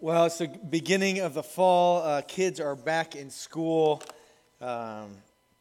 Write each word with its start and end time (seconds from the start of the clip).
Well, 0.00 0.26
it's 0.26 0.38
the 0.38 0.46
beginning 0.46 1.18
of 1.18 1.34
the 1.34 1.42
fall. 1.42 2.04
Uh, 2.04 2.22
kids 2.22 2.60
are 2.60 2.76
back 2.76 3.16
in 3.16 3.30
school. 3.30 4.00
Um, 4.60 5.08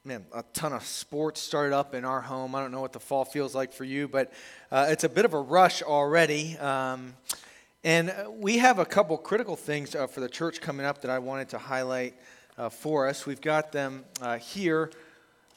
man, 0.06 0.28
a 0.32 0.44
ton 0.54 0.74
of 0.74 0.86
sports 0.86 1.42
started 1.42 1.76
up 1.76 1.96
in 1.96 2.06
our 2.06 2.22
home. 2.22 2.54
I 2.54 2.62
don't 2.62 2.70
know 2.70 2.80
what 2.80 2.94
the 2.94 3.00
fall 3.00 3.26
feels 3.26 3.56
like 3.56 3.74
for 3.74 3.84
you, 3.84 4.08
but 4.08 4.32
uh, 4.72 4.90
it's 4.90 5.04
a 5.04 5.10
bit 5.10 5.26
of 5.26 5.34
a 5.34 5.40
rush 5.40 5.82
already. 5.82 6.56
Um, 6.60 7.16
and 7.84 8.14
we 8.38 8.60
have 8.60 8.78
a 8.78 8.86
couple 8.86 9.18
critical 9.18 9.56
things 9.56 9.96
uh, 9.96 10.06
for 10.06 10.20
the 10.20 10.30
church 10.30 10.62
coming 10.62 10.86
up 10.86 11.02
that 11.02 11.10
I 11.10 11.18
wanted 11.18 11.50
to 11.50 11.58
highlight 11.58 12.14
uh, 12.60 12.70
for 12.70 13.08
us. 13.08 13.26
We've 13.26 13.42
got 13.42 13.72
them 13.72 14.06
uh, 14.22 14.38
here 14.38 14.92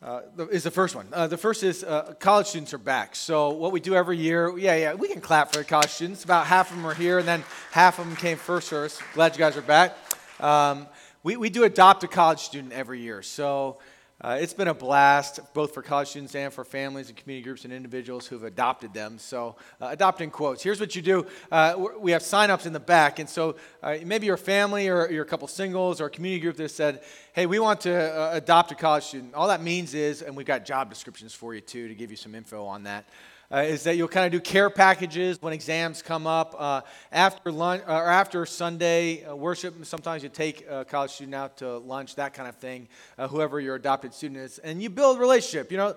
uh, 0.03 0.21
is 0.51 0.63
the 0.63 0.71
first 0.71 0.95
one. 0.95 1.07
Uh, 1.13 1.27
the 1.27 1.37
first 1.37 1.63
is 1.63 1.85
uh, 1.85 2.15
college 2.19 2.47
students 2.47 2.73
are 2.73 2.79
back. 2.79 3.15
So 3.15 3.51
what 3.51 3.71
we 3.73 3.81
do 3.81 3.95
every 3.95 4.17
year, 4.17 4.57
yeah, 4.57 4.75
yeah, 4.77 4.95
we 4.95 5.09
can 5.09 5.21
clap 5.21 5.53
for 5.53 5.59
the 5.59 5.65
college 5.65 5.91
students. 5.91 6.25
About 6.25 6.47
half 6.47 6.71
of 6.71 6.77
them 6.77 6.87
are 6.87 6.95
here, 6.95 7.19
and 7.19 7.29
then 7.29 7.45
half 7.71 7.99
of 7.99 8.07
them 8.07 8.17
came 8.17 8.39
first 8.39 8.69
service. 8.69 8.99
Glad 9.13 9.33
you 9.33 9.39
guys 9.39 9.57
are 9.57 9.63
back. 9.63 9.97
Um, 10.41 10.87
we, 11.23 11.37
we 11.37 11.51
do 11.51 11.65
adopt 11.65 12.03
a 12.03 12.09
college 12.09 12.41
student 12.41 12.73
every 12.73 13.01
year. 13.01 13.21
So 13.21 13.79
uh, 14.23 14.37
it's 14.39 14.53
been 14.53 14.69
a 14.69 14.75
blast, 14.75 15.41
both 15.55 15.73
for 15.73 15.81
college 15.81 16.09
students 16.09 16.35
and 16.35 16.53
for 16.53 16.63
families 16.63 17.09
and 17.09 17.17
community 17.17 17.43
groups 17.43 17.65
and 17.65 17.73
individuals 17.73 18.27
who've 18.27 18.45
adopted 18.45 18.93
them. 18.93 19.19
So, 19.19 19.57
uh, 19.81 19.89
adopting 19.91 20.31
quotes. 20.31 20.63
Here's 20.63 20.79
what 20.79 20.95
you 20.95 21.01
do 21.01 21.27
uh, 21.51 21.75
we 21.99 22.13
have 22.13 22.23
sign-ups 22.23 22.67
in 22.67 22.75
the 22.75 22.81
back. 22.81 23.19
And 23.19 23.29
so, 23.29 23.57
uh, 23.83 23.97
maybe 24.05 24.27
your 24.27 24.37
family 24.37 24.89
or 24.89 25.11
you're 25.11 25.25
couple 25.25 25.49
singles 25.49 26.01
or 26.01 26.07
a 26.07 26.11
community 26.11 26.41
group 26.41 26.57
that 26.57 26.71
said, 26.71 27.03
hey, 27.33 27.47
we 27.47 27.59
want 27.59 27.81
to 27.83 27.95
uh, 27.95 28.33
adopt 28.35 28.73
a 28.73 28.75
college 28.75 29.05
student. 29.05 29.33
All 29.35 29.49
that 29.49 29.63
means 29.63 29.95
is, 29.95 30.23
and 30.23 30.37
we've 30.37 30.47
got 30.47 30.67
job 30.67 30.91
descriptions 30.91 31.33
for 31.33 31.55
you 31.55 31.61
too 31.61 31.89
to 31.89 31.95
give 31.95 32.11
you 32.11 32.17
some 32.17 32.35
info 32.35 32.65
on 32.67 32.83
that 32.83 33.07
uh, 33.53 33.59
is 33.59 33.83
that 33.83 33.97
you'll 33.97 34.09
kind 34.09 34.27
of 34.27 34.33
do 34.33 34.41
care 34.41 34.71
packages 34.71 35.43
when 35.43 35.53
exams 35.53 36.03
come 36.03 36.27
up. 36.27 36.55
Uh, 36.57 36.83
after 37.11 37.51
lunch 37.51 37.83
or 37.87 38.09
after 38.09 38.47
Sunday 38.47 39.25
uh, 39.25 39.35
worship, 39.35 39.85
sometimes 39.85 40.23
you 40.23 40.29
take 40.29 40.67
a 40.69 40.85
college 40.85 41.11
student 41.11 41.35
out 41.35 41.57
to 41.57 41.79
lunch, 41.79 42.15
that 42.15 42.33
kind 42.33 42.49
of 42.49 42.57
thing. 42.57 42.89
Uh, 43.19 43.27
whoever 43.27 43.59
your 43.59 43.75
adopted 43.75 44.15
student 44.15 44.39
is, 44.39 44.59
and 44.59 44.81
you 44.81 44.89
build 44.89 45.19
relationship. 45.19 45.73
You 45.73 45.79
know, 45.79 45.97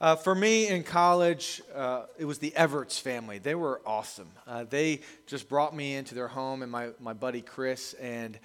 uh, 0.00 0.16
for 0.16 0.34
me 0.34 0.68
in 0.68 0.82
college, 0.82 1.62
uh, 1.74 2.06
it 2.18 2.24
was 2.24 2.38
the 2.38 2.54
Everts 2.56 2.98
family. 2.98 3.38
They 3.38 3.54
were 3.54 3.80
awesome. 3.86 4.30
they 4.68 5.00
just 5.26 5.48
brought 5.48 5.74
me 5.74 5.94
into 5.94 6.14
their 6.14 6.28
home 6.28 6.62
and 6.62 6.70
my 6.70 6.90
my 6.98 7.12
buddy 7.12 7.42
Chris, 7.42 7.94
and 7.94 8.38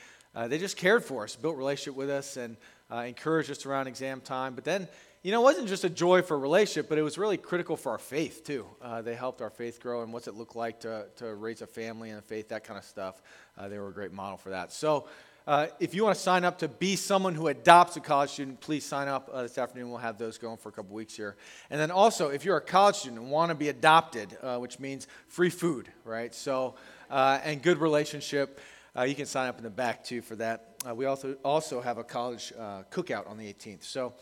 they 0.47 0.59
just 0.59 0.77
cared 0.77 1.03
for 1.03 1.23
us, 1.23 1.35
built 1.35 1.57
relationship 1.57 1.95
with 1.95 2.11
us, 2.11 2.37
and 2.37 2.57
encouraged 2.91 3.49
us 3.49 3.65
around 3.65 3.87
exam 3.87 4.21
time. 4.21 4.53
But 4.53 4.63
then 4.63 4.87
you 5.23 5.31
know, 5.31 5.39
it 5.39 5.43
wasn't 5.43 5.69
just 5.69 5.85
a 5.85 5.89
joy 5.89 6.21
for 6.21 6.35
a 6.35 6.37
relationship, 6.37 6.89
but 6.89 6.97
it 6.97 7.01
was 7.01 7.17
really 7.17 7.37
critical 7.37 7.77
for 7.77 7.93
our 7.93 7.97
faith, 7.97 8.43
too. 8.43 8.67
Uh, 8.81 9.01
they 9.01 9.15
helped 9.15 9.41
our 9.41 9.49
faith 9.49 9.79
grow 9.79 10.03
and 10.03 10.11
what's 10.11 10.27
it 10.27 10.35
look 10.35 10.53
like 10.53 10.81
to, 10.81 11.05
to 11.15 11.33
raise 11.35 11.61
a 11.61 11.67
family 11.67 12.09
and 12.09 12.19
a 12.19 12.21
faith, 12.21 12.49
that 12.49 12.65
kind 12.65 12.77
of 12.77 12.83
stuff. 12.83 13.21
Uh, 13.57 13.69
they 13.69 13.79
were 13.79 13.87
a 13.87 13.93
great 13.93 14.11
model 14.11 14.37
for 14.37 14.49
that. 14.49 14.73
So, 14.73 15.07
uh, 15.47 15.67
if 15.79 15.93
you 15.93 16.03
want 16.03 16.15
to 16.15 16.21
sign 16.21 16.43
up 16.43 16.57
to 16.57 16.67
be 16.67 16.97
someone 16.97 17.35
who 17.35 17.47
adopts 17.47 17.95
a 17.95 18.01
college 18.01 18.31
student, 18.31 18.59
please 18.59 18.85
sign 18.85 19.07
up 19.07 19.29
uh, 19.31 19.43
this 19.43 19.57
afternoon. 19.57 19.89
We'll 19.89 19.97
have 19.99 20.17
those 20.17 20.37
going 20.37 20.57
for 20.57 20.69
a 20.69 20.71
couple 20.73 20.93
weeks 20.93 21.15
here. 21.15 21.37
And 21.69 21.79
then 21.79 21.89
also, 21.89 22.29
if 22.29 22.43
you're 22.43 22.57
a 22.57 22.61
college 22.61 22.95
student 22.97 23.21
and 23.21 23.31
want 23.31 23.49
to 23.49 23.55
be 23.55 23.69
adopted, 23.69 24.37
uh, 24.41 24.57
which 24.57 24.77
means 24.77 25.07
free 25.27 25.49
food, 25.49 25.89
right? 26.03 26.35
So, 26.35 26.75
uh, 27.09 27.39
and 27.43 27.61
good 27.61 27.77
relationship, 27.77 28.59
you 29.05 29.15
can 29.15 29.25
sign 29.25 29.47
up 29.47 29.57
in 29.57 29.63
the 29.63 29.69
back 29.69 30.03
too 30.03 30.21
for 30.21 30.35
that. 30.35 30.75
we 30.93 31.05
also 31.05 31.35
also 31.43 31.81
have 31.81 31.97
a 31.97 32.03
college 32.03 32.53
cookout 32.91 33.29
on 33.29 33.37
the 33.37 33.51
18th. 33.53 33.83
So. 33.83 34.13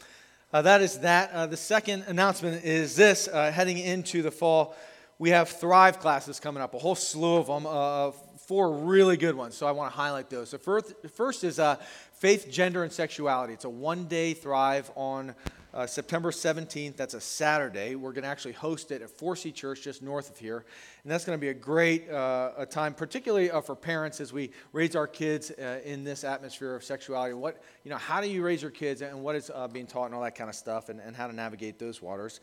Uh, 0.53 0.61
that 0.61 0.81
is 0.81 0.99
that. 0.99 1.31
Uh, 1.31 1.45
the 1.45 1.55
second 1.55 2.03
announcement 2.07 2.65
is 2.65 2.93
this 2.93 3.29
uh, 3.29 3.49
heading 3.51 3.77
into 3.77 4.21
the 4.21 4.31
fall, 4.31 4.75
we 5.17 5.29
have 5.29 5.47
Thrive 5.47 5.99
classes 5.99 6.41
coming 6.41 6.61
up, 6.61 6.73
a 6.73 6.77
whole 6.77 6.95
slew 6.95 7.37
of 7.37 7.47
them, 7.47 7.65
uh, 7.65 8.11
four 8.47 8.73
really 8.79 9.15
good 9.15 9.35
ones. 9.35 9.55
So 9.55 9.65
I 9.65 9.71
want 9.71 9.93
to 9.93 9.97
highlight 9.97 10.29
those. 10.29 10.51
The 10.51 10.57
first, 10.57 10.93
first 11.13 11.45
is 11.45 11.57
uh, 11.57 11.77
Faith, 12.15 12.49
Gender, 12.51 12.83
and 12.83 12.91
Sexuality. 12.91 13.53
It's 13.53 13.63
a 13.63 13.69
one 13.69 14.07
day 14.07 14.33
Thrive 14.33 14.91
on 14.95 15.35
uh, 15.73 15.87
September 15.87 16.31
17th. 16.31 16.95
That's 16.95 17.13
a 17.13 17.21
Saturday. 17.21 17.95
We're 17.95 18.11
going 18.11 18.23
to 18.23 18.29
actually 18.29 18.53
host 18.53 18.91
it 18.91 19.01
at 19.01 19.17
4C 19.17 19.53
Church 19.53 19.81
just 19.81 20.01
north 20.01 20.29
of 20.29 20.37
here. 20.37 20.65
And 21.03 21.11
that's 21.11 21.23
going 21.23 21.37
to 21.37 21.41
be 21.41 21.49
a 21.49 21.53
great 21.53 22.09
uh, 22.09 22.51
a 22.57 22.65
time, 22.65 22.93
particularly 22.93 23.51
uh, 23.51 23.61
for 23.61 23.75
parents 23.75 24.19
as 24.19 24.33
we 24.33 24.51
raise 24.73 24.95
our 24.95 25.07
kids 25.07 25.51
uh, 25.51 25.79
in 25.85 26.03
this 26.03 26.23
atmosphere 26.23 26.75
of 26.75 26.83
sexuality. 26.83 27.33
What, 27.33 27.61
you 27.83 27.91
know, 27.91 27.97
how 27.97 28.21
do 28.21 28.29
you 28.29 28.43
raise 28.43 28.61
your 28.61 28.71
kids 28.71 29.01
and 29.01 29.23
what 29.23 29.35
is 29.35 29.49
uh, 29.53 29.67
being 29.67 29.87
taught 29.87 30.05
and 30.05 30.15
all 30.15 30.21
that 30.21 30.35
kind 30.35 30.49
of 30.49 30.55
stuff 30.55 30.89
and, 30.89 30.99
and 30.99 31.15
how 31.15 31.27
to 31.27 31.33
navigate 31.33 31.79
those 31.79 32.01
waters. 32.01 32.41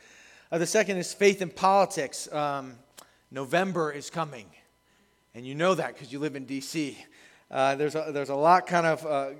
Uh, 0.50 0.59
the 0.59 0.67
second 0.67 0.97
is 0.97 1.12
faith 1.12 1.43
in 1.43 1.50
politics. 1.50 2.33
Um, 2.33 2.77
November 3.31 3.93
is 3.93 4.09
coming. 4.09 4.47
And 5.34 5.47
you 5.47 5.55
know 5.55 5.75
that 5.75 5.94
because 5.94 6.11
you 6.11 6.19
live 6.19 6.34
in 6.34 6.47
D.C. 6.47 6.97
there's, 7.50 7.94
a, 7.94 8.11
there's 8.12 8.31
a 8.31 8.34
lot 8.34 8.67
kind 8.67 8.87
of 8.87 9.37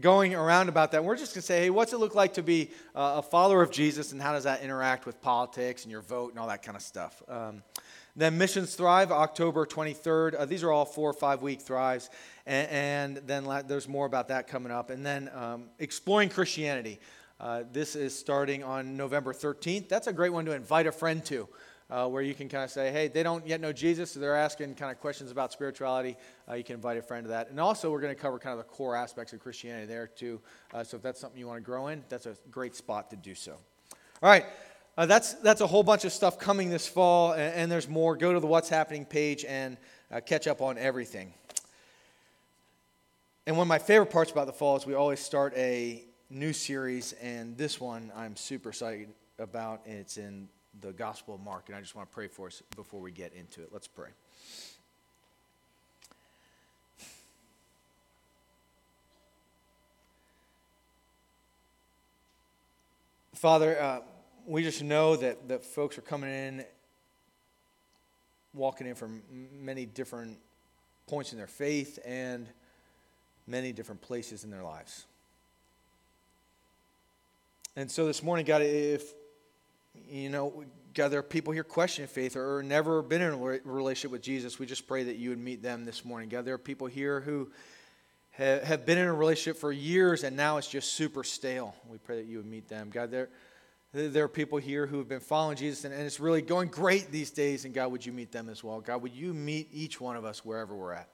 going 0.00 0.34
around 0.34 0.68
about 0.68 0.92
that. 0.92 1.04
We're 1.04 1.16
just 1.16 1.34
going 1.34 1.42
to 1.42 1.46
say, 1.46 1.60
hey, 1.60 1.70
what's 1.70 1.92
it 1.92 1.98
look 1.98 2.14
like 2.14 2.34
to 2.34 2.42
be 2.42 2.70
uh, 2.94 3.14
a 3.16 3.22
follower 3.22 3.62
of 3.62 3.70
Jesus, 3.70 4.12
and 4.12 4.22
how 4.22 4.32
does 4.32 4.44
that 4.44 4.62
interact 4.62 5.06
with 5.06 5.20
politics 5.20 5.82
and 5.82 5.92
your 5.92 6.00
vote 6.00 6.30
and 6.30 6.38
all 6.38 6.48
that 6.48 6.62
kind 6.62 6.76
of 6.76 6.82
stuff? 6.82 7.22
Um, 7.28 7.62
then 8.14 8.36
Missions 8.36 8.74
Thrive, 8.74 9.10
October 9.10 9.64
23rd. 9.64 10.34
Uh, 10.38 10.44
these 10.44 10.62
are 10.62 10.70
all 10.70 10.84
four 10.84 11.08
or 11.08 11.14
five 11.14 11.40
week 11.40 11.62
thrives. 11.62 12.10
And, 12.44 12.68
and 12.70 13.16
then 13.26 13.44
la- 13.46 13.62
there's 13.62 13.88
more 13.88 14.04
about 14.04 14.28
that 14.28 14.48
coming 14.48 14.70
up. 14.70 14.90
And 14.90 15.04
then 15.04 15.30
um, 15.34 15.64
Exploring 15.78 16.28
Christianity. 16.28 17.00
Uh, 17.40 17.64
this 17.72 17.96
is 17.96 18.16
starting 18.16 18.62
on 18.62 18.96
November 18.96 19.32
13th. 19.32 19.88
That's 19.88 20.06
a 20.06 20.12
great 20.12 20.32
one 20.32 20.44
to 20.44 20.52
invite 20.52 20.86
a 20.86 20.92
friend 20.92 21.24
to 21.24 21.48
uh, 21.92 22.08
where 22.08 22.22
you 22.22 22.32
can 22.32 22.48
kind 22.48 22.64
of 22.64 22.70
say, 22.70 22.90
hey, 22.90 23.06
they 23.06 23.22
don't 23.22 23.46
yet 23.46 23.60
know 23.60 23.70
Jesus, 23.70 24.12
so 24.12 24.18
they're 24.18 24.34
asking 24.34 24.74
kind 24.76 24.90
of 24.90 24.98
questions 24.98 25.30
about 25.30 25.52
spirituality. 25.52 26.16
Uh, 26.48 26.54
you 26.54 26.64
can 26.64 26.76
invite 26.76 26.96
a 26.96 27.02
friend 27.02 27.24
to 27.24 27.28
that. 27.28 27.50
And 27.50 27.60
also, 27.60 27.90
we're 27.90 28.00
going 28.00 28.14
to 28.14 28.20
cover 28.20 28.38
kind 28.38 28.58
of 28.58 28.66
the 28.66 28.72
core 28.72 28.96
aspects 28.96 29.34
of 29.34 29.40
Christianity 29.40 29.84
there, 29.84 30.06
too. 30.06 30.40
Uh, 30.72 30.82
so 30.82 30.96
if 30.96 31.02
that's 31.02 31.20
something 31.20 31.38
you 31.38 31.46
want 31.46 31.58
to 31.58 31.64
grow 31.64 31.88
in, 31.88 32.02
that's 32.08 32.24
a 32.24 32.34
great 32.50 32.74
spot 32.74 33.10
to 33.10 33.16
do 33.16 33.34
so. 33.34 33.52
All 34.22 34.30
right. 34.30 34.46
Uh, 34.96 35.04
that's, 35.04 35.34
that's 35.34 35.60
a 35.60 35.66
whole 35.66 35.82
bunch 35.82 36.06
of 36.06 36.12
stuff 36.12 36.38
coming 36.38 36.70
this 36.70 36.88
fall, 36.88 37.32
and, 37.32 37.54
and 37.54 37.70
there's 37.70 37.88
more. 37.90 38.16
Go 38.16 38.32
to 38.32 38.40
the 38.40 38.46
What's 38.46 38.70
Happening 38.70 39.04
page 39.04 39.44
and 39.44 39.76
uh, 40.10 40.20
catch 40.20 40.46
up 40.46 40.62
on 40.62 40.78
everything. 40.78 41.34
And 43.46 43.58
one 43.58 43.66
of 43.66 43.68
my 43.68 43.78
favorite 43.78 44.10
parts 44.10 44.30
about 44.30 44.46
the 44.46 44.52
fall 44.54 44.76
is 44.76 44.86
we 44.86 44.94
always 44.94 45.20
start 45.20 45.52
a 45.58 46.04
new 46.30 46.54
series, 46.54 47.12
and 47.20 47.54
this 47.58 47.78
one 47.78 48.10
I'm 48.16 48.34
super 48.34 48.70
excited 48.70 49.10
about. 49.38 49.82
It's 49.84 50.16
in 50.16 50.48
the 50.80 50.92
Gospel 50.92 51.34
of 51.34 51.40
Mark, 51.40 51.68
and 51.68 51.76
I 51.76 51.80
just 51.80 51.94
want 51.94 52.08
to 52.10 52.14
pray 52.14 52.28
for 52.28 52.46
us 52.46 52.62
before 52.76 53.00
we 53.00 53.12
get 53.12 53.32
into 53.34 53.62
it. 53.62 53.70
Let's 53.72 53.88
pray. 53.88 54.08
Father, 63.34 63.80
uh, 63.80 64.00
we 64.46 64.62
just 64.62 64.82
know 64.82 65.16
that, 65.16 65.48
that 65.48 65.64
folks 65.64 65.98
are 65.98 66.02
coming 66.02 66.30
in, 66.30 66.64
walking 68.54 68.86
in 68.86 68.94
from 68.94 69.22
many 69.60 69.84
different 69.84 70.38
points 71.08 71.32
in 71.32 71.38
their 71.38 71.46
faith 71.46 71.98
and 72.04 72.46
many 73.46 73.72
different 73.72 74.00
places 74.00 74.44
in 74.44 74.50
their 74.50 74.62
lives. 74.62 75.06
And 77.74 77.90
so 77.90 78.06
this 78.06 78.22
morning, 78.22 78.44
God, 78.44 78.62
if 78.62 79.12
you 80.08 80.28
know, 80.28 80.64
God, 80.94 81.08
there 81.08 81.20
are 81.20 81.24
people 81.24 81.52
here 81.52 81.64
questioning 81.64 82.08
faith 82.08 82.36
or 82.36 82.62
never 82.62 83.02
been 83.02 83.22
in 83.22 83.32
a 83.32 83.36
relationship 83.36 84.10
with 84.10 84.22
Jesus. 84.22 84.58
We 84.58 84.66
just 84.66 84.86
pray 84.86 85.04
that 85.04 85.16
you 85.16 85.30
would 85.30 85.38
meet 85.38 85.62
them 85.62 85.84
this 85.84 86.04
morning. 86.04 86.28
God, 86.28 86.44
there 86.44 86.54
are 86.54 86.58
people 86.58 86.86
here 86.86 87.20
who 87.20 87.50
have 88.32 88.86
been 88.86 88.98
in 88.98 89.06
a 89.06 89.12
relationship 89.12 89.58
for 89.58 89.72
years 89.72 90.24
and 90.24 90.36
now 90.36 90.56
it's 90.56 90.68
just 90.68 90.92
super 90.92 91.24
stale. 91.24 91.74
We 91.88 91.98
pray 91.98 92.16
that 92.16 92.26
you 92.26 92.38
would 92.38 92.46
meet 92.46 92.68
them. 92.68 92.90
God, 92.90 93.10
there, 93.10 93.28
there 93.92 94.24
are 94.24 94.28
people 94.28 94.58
here 94.58 94.86
who 94.86 94.98
have 94.98 95.08
been 95.08 95.20
following 95.20 95.56
Jesus 95.56 95.84
and, 95.84 95.94
and 95.94 96.04
it's 96.04 96.20
really 96.20 96.42
going 96.42 96.68
great 96.68 97.10
these 97.10 97.30
days. 97.30 97.64
And 97.64 97.74
God, 97.74 97.92
would 97.92 98.04
you 98.04 98.12
meet 98.12 98.32
them 98.32 98.48
as 98.48 98.62
well? 98.62 98.80
God, 98.80 99.02
would 99.02 99.12
you 99.12 99.32
meet 99.34 99.68
each 99.72 100.00
one 100.00 100.16
of 100.16 100.24
us 100.24 100.44
wherever 100.44 100.74
we're 100.74 100.92
at? 100.92 101.08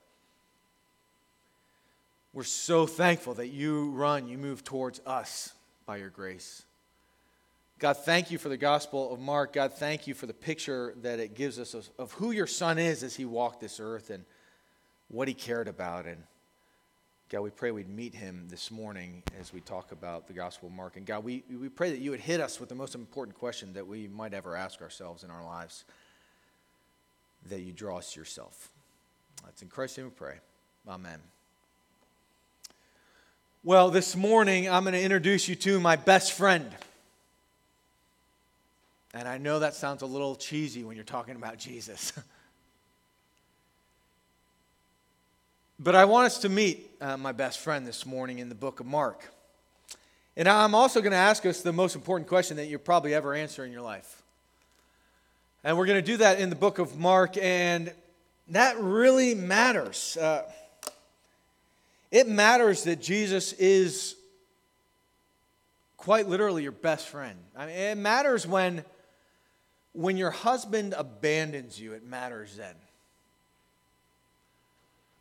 We're 2.32 2.44
so 2.44 2.86
thankful 2.86 3.34
that 3.34 3.48
you 3.48 3.90
run, 3.90 4.28
you 4.28 4.38
move 4.38 4.62
towards 4.62 5.00
us 5.06 5.52
by 5.86 5.96
your 5.96 6.10
grace. 6.10 6.62
God, 7.78 7.96
thank 7.96 8.32
you 8.32 8.38
for 8.38 8.48
the 8.48 8.56
Gospel 8.56 9.12
of 9.12 9.20
Mark. 9.20 9.52
God, 9.52 9.72
thank 9.72 10.08
you 10.08 10.14
for 10.14 10.26
the 10.26 10.34
picture 10.34 10.94
that 11.02 11.20
it 11.20 11.36
gives 11.36 11.60
us 11.60 11.74
of, 11.74 11.88
of, 11.96 12.12
who 12.12 12.32
your 12.32 12.48
Son 12.48 12.76
is 12.76 13.04
as 13.04 13.14
he 13.14 13.24
walked 13.24 13.60
this 13.60 13.78
earth 13.78 14.10
and 14.10 14.24
what 15.06 15.28
he 15.28 15.34
cared 15.34 15.68
about. 15.68 16.04
And 16.04 16.24
God, 17.28 17.42
we 17.42 17.50
pray 17.50 17.70
we'd 17.70 17.88
meet 17.88 18.16
him 18.16 18.46
this 18.48 18.72
morning 18.72 19.22
as 19.38 19.52
we 19.52 19.60
talk 19.60 19.92
about 19.92 20.26
the 20.26 20.32
Gospel 20.32 20.68
of 20.68 20.74
Mark. 20.74 20.96
And 20.96 21.06
God, 21.06 21.22
we, 21.22 21.44
we 21.48 21.68
pray 21.68 21.90
that 21.90 22.00
you 22.00 22.10
would 22.10 22.20
hit 22.20 22.40
us 22.40 22.58
with 22.58 22.68
the 22.68 22.74
most 22.74 22.96
important 22.96 23.38
question 23.38 23.72
that 23.74 23.86
we 23.86 24.08
might 24.08 24.34
ever 24.34 24.56
ask 24.56 24.82
ourselves 24.82 25.22
in 25.22 25.30
our 25.30 25.44
lives 25.44 25.84
that 27.48 27.60
you 27.60 27.72
draw 27.72 27.98
us 27.98 28.12
to 28.14 28.20
yourself. 28.20 28.70
That's 29.44 29.62
in 29.62 29.68
Christ's 29.68 29.98
name 29.98 30.06
we 30.08 30.10
pray. 30.10 30.34
Amen. 30.88 31.20
Well, 33.62 33.90
this 33.90 34.16
morning 34.16 34.68
I'm 34.68 34.82
going 34.82 34.94
to 34.94 35.02
introduce 35.02 35.46
you 35.46 35.54
to 35.54 35.78
my 35.78 35.94
best 35.94 36.32
friend. 36.32 36.74
And 39.14 39.26
I 39.26 39.38
know 39.38 39.58
that 39.60 39.74
sounds 39.74 40.02
a 40.02 40.06
little 40.06 40.36
cheesy 40.36 40.84
when 40.84 40.96
you're 40.96 41.04
talking 41.04 41.36
about 41.36 41.58
Jesus. 41.58 42.12
But 45.80 45.94
I 45.94 46.06
want 46.06 46.26
us 46.26 46.38
to 46.38 46.48
meet 46.48 46.90
uh, 47.00 47.16
my 47.16 47.30
best 47.30 47.60
friend 47.60 47.86
this 47.86 48.04
morning 48.04 48.40
in 48.40 48.48
the 48.48 48.56
book 48.56 48.80
of 48.80 48.86
Mark. 48.86 49.32
And 50.36 50.48
I'm 50.48 50.74
also 50.74 51.00
going 51.00 51.12
to 51.12 51.16
ask 51.16 51.46
us 51.46 51.62
the 51.62 51.72
most 51.72 51.94
important 51.94 52.28
question 52.28 52.56
that 52.56 52.66
you'll 52.66 52.80
probably 52.80 53.14
ever 53.14 53.32
answer 53.32 53.64
in 53.64 53.70
your 53.70 53.82
life. 53.82 54.24
And 55.62 55.78
we're 55.78 55.86
going 55.86 56.02
to 56.02 56.06
do 56.06 56.16
that 56.16 56.40
in 56.40 56.50
the 56.50 56.56
book 56.56 56.80
of 56.80 56.98
Mark, 56.98 57.36
and 57.36 57.92
that 58.48 58.76
really 58.80 59.36
matters. 59.36 60.16
Uh, 60.16 60.50
it 62.10 62.26
matters 62.26 62.82
that 62.82 63.00
Jesus 63.00 63.52
is 63.52 64.16
quite 65.96 66.26
literally 66.26 66.64
your 66.64 66.72
best 66.72 67.06
friend. 67.06 67.38
I 67.56 67.66
mean, 67.66 67.76
it 67.76 67.98
matters 67.98 68.48
when, 68.48 68.84
when 69.98 70.16
your 70.16 70.30
husband 70.30 70.94
abandons 70.96 71.80
you, 71.80 71.92
it 71.92 72.04
matters 72.04 72.56
then. 72.56 72.74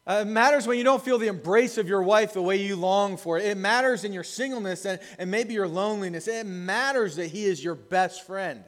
Uh, 0.06 0.20
it 0.22 0.28
matters 0.28 0.68
when 0.68 0.78
you 0.78 0.84
don't 0.84 1.04
feel 1.04 1.18
the 1.18 1.28
embrace 1.28 1.80
of 1.80 1.90
your 1.90 2.04
wife 2.04 2.34
the 2.34 2.42
way 2.44 2.58
you 2.58 2.76
long 2.76 3.18
for 3.18 3.40
it. 3.40 3.46
It 3.46 3.58
matters 3.58 4.04
in 4.04 4.14
your 4.14 4.24
singleness 4.24 4.86
and, 4.86 5.00
and 5.18 5.32
maybe 5.32 5.56
your 5.56 5.68
loneliness. 5.68 6.28
It 6.28 6.46
matters 6.46 7.16
that 7.16 7.28
he 7.28 7.46
is 7.46 7.62
your 7.62 7.74
best 7.74 8.26
friend. 8.28 8.64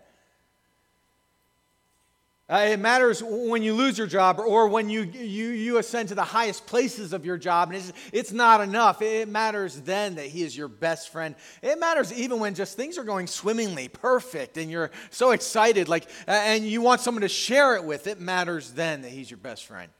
Uh, 2.50 2.70
it 2.72 2.80
matters 2.80 3.22
when 3.22 3.62
you 3.62 3.76
lose 3.76 3.96
your 3.96 4.08
job 4.08 4.40
or 4.40 4.68
when 4.68 4.90
you, 4.90 5.04
you, 5.04 5.50
you 5.50 5.78
ascend 5.78 6.10
to 6.10 6.16
the 6.16 6.24
highest 6.24 6.66
places 6.66 7.14
of 7.14 7.24
your 7.24 7.38
job 7.38 7.70
and 7.70 7.78
it's, 7.78 7.94
it's 8.12 8.32
not 8.32 8.60
enough. 8.60 9.04
It 9.04 9.30
matters 9.30 9.80
then 9.82 10.16
that 10.16 10.26
he 10.26 10.42
is 10.42 10.58
your 10.58 10.68
best 10.68 11.10
friend. 11.10 11.36
It 11.62 11.80
matters 11.80 12.12
even 12.12 12.40
when 12.40 12.56
just 12.56 12.76
things 12.76 12.98
are 12.98 13.04
going 13.04 13.28
swimmingly, 13.28 13.88
perfect, 13.88 14.58
and 14.58 14.72
you're 14.72 14.90
so 15.12 15.30
excited, 15.30 15.88
like, 15.88 16.06
uh, 16.28 16.32
and 16.32 16.66
you 16.66 16.82
want 16.82 17.02
someone 17.02 17.22
to 17.22 17.30
share 17.30 17.76
it 17.76 17.84
with. 17.84 18.08
It 18.08 18.20
matters 18.20 18.72
then 18.72 19.04
that 19.04 19.12
he's 19.12 19.30
your 19.30 19.38
best 19.38 19.68
friend. 19.68 19.92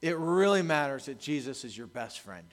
It 0.00 0.16
really 0.16 0.62
matters 0.62 1.04
that 1.04 1.20
Jesus 1.20 1.64
is 1.64 1.76
your 1.76 1.86
best 1.86 2.20
friend. 2.20 2.46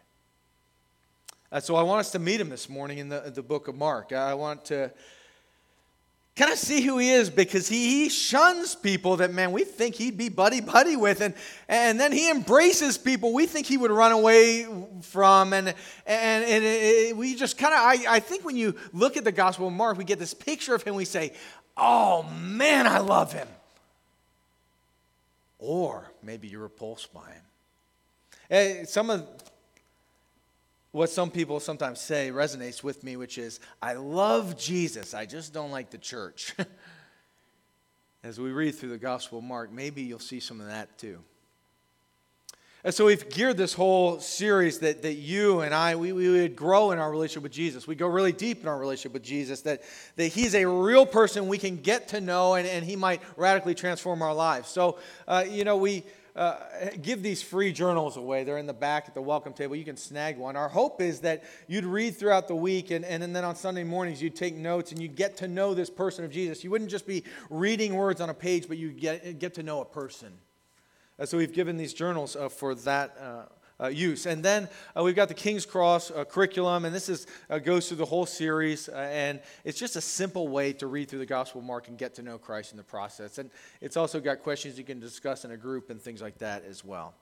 Uh, 1.54 1.62
so 1.62 1.78
I 1.78 1.84
want 1.84 2.02
us 2.02 2.12
to 2.12 2.20
meet 2.20 2.42
him 2.42 2.50
this 2.50 2.68
morning 2.68 2.98
in 2.98 3.08
the, 3.08 3.32
the 3.34 3.42
book 3.42 3.70
of 3.70 3.76
Mark. 3.76 4.12
I 4.12 4.34
want 4.34 4.66
to 4.66 4.92
kind 6.40 6.54
of 6.54 6.58
see 6.58 6.80
who 6.80 6.98
he 6.98 7.10
is 7.10 7.30
because 7.30 7.68
he, 7.68 8.04
he 8.04 8.10
shuns 8.10 8.74
people 8.74 9.18
that, 9.18 9.34
man, 9.34 9.52
we 9.52 9.66
think 9.66 9.96
he'd 9.96 10.18
be 10.18 10.30
buddy 10.30 10.62
buddy 10.62 10.96
with. 10.96 11.20
And, 11.20 11.34
and 11.68 12.00
then 12.00 12.14
he 12.14 12.32
embraces 12.32 12.98
people 12.98 13.34
we 13.34 13.46
think 13.46 13.68
he 13.68 13.76
would 13.76 13.92
run 13.92 14.14
away 14.14 14.66
from. 15.02 15.52
And, 15.52 15.68
and, 15.68 16.46
and 16.46 16.64
it, 16.64 17.18
we 17.18 17.36
just 17.36 17.58
kind 17.58 17.74
of, 17.74 17.80
I, 17.82 18.16
I 18.16 18.20
think 18.22 18.46
when 18.46 18.56
you 18.56 18.74
look 18.94 19.18
at 19.18 19.26
the 19.26 19.34
Gospel 19.34 19.68
of 19.68 19.74
Mark, 19.74 19.98
we 19.98 20.06
get 20.06 20.18
this 20.18 20.34
picture 20.34 20.74
of 20.74 20.82
him. 20.82 20.96
We 20.96 21.04
say, 21.04 21.34
oh, 21.76 22.24
man, 22.24 22.88
I 22.88 23.00
love 23.00 23.34
him. 23.34 23.50
Or 25.58 26.10
maybe 26.24 26.48
you're 26.48 26.62
repulsed 26.62 27.14
by 27.14 27.32
him. 27.32 27.44
Eh, 28.50 28.86
some 28.86 29.10
of 29.10 29.39
what 30.92 31.10
some 31.10 31.30
people 31.30 31.60
sometimes 31.60 32.00
say 32.00 32.32
resonates 32.32 32.84
with 32.84 33.04
me, 33.04 33.16
which 33.16 33.38
is, 33.38 33.60
I 33.82 33.94
love 33.94 34.58
Jesus, 34.58 35.14
I 35.14 35.26
just 35.26 35.54
don't 35.54 35.72
like 35.72 35.92
the 35.92 35.98
church. 35.98 36.56
As 38.24 38.40
we 38.40 38.52
read 38.52 38.76
through 38.76 38.90
the 38.90 38.98
Gospel 38.98 39.38
of 39.38 39.46
Mark, 39.46 39.72
maybe 39.72 40.02
you'll 40.02 40.20
see 40.20 40.40
some 40.40 40.60
of 40.60 40.68
that 40.68 40.98
too. 40.98 41.20
And 42.84 42.94
so 42.94 43.06
we've 43.06 43.30
geared 43.30 43.58
this 43.58 43.74
whole 43.74 44.22
series 44.22 44.80
that, 44.80 45.02
that 45.02 45.16
you 45.16 45.60
and 45.60 45.76
I, 45.76 45.98
we, 45.98 46.14
we 46.14 46.30
would 46.30 46.56
grow 46.56 46.92
in 46.92 47.00
our 47.00 47.12
relationship 47.12 47.44
with 47.44 47.52
Jesus. 47.52 47.86
We 47.88 47.96
go 47.96 48.08
really 48.08 48.32
deep 48.32 48.62
in 48.62 48.70
our 48.70 48.80
relationship 48.80 49.14
with 49.14 49.24
Jesus, 49.24 49.62
that, 49.62 49.82
that 50.16 50.28
he's 50.28 50.56
a 50.56 50.66
real 50.66 51.06
person 51.06 51.50
we 51.50 51.58
can 51.58 51.76
get 51.76 52.08
to 52.10 52.22
know 52.22 52.54
and, 52.54 52.66
and 52.66 52.86
he 52.86 52.96
might 52.96 53.22
radically 53.36 53.76
transform 53.76 54.22
our 54.22 54.34
lives. 54.34 54.70
So, 54.70 54.98
uh, 55.28 55.44
you 55.50 55.66
know, 55.66 55.76
we 55.76 56.04
uh, 56.40 56.56
give 57.02 57.22
these 57.22 57.42
free 57.42 57.74
journals 57.74 58.16
away. 58.16 58.46
They're 58.46 58.58
in 58.58 58.66
the 58.66 58.74
back 58.74 59.10
at 59.10 59.14
the 59.14 59.22
welcome 59.22 59.52
table. 59.52 59.76
You 59.76 59.84
can 59.84 59.98
snag 59.98 60.38
one. 60.38 60.56
Our 60.56 60.70
hope 60.70 61.02
is 61.02 61.20
that 61.20 61.44
you'd 61.68 61.84
read 61.84 62.16
throughout 62.16 62.48
the 62.48 62.56
week 62.56 62.92
and, 62.92 63.04
and 63.04 63.22
then 63.36 63.44
on 63.44 63.58
Sunday 63.58 63.84
mornings 63.84 64.22
you'd 64.22 64.38
take 64.38 64.56
notes 64.56 64.94
and 64.94 65.02
you'd 65.02 65.18
get 65.18 65.36
to 65.38 65.50
know 65.50 65.74
this 65.74 65.90
person 65.90 66.24
of 66.24 66.32
Jesus. 66.32 66.64
You 66.64 66.72
wouldn't 66.72 66.90
just 66.90 67.06
be 67.06 67.26
reading 67.50 67.94
words 67.94 68.22
on 68.22 68.30
a 68.30 68.34
page, 68.34 68.70
but 68.70 68.78
you 68.78 68.90
get, 68.94 69.38
get 69.38 69.56
to 69.56 69.64
know 69.64 69.82
a 69.82 69.86
person. 69.86 70.32
Uh, 71.20 71.26
so 71.26 71.38
we've 71.38 71.52
given 71.52 71.76
these 71.76 71.94
journals 71.94 72.38
uh, 72.38 72.48
for 72.48 72.74
that 72.74 73.18
uh, 73.82 73.88
use. 73.88 74.26
And 74.26 74.44
then 74.44 74.70
uh, 74.98 75.04
we've 75.04 75.16
got 75.16 75.28
the 75.28 75.34
King's 75.34 75.66
Cross 75.66 76.12
uh, 76.12 76.26
curriculum, 76.26 76.86
and 76.86 76.94
this 76.94 77.10
is, 77.10 77.28
uh, 77.50 77.60
goes 77.60 77.88
through 77.88 77.98
the 77.98 78.06
whole 78.06 78.26
series. 78.26 78.90
Uh, 78.90 79.10
and 79.12 79.40
it's 79.64 79.80
just 79.80 79.96
a 79.96 80.02
simple 80.02 80.48
way 80.48 80.74
to 80.74 80.88
read 80.88 81.10
through 81.10 81.20
the 81.20 81.26
Gospel 81.26 81.62
of 81.62 81.68
Mark 81.68 81.88
and 81.88 81.98
get 81.98 82.14
to 82.16 82.22
know 82.22 82.38
Christ 82.38 82.72
in 82.72 82.78
the 82.78 82.84
process. 82.84 83.38
And 83.38 83.50
it's 83.82 83.98
also 83.98 84.20
got 84.20 84.44
questions 84.44 84.78
you 84.78 84.84
can 84.84 85.00
discuss 85.00 85.46
in 85.46 85.52
a 85.52 85.58
group 85.58 85.90
and 85.90 86.02
things 86.02 86.22
like 86.22 86.38
that 86.40 86.66
as 86.66 86.84
well. 86.84 87.14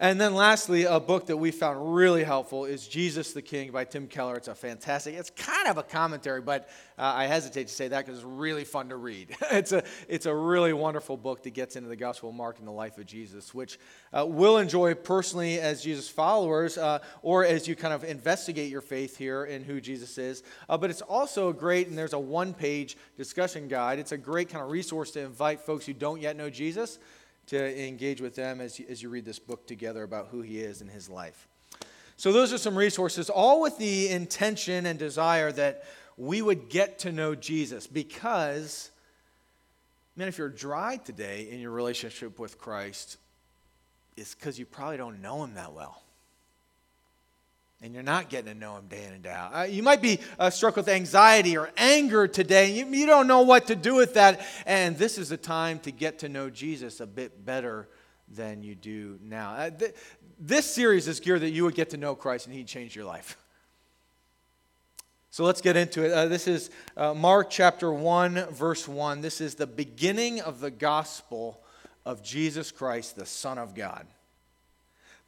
And 0.00 0.20
then 0.20 0.34
lastly, 0.34 0.84
a 0.84 1.00
book 1.00 1.26
that 1.26 1.36
we 1.38 1.50
found 1.50 1.96
really 1.96 2.22
helpful 2.22 2.66
is 2.66 2.86
Jesus 2.86 3.32
the 3.32 3.42
King 3.42 3.72
by 3.72 3.84
Tim 3.84 4.06
Keller. 4.06 4.36
It's 4.36 4.46
a 4.46 4.54
fantastic, 4.54 5.16
it's 5.16 5.30
kind 5.30 5.66
of 5.66 5.76
a 5.76 5.82
commentary, 5.82 6.40
but 6.40 6.68
uh, 6.96 7.14
I 7.16 7.26
hesitate 7.26 7.66
to 7.66 7.74
say 7.74 7.88
that 7.88 8.06
because 8.06 8.20
it's 8.20 8.24
really 8.24 8.62
fun 8.62 8.90
to 8.90 8.96
read. 8.96 9.36
it's, 9.50 9.72
a, 9.72 9.82
it's 10.06 10.26
a 10.26 10.34
really 10.34 10.72
wonderful 10.72 11.16
book 11.16 11.42
that 11.42 11.50
gets 11.50 11.74
into 11.74 11.88
the 11.88 11.96
Gospel 11.96 12.28
of 12.28 12.36
Mark 12.36 12.60
and 12.60 12.68
the 12.68 12.72
life 12.72 12.96
of 12.96 13.06
Jesus, 13.06 13.52
which 13.52 13.80
uh, 14.12 14.24
we'll 14.24 14.58
enjoy 14.58 14.94
personally 14.94 15.58
as 15.58 15.82
Jesus 15.82 16.08
followers 16.08 16.78
uh, 16.78 17.00
or 17.22 17.44
as 17.44 17.66
you 17.66 17.74
kind 17.74 17.92
of 17.92 18.04
investigate 18.04 18.70
your 18.70 18.82
faith 18.82 19.16
here 19.16 19.46
in 19.46 19.64
who 19.64 19.80
Jesus 19.80 20.16
is. 20.16 20.44
Uh, 20.68 20.78
but 20.78 20.90
it's 20.90 21.02
also 21.02 21.52
great, 21.52 21.88
and 21.88 21.98
there's 21.98 22.12
a 22.12 22.18
one 22.20 22.54
page 22.54 22.96
discussion 23.16 23.66
guide. 23.66 23.98
It's 23.98 24.12
a 24.12 24.18
great 24.18 24.48
kind 24.48 24.62
of 24.64 24.70
resource 24.70 25.10
to 25.12 25.20
invite 25.22 25.60
folks 25.60 25.86
who 25.86 25.92
don't 25.92 26.20
yet 26.20 26.36
know 26.36 26.50
Jesus 26.50 27.00
to 27.48 27.86
engage 27.86 28.20
with 28.20 28.34
them 28.34 28.60
as 28.60 28.78
you, 28.78 28.86
as 28.88 29.02
you 29.02 29.08
read 29.08 29.24
this 29.24 29.38
book 29.38 29.66
together 29.66 30.02
about 30.02 30.28
who 30.30 30.42
he 30.42 30.60
is 30.60 30.80
and 30.80 30.90
his 30.90 31.08
life. 31.08 31.48
So, 32.16 32.32
those 32.32 32.52
are 32.52 32.58
some 32.58 32.76
resources, 32.76 33.30
all 33.30 33.60
with 33.60 33.78
the 33.78 34.08
intention 34.08 34.86
and 34.86 34.98
desire 34.98 35.52
that 35.52 35.84
we 36.16 36.42
would 36.42 36.68
get 36.68 36.98
to 37.00 37.12
know 37.12 37.34
Jesus 37.34 37.86
because, 37.86 38.90
man, 40.16 40.26
if 40.26 40.36
you're 40.36 40.48
dry 40.48 40.96
today 40.96 41.48
in 41.50 41.60
your 41.60 41.70
relationship 41.70 42.38
with 42.38 42.58
Christ, 42.58 43.18
it's 44.16 44.34
because 44.34 44.58
you 44.58 44.66
probably 44.66 44.96
don't 44.96 45.22
know 45.22 45.44
him 45.44 45.54
that 45.54 45.72
well 45.72 46.02
and 47.80 47.94
you're 47.94 48.02
not 48.02 48.28
getting 48.28 48.52
to 48.52 48.58
know 48.58 48.76
him 48.76 48.86
day 48.88 49.04
in 49.04 49.12
and 49.12 49.22
day 49.22 49.30
out. 49.30 49.54
Uh, 49.54 49.62
you 49.62 49.82
might 49.82 50.02
be 50.02 50.18
uh, 50.38 50.50
struck 50.50 50.74
with 50.76 50.88
anxiety 50.88 51.56
or 51.56 51.70
anger 51.76 52.26
today. 52.26 52.72
You, 52.72 52.86
you 52.86 53.06
don't 53.06 53.28
know 53.28 53.42
what 53.42 53.68
to 53.68 53.76
do 53.76 53.94
with 53.94 54.14
that. 54.14 54.44
And 54.66 54.96
this 54.96 55.16
is 55.16 55.30
a 55.30 55.36
time 55.36 55.78
to 55.80 55.92
get 55.92 56.20
to 56.20 56.28
know 56.28 56.50
Jesus 56.50 57.00
a 57.00 57.06
bit 57.06 57.44
better 57.44 57.88
than 58.28 58.62
you 58.62 58.74
do 58.74 59.18
now. 59.22 59.52
Uh, 59.52 59.70
th- 59.70 59.94
this 60.40 60.66
series 60.66 61.06
is 61.06 61.20
geared 61.20 61.42
that 61.42 61.50
you 61.50 61.64
would 61.64 61.74
get 61.74 61.90
to 61.90 61.96
know 61.96 62.14
Christ 62.14 62.46
and 62.46 62.54
he'd 62.54 62.66
change 62.66 62.96
your 62.96 63.04
life. 63.04 63.36
So 65.30 65.44
let's 65.44 65.60
get 65.60 65.76
into 65.76 66.04
it. 66.04 66.12
Uh, 66.12 66.26
this 66.26 66.48
is 66.48 66.70
uh, 66.96 67.14
Mark 67.14 67.48
chapter 67.48 67.92
1, 67.92 68.46
verse 68.50 68.88
1. 68.88 69.20
This 69.20 69.40
is 69.40 69.54
the 69.54 69.66
beginning 69.68 70.40
of 70.40 70.58
the 70.58 70.70
gospel 70.70 71.60
of 72.04 72.24
Jesus 72.24 72.72
Christ, 72.72 73.14
the 73.14 73.26
Son 73.26 73.56
of 73.56 73.74
God 73.74 74.06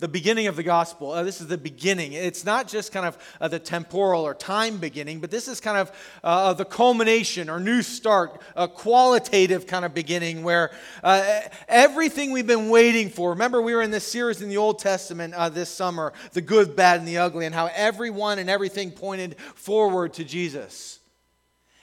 the 0.00 0.08
beginning 0.08 0.46
of 0.46 0.56
the 0.56 0.62
gospel. 0.62 1.12
Uh, 1.12 1.22
this 1.22 1.40
is 1.40 1.46
the 1.46 1.58
beginning. 1.58 2.14
It's 2.14 2.44
not 2.44 2.66
just 2.66 2.90
kind 2.90 3.06
of 3.06 3.18
uh, 3.40 3.48
the 3.48 3.58
temporal 3.58 4.26
or 4.26 4.34
time 4.34 4.78
beginning, 4.78 5.20
but 5.20 5.30
this 5.30 5.46
is 5.46 5.60
kind 5.60 5.76
of 5.76 5.92
uh, 6.24 6.54
the 6.54 6.64
culmination 6.64 7.50
or 7.50 7.60
new 7.60 7.82
start, 7.82 8.40
a 8.56 8.66
qualitative 8.66 9.66
kind 9.66 9.84
of 9.84 9.94
beginning 9.94 10.42
where 10.42 10.70
uh, 11.04 11.40
everything 11.68 12.32
we've 12.32 12.46
been 12.46 12.70
waiting 12.70 13.10
for. 13.10 13.30
Remember, 13.30 13.60
we 13.60 13.74
were 13.74 13.82
in 13.82 13.90
this 13.90 14.10
series 14.10 14.40
in 14.40 14.48
the 14.48 14.56
Old 14.56 14.78
Testament 14.78 15.34
uh, 15.34 15.50
this 15.50 15.68
summer 15.68 16.12
the 16.32 16.40
good, 16.40 16.74
bad, 16.74 16.98
and 16.98 17.06
the 17.06 17.18
ugly, 17.18 17.44
and 17.44 17.54
how 17.54 17.68
everyone 17.74 18.38
and 18.38 18.48
everything 18.48 18.90
pointed 18.90 19.38
forward 19.54 20.14
to 20.14 20.24
Jesus. 20.24 20.99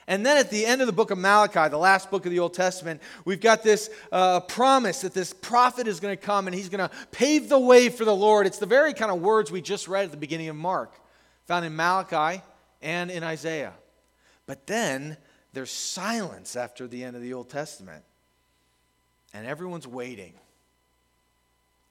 And 0.08 0.24
then 0.24 0.38
at 0.38 0.48
the 0.48 0.64
end 0.64 0.80
of 0.80 0.86
the 0.86 0.92
book 0.92 1.10
of 1.10 1.18
Malachi, 1.18 1.68
the 1.68 1.76
last 1.76 2.10
book 2.10 2.24
of 2.24 2.32
the 2.32 2.38
Old 2.38 2.54
Testament, 2.54 3.02
we've 3.26 3.42
got 3.42 3.62
this 3.62 3.90
uh, 4.10 4.40
promise 4.40 5.02
that 5.02 5.12
this 5.12 5.34
prophet 5.34 5.86
is 5.86 6.00
going 6.00 6.16
to 6.16 6.20
come 6.20 6.46
and 6.46 6.54
he's 6.56 6.70
going 6.70 6.88
to 6.88 6.94
pave 7.12 7.50
the 7.50 7.58
way 7.58 7.90
for 7.90 8.06
the 8.06 8.16
Lord. 8.16 8.46
It's 8.46 8.58
the 8.58 8.64
very 8.64 8.94
kind 8.94 9.12
of 9.12 9.20
words 9.20 9.52
we 9.52 9.60
just 9.60 9.86
read 9.86 10.06
at 10.06 10.10
the 10.10 10.16
beginning 10.16 10.48
of 10.48 10.56
Mark, 10.56 10.94
found 11.44 11.66
in 11.66 11.76
Malachi 11.76 12.42
and 12.80 13.10
in 13.10 13.22
Isaiah. 13.22 13.74
But 14.46 14.66
then 14.66 15.18
there's 15.52 15.70
silence 15.70 16.56
after 16.56 16.86
the 16.86 17.04
end 17.04 17.14
of 17.14 17.20
the 17.20 17.34
Old 17.34 17.50
Testament, 17.50 18.02
and 19.34 19.46
everyone's 19.46 19.86
waiting. 19.86 20.32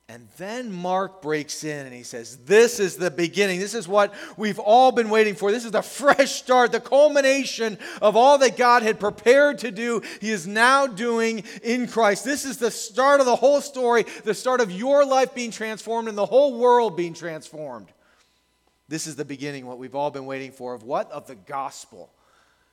And 0.10 0.30
then 0.38 0.72
Mark 0.72 1.22
breaks 1.22 1.66
in 1.66 1.86
and 1.86 1.94
he 1.94 2.04
says, 2.04 2.38
This 2.38 2.80
is 2.80 2.96
the 2.96 3.12
beginning. 3.12 3.60
This 3.60 3.74
is 3.74 3.90
what 3.90 4.14
we've 4.38 4.58
all 4.58 4.94
been 4.94 5.10
waiting 5.10 5.36
for. 5.36 5.52
This 5.52 5.66
is 5.66 5.72
the 5.72 5.82
fresh 5.84 6.32
start, 6.32 6.72
the 6.72 6.80
culmination 6.80 7.78
of 8.02 8.16
all 8.16 8.38
that 8.38 8.56
God 8.56 8.84
had 8.84 9.02
prepared 9.02 9.58
to 9.60 9.72
do. 9.72 10.02
He 10.22 10.32
is 10.32 10.48
now 10.48 10.88
doing 10.88 11.44
in 11.62 11.88
Christ. 11.88 12.24
This 12.24 12.46
is 12.46 12.58
the 12.58 12.72
start 12.72 13.20
of 13.20 13.26
the 13.26 13.36
whole 13.36 13.60
story, 13.60 14.06
the 14.24 14.34
start 14.34 14.62
of 14.62 14.72
your 14.72 15.06
life 15.06 15.36
being 15.36 15.52
transformed 15.52 16.08
and 16.08 16.18
the 16.18 16.26
whole 16.26 16.58
world 16.58 16.96
being 16.96 17.14
transformed. 17.14 17.92
This 18.88 19.08
is 19.08 19.18
the 19.18 19.26
beginning, 19.26 19.66
what 19.66 19.78
we've 19.78 19.96
all 19.96 20.12
been 20.12 20.26
waiting 20.26 20.54
for, 20.54 20.74
of 20.74 20.84
what? 20.84 21.12
Of 21.12 21.28
the 21.28 21.36
gospel. 21.36 22.10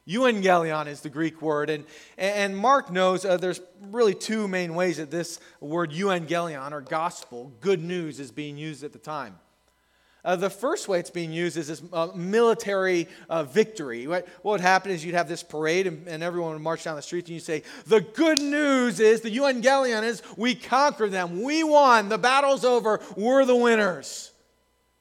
Euangelion 0.07 0.87
is 0.87 1.01
the 1.01 1.09
Greek 1.09 1.41
word, 1.41 1.71
and, 1.71 1.85
and 2.19 2.57
Mark 2.57 2.91
knows 2.91 3.25
uh, 3.25 3.39
there's 3.39 3.61
really 3.81 4.15
two 4.15 4.47
main 4.47 4.75
ways 4.75 4.99
that 4.99 5.11
this 5.11 5.41
word 5.61 5.93
euangelion, 5.93 6.73
or 6.73 6.83
gospel, 6.83 7.53
good 7.61 7.83
news, 7.83 8.21
is 8.21 8.31
being 8.31 8.59
used 8.59 8.85
at 8.85 8.93
the 8.93 8.99
time. 8.99 9.39
Uh, 10.25 10.37
the 10.37 10.49
first 10.49 10.89
way 10.89 10.99
it's 10.99 11.11
being 11.11 11.33
used 11.33 11.57
is 11.57 11.69
this 11.69 11.83
uh, 11.93 12.09
military 12.15 13.07
uh, 13.29 13.45
victory. 13.45 14.07
What, 14.07 14.27
what, 14.41 14.53
would 14.53 14.61
happen 14.63 14.91
is 14.91 15.05
you'd 15.05 15.15
have 15.15 15.29
this 15.29 15.43
parade, 15.43 15.87
and, 15.87 16.09
and, 16.09 16.23
everyone 16.23 16.53
would 16.53 16.63
march 16.63 16.85
down 16.85 16.97
the 16.97 17.03
streets, 17.03 17.29
and 17.29 17.35
you'd 17.35 17.45
say, 17.45 17.63
The 17.87 18.01
good 18.01 18.41
news 18.41 19.01
is, 19.01 19.21
the 19.21 19.35
euangelion 19.35 20.03
is, 20.03 20.23
we 20.37 20.55
conquered 20.55 21.13
them. 21.13 21.43
We 21.43 21.63
won. 21.63 22.09
The 22.09 22.17
battle's 22.17 22.65
over. 22.65 23.01
We're 23.17 23.45
the 23.45 23.57
winners. 23.57 24.33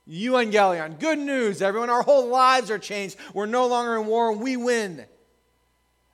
Evangelion. 0.10 1.00
Good 1.00 1.20
news, 1.20 1.62
everyone. 1.62 1.90
Our 1.90 2.04
whole 2.04 2.28
lives 2.28 2.70
are 2.70 2.80
changed. 2.80 3.16
We're 3.34 3.46
no 3.46 3.68
longer 3.68 3.96
in 3.96 4.08
war 4.08 4.34
we 4.34 4.58
win. 4.58 5.06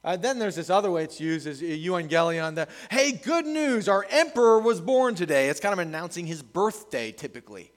Uh, 0.04 0.16
then 0.16 0.40
there's 0.40 0.56
this 0.56 0.70
other 0.70 0.92
way 0.92 1.04
it's 1.04 1.20
used 1.20 1.48
as 1.48 1.62
Evangelion. 1.62 2.56
The, 2.56 2.68
hey, 2.90 3.12
good 3.12 3.46
news, 3.46 3.90
our 3.90 4.06
emperor 4.10 4.60
was 4.60 4.80
born 4.80 5.16
today. 5.16 5.50
It's 5.50 5.60
kind 5.60 5.74
of 5.74 5.80
announcing 5.80 6.26
his 6.26 6.42
birthday 6.42 7.12
typically. 7.12 7.72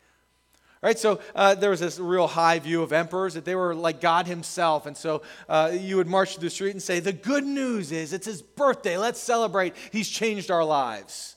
Right, 0.82 0.98
so 0.98 1.20
uh, 1.36 1.54
there 1.54 1.70
was 1.70 1.78
this 1.78 2.00
real 2.00 2.26
high 2.26 2.58
view 2.58 2.82
of 2.82 2.92
emperors 2.92 3.34
that 3.34 3.44
they 3.44 3.54
were 3.54 3.72
like 3.72 4.00
God 4.00 4.26
Himself. 4.26 4.86
And 4.86 4.96
so 4.96 5.22
uh, 5.48 5.70
you 5.72 5.96
would 5.96 6.08
march 6.08 6.34
through 6.34 6.48
the 6.48 6.50
street 6.50 6.72
and 6.72 6.82
say, 6.82 6.98
The 6.98 7.12
good 7.12 7.44
news 7.44 7.92
is 7.92 8.12
it's 8.12 8.26
His 8.26 8.42
birthday. 8.42 8.98
Let's 8.98 9.20
celebrate. 9.20 9.76
He's 9.92 10.08
changed 10.08 10.50
our 10.50 10.64
lives. 10.64 11.36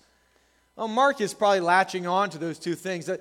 Well, 0.75 0.89
Mark 0.89 1.21
is 1.21 1.33
probably 1.33 1.61
latching 1.61 2.05
on 2.05 2.29
to 2.31 2.37
those 2.37 2.59
two 2.59 2.75
things. 2.75 3.07
Uh, 3.07 3.17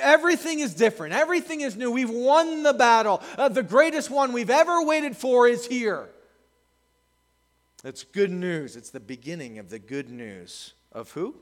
everything 0.00 0.58
is 0.58 0.74
different, 0.74 1.14
everything 1.14 1.60
is 1.60 1.76
new. 1.76 1.90
We've 1.90 2.10
won 2.10 2.62
the 2.64 2.72
battle. 2.72 3.22
Uh, 3.36 3.48
the 3.48 3.62
greatest 3.62 4.10
one 4.10 4.32
we've 4.32 4.50
ever 4.50 4.82
waited 4.82 5.16
for 5.16 5.46
is 5.46 5.66
here. 5.66 6.08
It's 7.84 8.02
good 8.02 8.32
news. 8.32 8.74
It's 8.74 8.90
the 8.90 9.00
beginning 9.00 9.58
of 9.58 9.70
the 9.70 9.78
good 9.78 10.10
news. 10.10 10.72
Of 10.90 11.12
who? 11.12 11.36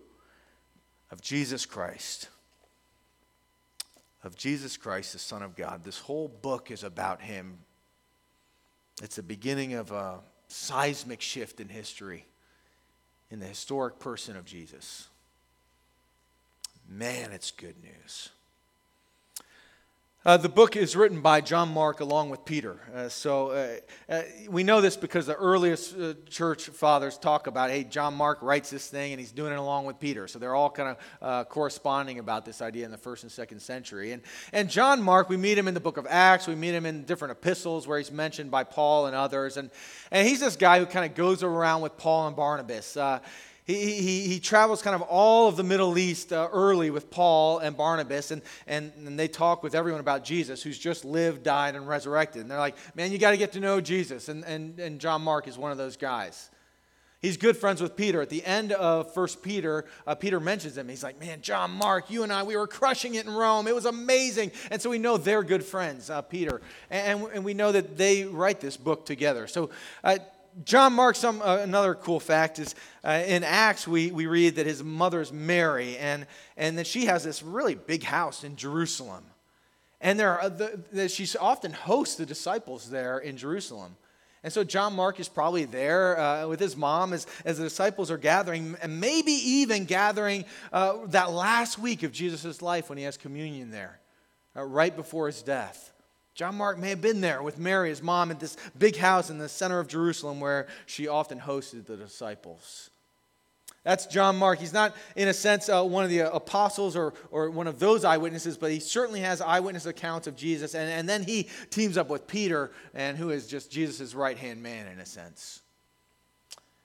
Of 1.10 1.22
Jesus 1.22 1.64
Christ. 1.64 2.28
Of 4.22 4.36
Jesus 4.36 4.76
Christ, 4.76 5.14
the 5.14 5.18
Son 5.18 5.42
of 5.42 5.56
God. 5.56 5.84
This 5.84 5.98
whole 5.98 6.28
book 6.28 6.70
is 6.70 6.84
about 6.84 7.22
him. 7.22 7.58
It's 9.02 9.16
the 9.16 9.22
beginning 9.22 9.74
of 9.74 9.92
a 9.92 10.20
seismic 10.48 11.22
shift 11.22 11.60
in 11.60 11.68
history, 11.68 12.26
in 13.30 13.40
the 13.40 13.46
historic 13.46 13.98
person 13.98 14.36
of 14.36 14.44
Jesus. 14.44 15.08
Man, 16.88 17.32
it's 17.32 17.50
good 17.50 17.76
news. 17.82 18.30
Uh, 20.24 20.36
the 20.36 20.48
book 20.48 20.74
is 20.74 20.96
written 20.96 21.20
by 21.20 21.40
John 21.40 21.72
Mark 21.72 22.00
along 22.00 22.30
with 22.30 22.44
Peter. 22.44 22.80
Uh, 22.92 23.08
so 23.08 23.50
uh, 23.50 23.76
uh 24.08 24.22
we 24.48 24.64
know 24.64 24.80
this 24.80 24.96
because 24.96 25.26
the 25.26 25.36
earliest 25.36 25.96
uh, 25.96 26.14
church 26.28 26.64
fathers 26.64 27.16
talk 27.16 27.46
about, 27.46 27.70
hey, 27.70 27.84
John 27.84 28.14
Mark 28.14 28.42
writes 28.42 28.68
this 28.70 28.88
thing 28.88 29.12
and 29.12 29.20
he's 29.20 29.30
doing 29.30 29.52
it 29.52 29.58
along 29.58 29.84
with 29.84 30.00
Peter. 30.00 30.26
So 30.26 30.40
they're 30.40 30.54
all 30.54 30.68
kind 30.68 30.88
of 30.90 30.96
uh, 31.22 31.44
corresponding 31.44 32.18
about 32.18 32.44
this 32.44 32.60
idea 32.60 32.84
in 32.84 32.90
the 32.90 32.98
first 32.98 33.22
and 33.22 33.30
second 33.30 33.60
century. 33.60 34.10
And, 34.10 34.22
and 34.52 34.68
John 34.68 35.00
Mark, 35.00 35.28
we 35.28 35.36
meet 35.36 35.58
him 35.58 35.68
in 35.68 35.74
the 35.74 35.80
book 35.80 35.96
of 35.96 36.08
Acts, 36.08 36.48
we 36.48 36.56
meet 36.56 36.74
him 36.74 36.86
in 36.86 37.04
different 37.04 37.30
epistles 37.30 37.86
where 37.86 37.98
he's 37.98 38.10
mentioned 38.10 38.50
by 38.50 38.64
Paul 38.64 39.06
and 39.06 39.14
others. 39.14 39.56
And, 39.56 39.70
and 40.10 40.26
he's 40.26 40.40
this 40.40 40.56
guy 40.56 40.80
who 40.80 40.86
kind 40.86 41.08
of 41.08 41.16
goes 41.16 41.44
around 41.44 41.82
with 41.82 41.96
Paul 41.98 42.26
and 42.26 42.34
Barnabas. 42.34 42.96
He, 43.66 44.00
he, 44.00 44.28
he 44.28 44.38
travels 44.38 44.80
kind 44.80 44.94
of 44.94 45.02
all 45.02 45.48
of 45.48 45.56
the 45.56 45.64
Middle 45.64 45.98
East 45.98 46.32
uh, 46.32 46.48
early 46.52 46.90
with 46.90 47.10
Paul 47.10 47.58
and 47.58 47.76
Barnabas, 47.76 48.30
and, 48.30 48.42
and, 48.68 48.92
and 48.96 49.18
they 49.18 49.26
talk 49.26 49.64
with 49.64 49.74
everyone 49.74 50.00
about 50.00 50.22
Jesus, 50.22 50.62
who's 50.62 50.78
just 50.78 51.04
lived, 51.04 51.42
died, 51.42 51.74
and 51.74 51.88
resurrected. 51.88 52.42
And 52.42 52.50
they're 52.50 52.60
like, 52.60 52.76
man, 52.94 53.10
you 53.10 53.18
got 53.18 53.32
to 53.32 53.36
get 53.36 53.52
to 53.52 53.60
know 53.60 53.80
Jesus. 53.80 54.28
And, 54.28 54.44
and, 54.44 54.78
and 54.78 55.00
John 55.00 55.20
Mark 55.20 55.48
is 55.48 55.58
one 55.58 55.72
of 55.72 55.78
those 55.78 55.96
guys. 55.96 56.48
He's 57.20 57.36
good 57.36 57.56
friends 57.56 57.82
with 57.82 57.96
Peter. 57.96 58.22
At 58.22 58.28
the 58.28 58.44
end 58.44 58.70
of 58.70 59.12
First 59.12 59.42
Peter, 59.42 59.86
uh, 60.06 60.14
Peter 60.14 60.38
mentions 60.38 60.78
him. 60.78 60.88
He's 60.88 61.02
like, 61.02 61.18
man, 61.18 61.40
John 61.40 61.72
Mark, 61.72 62.08
you 62.08 62.22
and 62.22 62.32
I, 62.32 62.44
we 62.44 62.56
were 62.56 62.68
crushing 62.68 63.16
it 63.16 63.26
in 63.26 63.32
Rome. 63.32 63.66
It 63.66 63.74
was 63.74 63.86
amazing. 63.86 64.52
And 64.70 64.80
so 64.80 64.90
we 64.90 64.98
know 64.98 65.16
they're 65.16 65.42
good 65.42 65.64
friends, 65.64 66.08
uh, 66.08 66.22
Peter. 66.22 66.60
And, 66.88 67.26
and, 67.34 67.44
we 67.44 67.52
know 67.52 67.72
that 67.72 67.96
they 67.96 68.24
write 68.24 68.60
this 68.60 68.76
book 68.76 69.06
together. 69.06 69.48
So 69.48 69.70
uh, 70.04 70.18
John 70.64 70.94
Mark, 70.94 71.16
some, 71.16 71.42
uh, 71.42 71.58
another 71.58 71.94
cool 71.94 72.18
fact 72.18 72.58
is 72.58 72.74
uh, 73.04 73.22
in 73.26 73.44
Acts, 73.44 73.86
we, 73.86 74.10
we 74.10 74.26
read 74.26 74.56
that 74.56 74.66
his 74.66 74.82
mother's 74.82 75.30
Mary, 75.30 75.98
and, 75.98 76.26
and 76.56 76.78
that 76.78 76.86
she 76.86 77.06
has 77.06 77.24
this 77.24 77.42
really 77.42 77.74
big 77.74 78.02
house 78.02 78.42
in 78.42 78.56
Jerusalem. 78.56 79.24
And 80.00 80.18
there 80.18 80.38
are 80.40 80.48
the, 80.48 80.80
the, 80.92 81.08
she 81.08 81.26
often 81.38 81.72
hosts 81.72 82.16
the 82.16 82.24
disciples 82.24 82.88
there 82.88 83.18
in 83.18 83.36
Jerusalem. 83.36 83.96
And 84.42 84.52
so 84.52 84.64
John 84.64 84.94
Mark 84.94 85.20
is 85.20 85.28
probably 85.28 85.64
there 85.64 86.18
uh, 86.18 86.46
with 86.46 86.60
his 86.60 86.76
mom 86.76 87.12
as, 87.12 87.26
as 87.44 87.58
the 87.58 87.64
disciples 87.64 88.10
are 88.10 88.18
gathering, 88.18 88.76
and 88.80 89.00
maybe 89.00 89.32
even 89.32 89.84
gathering 89.84 90.44
uh, 90.72 90.98
that 91.06 91.32
last 91.32 91.78
week 91.78 92.02
of 92.02 92.12
Jesus' 92.12 92.62
life 92.62 92.88
when 92.88 92.96
he 92.96 93.04
has 93.04 93.16
communion 93.16 93.70
there, 93.70 93.98
uh, 94.56 94.62
right 94.62 94.94
before 94.94 95.26
his 95.26 95.42
death. 95.42 95.92
John 96.36 96.54
Mark 96.54 96.78
may 96.78 96.90
have 96.90 97.00
been 97.00 97.22
there 97.22 97.42
with 97.42 97.58
Mary, 97.58 97.88
his 97.88 98.02
mom, 98.02 98.30
at 98.30 98.38
this 98.38 98.58
big 98.78 98.94
house 98.94 99.30
in 99.30 99.38
the 99.38 99.48
center 99.48 99.80
of 99.80 99.88
Jerusalem 99.88 100.38
where 100.38 100.66
she 100.84 101.08
often 101.08 101.40
hosted 101.40 101.86
the 101.86 101.96
disciples. 101.96 102.90
That's 103.84 104.04
John 104.04 104.36
Mark. 104.36 104.58
He's 104.58 104.74
not, 104.74 104.94
in 105.14 105.28
a 105.28 105.32
sense, 105.32 105.70
uh, 105.70 105.82
one 105.82 106.04
of 106.04 106.10
the 106.10 106.30
apostles 106.30 106.94
or, 106.94 107.14
or 107.30 107.48
one 107.48 107.66
of 107.66 107.78
those 107.78 108.04
eyewitnesses, 108.04 108.58
but 108.58 108.70
he 108.70 108.80
certainly 108.80 109.20
has 109.20 109.40
eyewitness 109.40 109.86
accounts 109.86 110.26
of 110.26 110.36
Jesus. 110.36 110.74
And, 110.74 110.90
and 110.90 111.08
then 111.08 111.22
he 111.22 111.48
teams 111.70 111.96
up 111.96 112.10
with 112.10 112.26
Peter, 112.26 112.70
and 112.92 113.16
who 113.16 113.30
is 113.30 113.46
just 113.46 113.70
Jesus' 113.70 114.14
right 114.14 114.36
hand 114.36 114.62
man, 114.62 114.88
in 114.88 114.98
a 114.98 115.06
sense. 115.06 115.62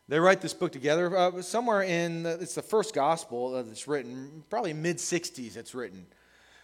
They 0.07 0.19
write 0.19 0.39
this 0.39 0.53
book 0.53 0.71
together 0.71 1.17
uh, 1.17 1.41
somewhere 1.41 1.81
in, 1.81 2.23
the, 2.23 2.39
it's 2.39 2.55
the 2.55 2.61
first 2.61 2.93
gospel 2.93 3.63
that's 3.63 3.85
written, 3.85 4.45
probably 4.49 4.71
mid 4.71 4.97
60s, 4.97 5.57
it's 5.57 5.75
written. 5.75 6.05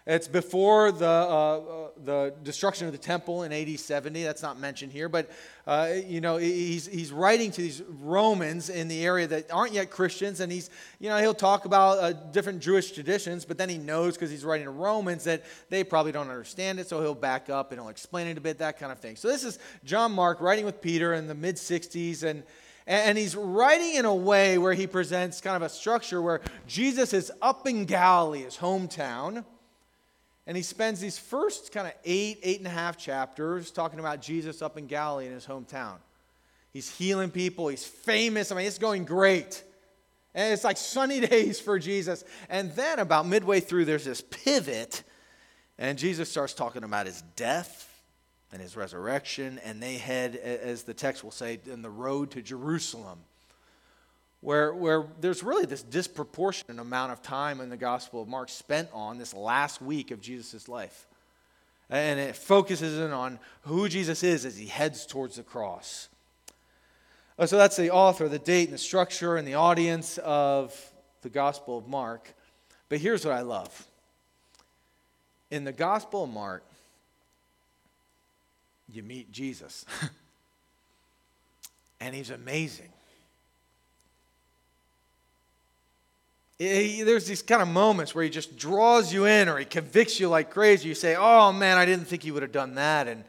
It's 0.10 0.30
before 0.30 0.94
the, 0.94 1.06
uh, 1.06 1.10
uh, 1.10 1.88
the 2.06 2.34
destruction 2.42 2.88
of 2.88 2.94
the 2.94 2.98
temple 2.98 3.44
in 3.44 3.52
AD 3.52 3.78
70. 3.78 4.24
That's 4.24 4.42
not 4.42 4.58
mentioned 4.58 4.94
here. 4.94 5.10
But, 5.10 5.30
uh, 5.68 5.96
you 6.08 6.22
know, 6.22 6.38
he's, 6.38 6.88
he's 6.88 7.12
writing 7.12 7.52
to 7.52 7.62
these 7.62 7.84
Romans 8.02 8.70
in 8.70 8.88
the 8.88 9.06
area 9.06 9.28
that 9.28 9.52
aren't 9.52 9.74
yet 9.74 9.90
Christians. 9.90 10.40
And 10.40 10.50
he's, 10.50 10.70
you 11.00 11.10
know, 11.10 11.18
he'll 11.18 11.34
talk 11.34 11.66
about 11.66 11.98
uh, 11.98 12.14
different 12.14 12.62
Jewish 12.62 12.92
traditions, 12.92 13.44
but 13.44 13.58
then 13.58 13.68
he 13.68 13.78
knows 13.78 14.14
because 14.14 14.32
he's 14.32 14.46
writing 14.46 14.64
to 14.64 14.72
Romans 14.72 15.26
that 15.26 15.44
they 15.70 15.84
probably 15.84 16.14
don't 16.14 16.30
understand 16.30 16.80
it. 16.80 16.88
So 16.88 17.02
he'll 17.02 17.14
back 17.14 17.50
up 17.50 17.74
and 17.74 17.82
he'll 17.82 17.90
explain 17.90 18.28
it 18.28 18.38
a 18.38 18.42
bit, 18.42 18.60
that 18.60 18.80
kind 18.80 18.94
of 18.94 19.00
thing. 19.00 19.18
So 19.18 19.28
this 19.28 19.44
is 19.44 19.60
John 19.84 20.14
Mark 20.14 20.40
writing 20.40 20.64
with 20.64 20.80
Peter 20.80 21.16
in 21.16 21.28
the 21.28 21.36
mid 21.36 21.58
60s. 21.58 22.24
And, 22.24 22.44
and 22.86 23.18
he's 23.18 23.36
writing 23.36 23.96
in 23.96 24.06
a 24.06 24.16
way 24.16 24.58
where 24.58 24.74
he 24.74 24.88
presents 24.88 25.42
kind 25.42 25.58
of 25.58 25.64
a 25.64 25.70
structure 25.70 26.22
where 26.22 26.40
Jesus 26.66 27.12
is 27.12 27.30
up 27.42 27.68
in 27.68 27.84
Galilee, 27.84 28.44
his 28.44 28.56
hometown. 28.56 29.44
And 30.48 30.56
he 30.56 30.64
spends 30.64 31.02
these 31.02 31.18
first 31.18 31.74
kind 31.74 31.88
of 31.88 31.94
eight, 32.06 32.40
eight 32.42 32.60
and 32.60 32.68
a 32.68 32.72
half 32.72 32.98
chapters 32.98 33.70
talking 33.70 34.00
about 34.00 34.22
Jesus 34.22 34.62
up 34.62 34.78
in 34.78 34.88
Galilee 34.88 35.28
in 35.28 35.34
his 35.34 35.46
hometown. 35.46 35.98
He's 36.72 36.90
healing 36.90 37.32
people, 37.32 37.68
he's 37.68 37.86
famous. 37.86 38.52
I 38.52 38.56
mean, 38.56 38.66
it's 38.66 38.78
going 38.78 39.04
great. 39.04 39.64
And 40.34 40.54
it's 40.54 40.64
like 40.64 40.78
sunny 40.78 41.20
days 41.28 41.60
for 41.60 41.78
Jesus. 41.78 42.24
And 42.50 42.72
then 42.74 43.00
about 43.00 43.28
midway 43.28 43.60
through, 43.60 43.86
there's 43.86 44.06
this 44.06 44.22
pivot, 44.22 45.04
and 45.78 45.98
Jesus 45.98 46.32
starts 46.32 46.54
talking 46.54 46.84
about 46.84 47.08
his 47.08 47.22
death 47.36 47.84
and 48.54 48.62
his 48.62 48.78
resurrection, 48.78 49.60
and 49.66 49.84
they 49.84 49.98
head, 49.98 50.38
as 50.38 50.84
the 50.84 50.94
text 50.94 51.24
will 51.26 51.32
say, 51.32 51.60
in 51.66 51.82
the 51.82 51.90
road 51.90 52.32
to 52.32 52.42
Jerusalem 52.42 53.20
where, 54.42 54.74
where 54.74 55.06
there's 55.20 55.44
really 55.44 55.66
this 55.66 55.84
disproportionate 55.84 56.80
amount 56.80 57.12
of 57.12 57.22
time 57.22 57.60
in 57.60 57.70
the 57.70 57.78
Gospel 57.78 58.22
of 58.22 58.28
Mark 58.28 58.50
spent 58.50 58.90
on 58.94 59.18
this 59.18 59.34
last 59.34 59.82
week 59.82 60.12
of 60.12 60.22
Jesus' 60.22 60.68
life. 60.68 61.08
And 61.90 62.20
it 62.20 62.36
focuses 62.36 63.00
in 63.00 63.12
on 63.12 63.40
who 63.62 63.88
Jesus 63.88 64.24
is 64.24 64.46
as 64.46 64.58
he 64.58 64.68
heads 64.68 65.06
towards 65.06 65.38
the 65.38 65.44
cross. 65.44 66.10
Oh, 67.40 67.46
so 67.46 67.58
that's 67.58 67.78
the 67.78 67.92
author, 67.92 68.28
the 68.28 68.40
date, 68.40 68.66
and 68.66 68.74
the 68.74 68.80
structure, 68.80 69.38
and 69.38 69.48
the 69.48 69.54
audience 69.54 70.18
of 70.20 70.76
the 71.22 71.30
Gospel 71.30 71.78
of 71.78 71.88
Mark. 71.88 72.34
But 72.90 73.00
here's 73.00 73.26
what 73.26 73.34
I 73.34 73.42
love 73.42 73.88
in 75.50 75.64
the 75.64 75.72
Gospel 75.72 76.26
of 76.26 76.30
Mark, 76.30 76.64
you 78.92 79.04
meet 79.04 79.32
Jesus. 79.32 79.86
and 82.00 82.16
he's 82.16 82.30
amazing. 82.30 82.90
He, 86.58 87.04
there's 87.04 87.28
these 87.28 87.44
kind 87.44 87.62
of 87.62 87.68
moments 87.68 88.16
where 88.16 88.24
he 88.24 88.30
just 88.32 88.58
draws 88.58 89.14
you 89.14 89.26
in 89.26 89.48
or 89.48 89.58
he 89.58 89.66
convicts 89.66 90.20
you 90.20 90.28
like 90.28 90.50
crazy. 90.50 90.90
You 90.90 90.96
say, 90.96 91.16
Oh 91.16 91.52
man, 91.52 91.78
I 91.78 91.86
didn't 91.86 92.06
think 92.06 92.24
he 92.24 92.32
would 92.32 92.42
have 92.42 92.52
done 92.52 92.76
that. 92.76 93.08
And 93.08 93.24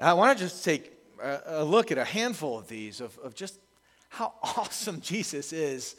I 0.00 0.14
want 0.14 0.36
to 0.38 0.44
just 0.44 0.64
take 0.64 0.92
a, 1.22 1.40
a, 1.46 1.64
look 1.64 1.92
at 1.92 1.98
a 1.98 2.04
handful 2.04 2.58
of 2.58 2.68
these 2.68 3.02
of, 3.02 3.18
of 3.18 3.34
just 3.34 3.58
how 4.08 4.32
awesome 4.42 5.00
Jesus 5.02 5.52
is 5.52 5.94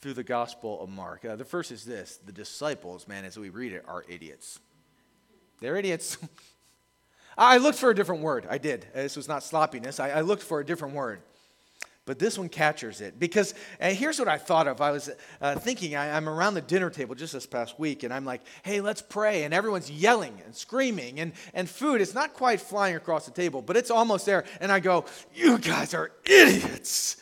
through 0.00 0.14
the 0.14 0.24
Gospel 0.24 0.80
of 0.82 0.88
Mark. 0.88 1.26
Uh, 1.26 1.36
the 1.36 1.44
first 1.44 1.70
is 1.70 1.84
this 1.84 2.18
the 2.24 2.32
disciples, 2.32 3.06
man, 3.06 3.26
as 3.26 3.38
we 3.38 3.50
read 3.50 3.72
it, 3.72 3.84
are 3.86 4.04
idiots. 4.08 4.58
They're 5.60 5.76
idiots. 5.76 6.16
I 7.38 7.58
looked 7.58 7.78
for 7.78 7.90
a 7.90 7.94
different 7.94 8.22
word. 8.22 8.46
I 8.50 8.58
did. 8.58 8.86
This 8.94 9.16
was 9.16 9.28
not 9.28 9.42
sloppiness. 9.42 10.00
I, 10.00 10.10
I 10.10 10.20
looked 10.22 10.42
for 10.42 10.60
a 10.60 10.64
different 10.64 10.94
word. 10.94 11.20
But 12.06 12.18
this 12.18 12.38
one 12.38 12.48
captures 12.48 13.00
it 13.00 13.20
because 13.20 13.54
and 13.78 13.96
here's 13.96 14.18
what 14.18 14.26
I 14.26 14.38
thought 14.38 14.66
of. 14.66 14.80
I 14.80 14.90
was 14.90 15.10
uh, 15.40 15.56
thinking, 15.56 15.94
I, 15.94 16.16
am 16.16 16.28
around 16.28 16.54
the 16.54 16.60
dinner 16.60 16.90
table 16.90 17.14
just 17.14 17.34
this 17.34 17.46
past 17.46 17.78
week, 17.78 18.02
and 18.02 18.12
I'm 18.12 18.24
like, 18.24 18.40
hey, 18.62 18.80
let's 18.80 19.02
pray. 19.02 19.44
And 19.44 19.52
everyone's 19.52 19.90
yelling 19.90 20.40
and 20.44 20.54
screaming, 20.54 21.20
and, 21.20 21.32
and 21.54 21.68
food 21.68 22.00
is 22.00 22.14
not 22.14 22.34
quite 22.34 22.60
flying 22.60 22.96
across 22.96 23.26
the 23.26 23.32
table, 23.32 23.62
but 23.62 23.76
it's 23.76 23.90
almost 23.90 24.26
there. 24.26 24.44
And 24.60 24.72
I 24.72 24.80
go, 24.80 25.04
you 25.34 25.58
guys 25.58 25.94
are 25.94 26.10
idiots. 26.24 27.18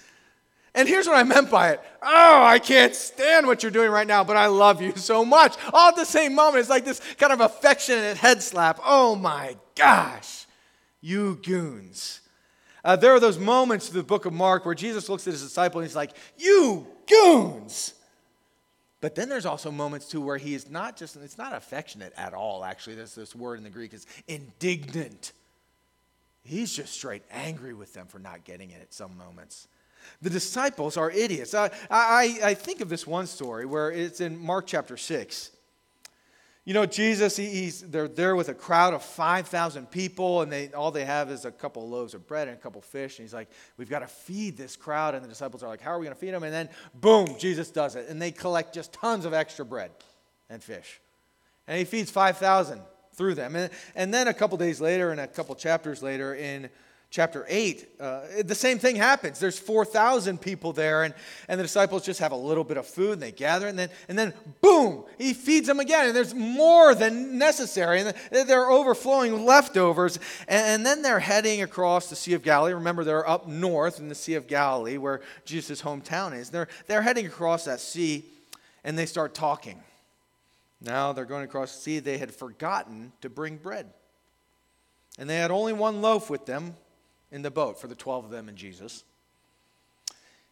And 0.75 0.89
here's 0.89 1.09
what 1.09 1.17
I 1.17 1.25
meant 1.25 1.51
by 1.51 1.71
it. 1.71 1.81
Oh, 2.01 2.43
I 2.45 2.61
can't 2.61 2.95
stand 2.95 3.47
what 3.49 3.65
you're 3.65 3.73
doing 3.73 3.91
right 3.91 4.07
now, 4.07 4.23
but 4.23 4.37
I 4.37 4.47
love 4.47 4.81
you 4.81 4.95
so 4.97 5.25
much. 5.25 5.57
All 5.73 5.89
at 5.89 5.97
the 5.97 6.05
same 6.05 6.37
moment, 6.37 6.61
it's 6.61 6.71
like 6.71 6.85
this 6.85 7.01
kind 7.17 7.33
of 7.33 7.41
affectionate 7.41 8.17
head 8.17 8.43
slap. 8.43 8.79
Oh 8.85 9.17
my 9.17 9.57
gosh, 9.75 10.47
you 11.01 11.41
goons. 11.43 12.21
Uh, 12.85 12.97
there 12.97 13.13
are 13.13 13.21
those 13.21 13.39
moments 13.39 13.89
in 13.89 13.97
the 13.97 14.03
book 14.03 14.25
of 14.25 14.33
Mark 14.33 14.65
where 14.65 14.75
Jesus 14.75 15.09
looks 15.09 15.27
at 15.27 15.33
his 15.33 15.43
disciple 15.43 15.81
and 15.81 15.89
he's 15.89 15.97
like, 15.97 16.13
You 16.37 16.87
goons! 17.07 17.95
But 19.01 19.15
then 19.15 19.29
there's 19.29 19.47
also 19.47 19.71
moments 19.71 20.09
too 20.09 20.21
where 20.21 20.39
he 20.39 20.55
is 20.55 20.69
not 20.69 20.97
just, 20.97 21.17
it's 21.17 21.39
not 21.39 21.55
affectionate 21.55 22.13
at 22.17 22.35
all, 22.35 22.65
actually. 22.65 22.97
There's 22.97 23.15
this 23.15 23.35
word 23.35 23.59
in 23.59 23.65
the 23.65 23.71
Greek 23.71 23.95
is 23.95 24.07
indignant. 24.27 25.33
He's 26.43 26.73
just 26.75 26.95
straight 26.95 27.23
angry 27.31 27.75
with 27.75 27.93
them 27.93 28.07
for 28.07 28.19
not 28.19 28.45
getting 28.45 28.71
it 28.71 28.81
at 28.81 28.93
some 28.93 29.17
moments. 29.17 29.69
The 30.23 30.31
disciples 30.31 30.97
are 30.97 31.11
idiots. 31.11 31.55
I, 31.55 31.71
I, 31.91 32.39
I 32.43 32.55
think 32.55 32.81
of 32.81 32.89
this 32.89 33.07
one 33.07 33.27
story 33.27 33.67
where 33.67 33.93
it's 33.93 34.21
in 34.21 34.39
Mark 34.39 34.67
chapter 34.67 34.97
6. 34.97 35.51
You 36.69 36.75
know, 36.75 36.85
Jesus, 36.85 37.39
he's, 37.39 37.81
they're 37.81 38.09
there 38.09 38.37
with 38.37 38.51
a 38.51 38.55
crowd 38.55 38.93
of 38.93 39.03
5,000 39.03 39.91
people, 39.91 40.43
and 40.43 40.53
they, 40.53 40.71
all 40.73 40.91
they 40.91 41.07
have 41.07 41.31
is 41.31 41.47
a 41.47 41.51
couple 41.51 41.83
of 41.83 41.89
loaves 41.89 42.13
of 42.13 42.27
bread 42.27 42.47
and 42.47 42.59
a 42.59 42.61
couple 42.61 42.81
of 42.81 42.85
fish. 42.85 43.19
And 43.19 43.25
he's 43.25 43.33
like, 43.33 43.49
We've 43.79 43.89
got 43.89 44.01
to 44.01 44.07
feed 44.07 44.59
this 44.59 44.77
crowd. 44.77 45.15
And 45.15 45.25
the 45.25 45.31
disciples 45.31 45.63
are 45.63 45.69
like, 45.71 45.81
How 45.81 45.93
are 45.93 45.99
we 45.99 46.05
going 46.05 46.15
to 46.15 46.21
feed 46.21 46.35
them? 46.35 46.43
And 46.43 46.53
then, 46.53 46.69
boom, 46.95 47.27
Jesus 47.39 47.71
does 47.71 47.97
it. 47.97 48.11
And 48.11 48.21
they 48.21 48.31
collect 48.31 48.75
just 48.75 48.93
tons 48.93 49.25
of 49.25 49.33
extra 49.33 49.65
bread 49.65 49.93
and 50.51 50.63
fish. 50.63 51.01
And 51.67 51.79
he 51.79 51.87
feeds 51.87 52.11
5,000 52.11 52.83
through 53.15 53.37
them. 53.37 53.57
And, 53.57 53.71
and 53.95 54.13
then 54.13 54.29
a 54.29 54.35
couple 54.35 54.59
days 54.59 54.79
later, 54.79 55.11
and 55.11 55.23
a 55.23 55.27
couple 55.27 55.55
chapters 55.55 56.03
later, 56.03 56.35
in 56.35 56.69
chapter 57.11 57.47
8, 57.49 57.89
uh, 58.01 58.21
the 58.45 58.55
same 58.55 58.79
thing 58.79 58.97
happens. 58.97 59.39
There's 59.39 59.59
4,000 59.59 60.41
people 60.41 60.73
there, 60.75 61.05
and, 61.05 61.15
and 61.49 61.59
the 61.59 61.65
disciples 61.65 62.05
just 62.05 62.21
have 62.21 62.33
a 62.33 62.37
little 62.37 62.65
bit 62.65 62.77
of 62.77 62.87
food, 62.87 63.15
and 63.15 63.23
they 63.23 63.33
gather, 63.33 63.67
and 63.67 63.79
then, 63.79 63.89
and 64.09 64.19
then 64.19 64.35
boom, 64.61 65.05
he 65.17 65.33
feeds 65.33 65.67
them 65.67 65.81
again, 65.81 66.07
and 66.07 66.17
there's 66.17 66.35
more 66.35 66.95
than 66.95 67.39
necessary, 67.39 68.01
and 68.01 68.15
they're 68.31 68.71
overflowing 68.71 69.47
leftovers. 69.47 70.19
And, 70.49 70.67
and 70.67 70.87
then 70.87 71.03
they're 71.03 71.21
heading 71.21 71.63
across 71.63 72.11
the 72.11 72.17
Sea 72.17 72.35
of 72.35 72.43
Galilee. 72.43 72.75
Remember, 72.75 73.05
they're 73.05 73.29
up 73.29 73.49
north 73.49 73.99
in 73.99 74.09
the 74.09 74.15
Sea 74.15 74.35
of 74.35 74.47
Galilee, 74.47 74.99
where 74.99 75.23
Jesus' 75.47 75.81
hometown 75.81 76.37
is. 76.37 76.51
They're, 76.51 76.69
they're 76.87 77.03
heading 77.03 77.27
across 77.27 77.65
that 77.65 77.81
sea, 77.81 78.25
and 78.85 78.99
they 78.99 79.07
start 79.07 79.35
talking. 79.35 79.83
Now 80.81 81.13
they're 81.13 81.25
going 81.25 81.45
across 81.45 81.75
the 81.75 81.81
sea. 81.81 81.99
They 81.99 82.19
had 82.19 82.33
forgotten 82.33 83.13
to 83.23 83.31
bring 83.31 83.57
bread. 83.57 83.87
And 85.19 85.29
they 85.29 85.37
had 85.37 85.51
only 85.51 85.73
one 85.73 86.01
loaf 86.01 86.31
with 86.31 86.47
them, 86.47 86.77
in 87.31 87.43
the 87.43 87.51
boat 87.51 87.81
for 87.81 87.87
the 87.87 87.95
12 87.95 88.27
of 88.27 88.31
them 88.31 88.49
and 88.49 88.57
Jesus. 88.57 89.05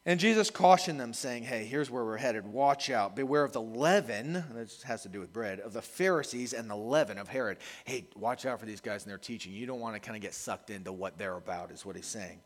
And 0.09 0.21
Jesus 0.21 0.50
cautioned 0.50 1.00
them, 1.00 1.12
saying, 1.12 1.42
Hey, 1.42 1.64
here's 1.64 1.90
where 1.90 2.04
we're 2.04 2.16
headed. 2.16 2.47
Watch 2.47 2.90
out. 2.90 3.16
Beware 3.16 3.42
of 3.42 3.52
the 3.52 3.61
leaven, 3.61 4.45
this 4.54 4.85
has 4.85 5.02
to 5.02 5.09
do 5.09 5.18
with 5.18 5.33
bread, 5.33 5.59
of 5.59 5.73
the 5.73 5.83
Pharisees 5.83 6.52
and 6.52 6.71
the 6.71 6.76
leaven 6.76 7.18
of 7.18 7.26
Herod. 7.26 7.59
Hey, 7.85 8.06
watch 8.14 8.47
out 8.47 8.61
for 8.61 8.66
these 8.66 8.80
guys 8.80 9.02
and 9.02 9.11
their 9.11 9.18
teaching. 9.18 9.52
You 9.52 9.66
don't 9.66 9.80
want 9.80 9.97
to 9.97 10.00
kind 10.00 10.14
of 10.16 10.23
get 10.23 10.33
sucked 10.33 10.71
into 10.71 10.92
what 10.92 11.18
they're 11.18 11.37
about, 11.37 11.73
is 11.73 11.85
what 11.85 11.97
he's 11.97 12.06
saying. 12.06 12.38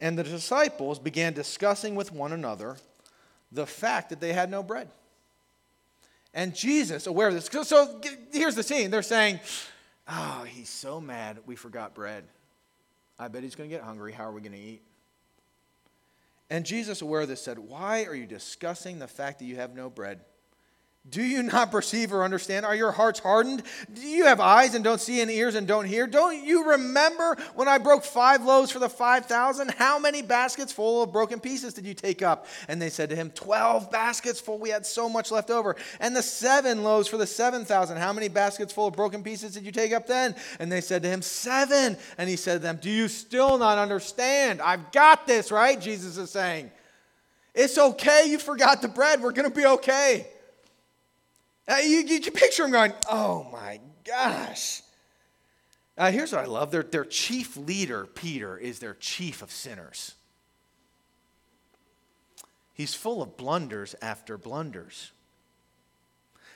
And 0.00 0.18
the 0.18 0.24
disciples 0.24 0.98
began 0.98 1.34
discussing 1.34 1.94
with 1.94 2.10
one 2.10 2.32
another 2.32 2.78
the 3.52 3.66
fact 3.66 4.08
that 4.08 4.20
they 4.20 4.32
had 4.32 4.50
no 4.50 4.62
bread. 4.62 4.88
And 6.32 6.54
Jesus, 6.54 7.06
aware 7.06 7.28
of 7.28 7.34
this, 7.34 7.68
so 7.68 8.00
here's 8.32 8.54
the 8.54 8.62
scene. 8.62 8.90
They're 8.90 9.02
saying, 9.02 9.40
Oh, 10.08 10.44
he's 10.48 10.68
so 10.70 11.00
mad 11.00 11.38
we 11.46 11.54
forgot 11.54 11.94
bread. 11.94 12.24
I 13.18 13.28
bet 13.28 13.42
he's 13.42 13.54
going 13.54 13.70
to 13.70 13.76
get 13.76 13.84
hungry. 13.84 14.12
How 14.12 14.24
are 14.24 14.32
we 14.32 14.40
going 14.40 14.52
to 14.52 14.58
eat? 14.58 14.82
And 16.50 16.66
Jesus, 16.66 17.02
aware 17.02 17.22
of 17.22 17.28
this, 17.28 17.42
said, 17.42 17.58
Why 17.58 18.04
are 18.04 18.14
you 18.14 18.26
discussing 18.26 18.98
the 18.98 19.08
fact 19.08 19.38
that 19.38 19.46
you 19.46 19.56
have 19.56 19.74
no 19.74 19.88
bread? 19.88 20.20
Do 21.10 21.22
you 21.22 21.42
not 21.42 21.70
perceive 21.70 22.14
or 22.14 22.24
understand? 22.24 22.64
Are 22.64 22.74
your 22.74 22.90
hearts 22.90 23.20
hardened? 23.20 23.62
Do 23.92 24.00
you 24.00 24.24
have 24.24 24.40
eyes 24.40 24.74
and 24.74 24.82
don't 24.82 25.00
see 25.00 25.20
and 25.20 25.30
ears 25.30 25.54
and 25.54 25.66
don't 25.66 25.84
hear? 25.84 26.06
Don't 26.06 26.42
you 26.42 26.70
remember 26.70 27.36
when 27.54 27.68
I 27.68 27.76
broke 27.76 28.04
five 28.04 28.42
loaves 28.42 28.70
for 28.70 28.78
the 28.78 28.88
5,000? 28.88 29.72
How 29.72 29.98
many 29.98 30.22
baskets 30.22 30.72
full 30.72 31.02
of 31.02 31.12
broken 31.12 31.40
pieces 31.40 31.74
did 31.74 31.84
you 31.84 31.92
take 31.92 32.22
up? 32.22 32.46
And 32.68 32.80
they 32.80 32.88
said 32.88 33.10
to 33.10 33.16
him, 33.16 33.30
12 33.32 33.90
baskets 33.90 34.40
full. 34.40 34.58
We 34.58 34.70
had 34.70 34.86
so 34.86 35.10
much 35.10 35.30
left 35.30 35.50
over. 35.50 35.76
And 36.00 36.16
the 36.16 36.22
seven 36.22 36.82
loaves 36.82 37.06
for 37.06 37.18
the 37.18 37.26
7,000. 37.26 37.98
How 37.98 38.14
many 38.14 38.28
baskets 38.28 38.72
full 38.72 38.86
of 38.86 38.96
broken 38.96 39.22
pieces 39.22 39.52
did 39.52 39.66
you 39.66 39.72
take 39.72 39.92
up 39.92 40.06
then? 40.06 40.34
And 40.58 40.72
they 40.72 40.80
said 40.80 41.02
to 41.02 41.08
him, 41.08 41.20
Seven. 41.20 41.98
And 42.16 42.30
he 42.30 42.36
said 42.36 42.54
to 42.54 42.58
them, 42.60 42.78
Do 42.80 42.88
you 42.88 43.08
still 43.08 43.58
not 43.58 43.76
understand? 43.76 44.62
I've 44.62 44.90
got 44.90 45.26
this, 45.26 45.52
right? 45.52 45.78
Jesus 45.78 46.16
is 46.16 46.30
saying. 46.30 46.70
It's 47.54 47.76
okay. 47.76 48.24
You 48.26 48.38
forgot 48.38 48.80
the 48.80 48.88
bread. 48.88 49.20
We're 49.20 49.32
going 49.32 49.50
to 49.50 49.54
be 49.54 49.66
okay. 49.66 50.28
Uh, 51.66 51.76
you, 51.76 51.98
you 51.98 52.20
can 52.20 52.32
picture 52.32 52.64
him 52.64 52.70
going, 52.70 52.92
oh 53.10 53.46
my 53.52 53.80
gosh. 54.04 54.82
Uh, 55.96 56.10
here's 56.10 56.32
what 56.32 56.42
I 56.42 56.46
love 56.46 56.70
their, 56.70 56.82
their 56.82 57.04
chief 57.04 57.56
leader, 57.56 58.06
Peter, 58.06 58.58
is 58.58 58.80
their 58.80 58.94
chief 58.94 59.42
of 59.42 59.50
sinners. 59.50 60.14
He's 62.74 62.92
full 62.92 63.22
of 63.22 63.36
blunders 63.36 63.94
after 64.02 64.36
blunders. 64.36 65.12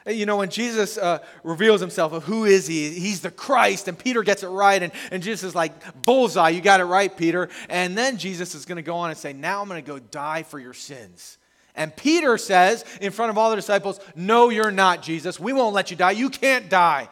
Uh, 0.07 0.11
you 0.11 0.27
know, 0.27 0.39
when 0.39 0.51
Jesus 0.51 0.99
uh, 0.99 1.21
reveals 1.45 1.81
himself 1.81 2.13
of 2.13 2.25
who 2.25 2.45
is 2.45 2.67
he, 2.67 2.91
he's 2.91 3.21
the 3.21 3.31
Christ, 3.31 3.87
and 3.87 3.97
Peter 3.97 4.25
gets 4.25 4.43
it 4.43 4.49
right, 4.49 4.83
and, 4.83 4.93
and 5.13 5.23
Jesus 5.23 5.45
is 5.51 5.55
like, 5.55 6.03
bullseye, 6.03 6.51
you 6.51 6.61
got 6.61 6.81
it 6.81 6.85
right, 6.85 7.17
Peter. 7.17 7.49
And 7.69 7.97
then 7.97 8.19
Jesus 8.19 8.57
is 8.57 8.65
going 8.65 8.77
to 8.77 8.83
go 8.83 8.97
on 8.97 9.11
and 9.11 9.19
say, 9.19 9.33
now 9.33 9.63
I'm 9.63 9.69
going 9.69 9.83
to 9.83 9.89
go 9.89 10.01
die 10.01 10.43
for 10.43 10.59
your 10.59 10.75
sins. 10.75 11.38
And 11.79 11.95
Peter 11.97 12.37
says 12.37 12.85
in 13.01 13.13
front 13.13 13.31
of 13.31 13.39
all 13.39 13.51
the 13.51 13.57
disciples, 13.57 14.01
No, 14.17 14.51
you're 14.51 14.73
not, 14.73 15.01
Jesus. 15.01 15.39
We 15.39 15.53
won't 15.53 15.75
let 15.75 15.93
you 15.93 15.97
die. 15.97 16.11
You 16.11 16.29
can't 16.29 16.69
die. 16.69 17.09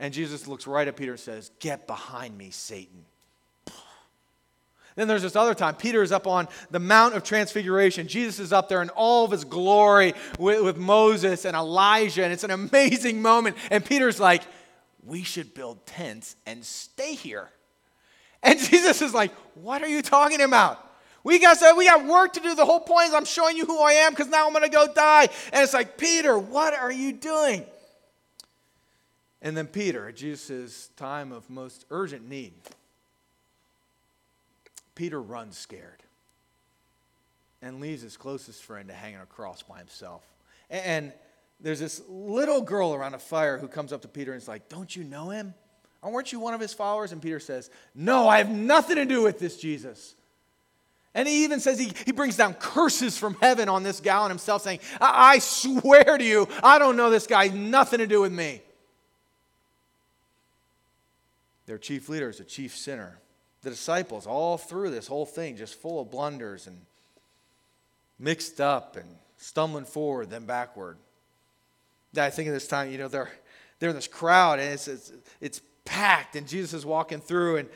And 0.00 0.12
Jesus 0.12 0.48
looks 0.48 0.66
right 0.66 0.86
at 0.86 0.96
Peter 0.96 1.12
and 1.12 1.20
says, 1.20 1.52
Get 1.60 1.86
behind 1.86 2.36
me, 2.36 2.50
Satan. 2.50 3.06
Then 4.96 5.08
there's 5.08 5.22
this 5.22 5.36
other 5.36 5.54
time. 5.54 5.76
Peter 5.76 6.02
is 6.02 6.10
up 6.10 6.26
on 6.26 6.48
the 6.70 6.80
Mount 6.80 7.14
of 7.14 7.22
Transfiguration. 7.22 8.08
Jesus 8.08 8.40
is 8.40 8.52
up 8.52 8.68
there 8.68 8.80
in 8.82 8.88
all 8.88 9.26
of 9.26 9.30
his 9.30 9.44
glory 9.44 10.14
with, 10.38 10.64
with 10.64 10.78
Moses 10.78 11.44
and 11.44 11.54
Elijah, 11.54 12.24
and 12.24 12.32
it's 12.32 12.44
an 12.44 12.50
amazing 12.50 13.22
moment. 13.22 13.56
And 13.70 13.84
Peter's 13.84 14.18
like, 14.18 14.42
We 15.04 15.22
should 15.22 15.54
build 15.54 15.86
tents 15.86 16.34
and 16.44 16.64
stay 16.64 17.14
here. 17.14 17.50
And 18.42 18.58
Jesus 18.70 19.00
is 19.00 19.14
like, 19.14 19.32
What 19.54 19.82
are 19.82 19.88
you 19.88 20.02
talking 20.02 20.40
about? 20.40 20.82
We 21.26 21.40
got 21.40 21.58
we 21.76 21.86
got 21.86 22.06
work 22.06 22.34
to 22.34 22.40
do. 22.40 22.54
The 22.54 22.64
whole 22.64 22.78
point 22.78 23.08
is 23.08 23.14
I'm 23.14 23.24
showing 23.24 23.56
you 23.56 23.66
who 23.66 23.80
I 23.80 23.94
am 23.94 24.12
because 24.12 24.28
now 24.28 24.46
I'm 24.46 24.52
going 24.52 24.62
to 24.62 24.70
go 24.70 24.86
die. 24.86 25.28
And 25.52 25.60
it's 25.60 25.74
like, 25.74 25.98
Peter, 25.98 26.38
what 26.38 26.72
are 26.72 26.92
you 26.92 27.12
doing? 27.12 27.66
And 29.42 29.56
then 29.56 29.66
Peter, 29.66 30.08
at 30.08 30.14
Jesus' 30.14 30.88
time 30.96 31.32
of 31.32 31.50
most 31.50 31.84
urgent 31.90 32.28
need, 32.28 32.52
Peter 34.94 35.20
runs 35.20 35.58
scared 35.58 36.04
and 37.60 37.80
leaves 37.80 38.02
his 38.02 38.16
closest 38.16 38.62
friend 38.62 38.86
to 38.86 38.94
hang 38.94 39.16
on 39.16 39.22
a 39.22 39.26
cross 39.26 39.64
by 39.64 39.78
himself. 39.78 40.22
And 40.70 41.12
there's 41.58 41.80
this 41.80 42.02
little 42.08 42.60
girl 42.60 42.94
around 42.94 43.14
a 43.14 43.18
fire 43.18 43.58
who 43.58 43.66
comes 43.66 43.92
up 43.92 44.02
to 44.02 44.08
Peter 44.08 44.32
and 44.32 44.40
is 44.40 44.46
like, 44.46 44.68
Don't 44.68 44.94
you 44.94 45.02
know 45.02 45.30
him? 45.30 45.54
Aren't 46.04 46.30
you 46.30 46.38
one 46.38 46.54
of 46.54 46.60
his 46.60 46.72
followers? 46.72 47.10
And 47.10 47.20
Peter 47.20 47.40
says, 47.40 47.68
No, 47.96 48.28
I 48.28 48.38
have 48.38 48.48
nothing 48.48 48.94
to 48.94 49.04
do 49.04 49.24
with 49.24 49.40
this 49.40 49.56
Jesus. 49.56 50.14
And 51.16 51.26
he 51.26 51.44
even 51.44 51.60
says 51.60 51.78
he, 51.78 51.90
he 52.04 52.12
brings 52.12 52.36
down 52.36 52.52
curses 52.54 53.16
from 53.16 53.38
heaven 53.40 53.70
on 53.70 53.82
this 53.82 54.00
gal 54.00 54.24
and 54.24 54.30
himself, 54.30 54.60
saying, 54.60 54.80
I, 55.00 55.32
I 55.32 55.38
swear 55.38 56.18
to 56.18 56.22
you, 56.22 56.46
I 56.62 56.78
don't 56.78 56.94
know 56.94 57.08
this 57.08 57.26
guy, 57.26 57.48
nothing 57.48 58.00
to 58.00 58.06
do 58.06 58.20
with 58.20 58.32
me. 58.32 58.60
Their 61.64 61.78
chief 61.78 62.10
leader 62.10 62.28
is 62.28 62.38
a 62.38 62.44
chief 62.44 62.76
sinner. 62.76 63.18
The 63.62 63.70
disciples, 63.70 64.26
all 64.26 64.58
through 64.58 64.90
this 64.90 65.06
whole 65.06 65.24
thing, 65.24 65.56
just 65.56 65.80
full 65.80 66.02
of 66.02 66.10
blunders 66.10 66.66
and 66.66 66.76
mixed 68.18 68.60
up 68.60 68.96
and 68.96 69.08
stumbling 69.38 69.86
forward, 69.86 70.28
then 70.28 70.44
backward. 70.44 70.98
I 72.14 72.28
think 72.28 72.48
of 72.48 72.54
this 72.54 72.68
time, 72.68 72.92
you 72.92 72.98
know, 72.98 73.08
they're, 73.08 73.32
they're 73.78 73.90
in 73.90 73.96
this 73.96 74.06
crowd 74.06 74.58
and 74.58 74.70
it's, 74.74 74.86
it's, 74.86 75.12
it's 75.40 75.60
packed, 75.86 76.36
and 76.36 76.46
Jesus 76.46 76.74
is 76.74 76.84
walking 76.84 77.20
through, 77.20 77.56
and 77.56 77.68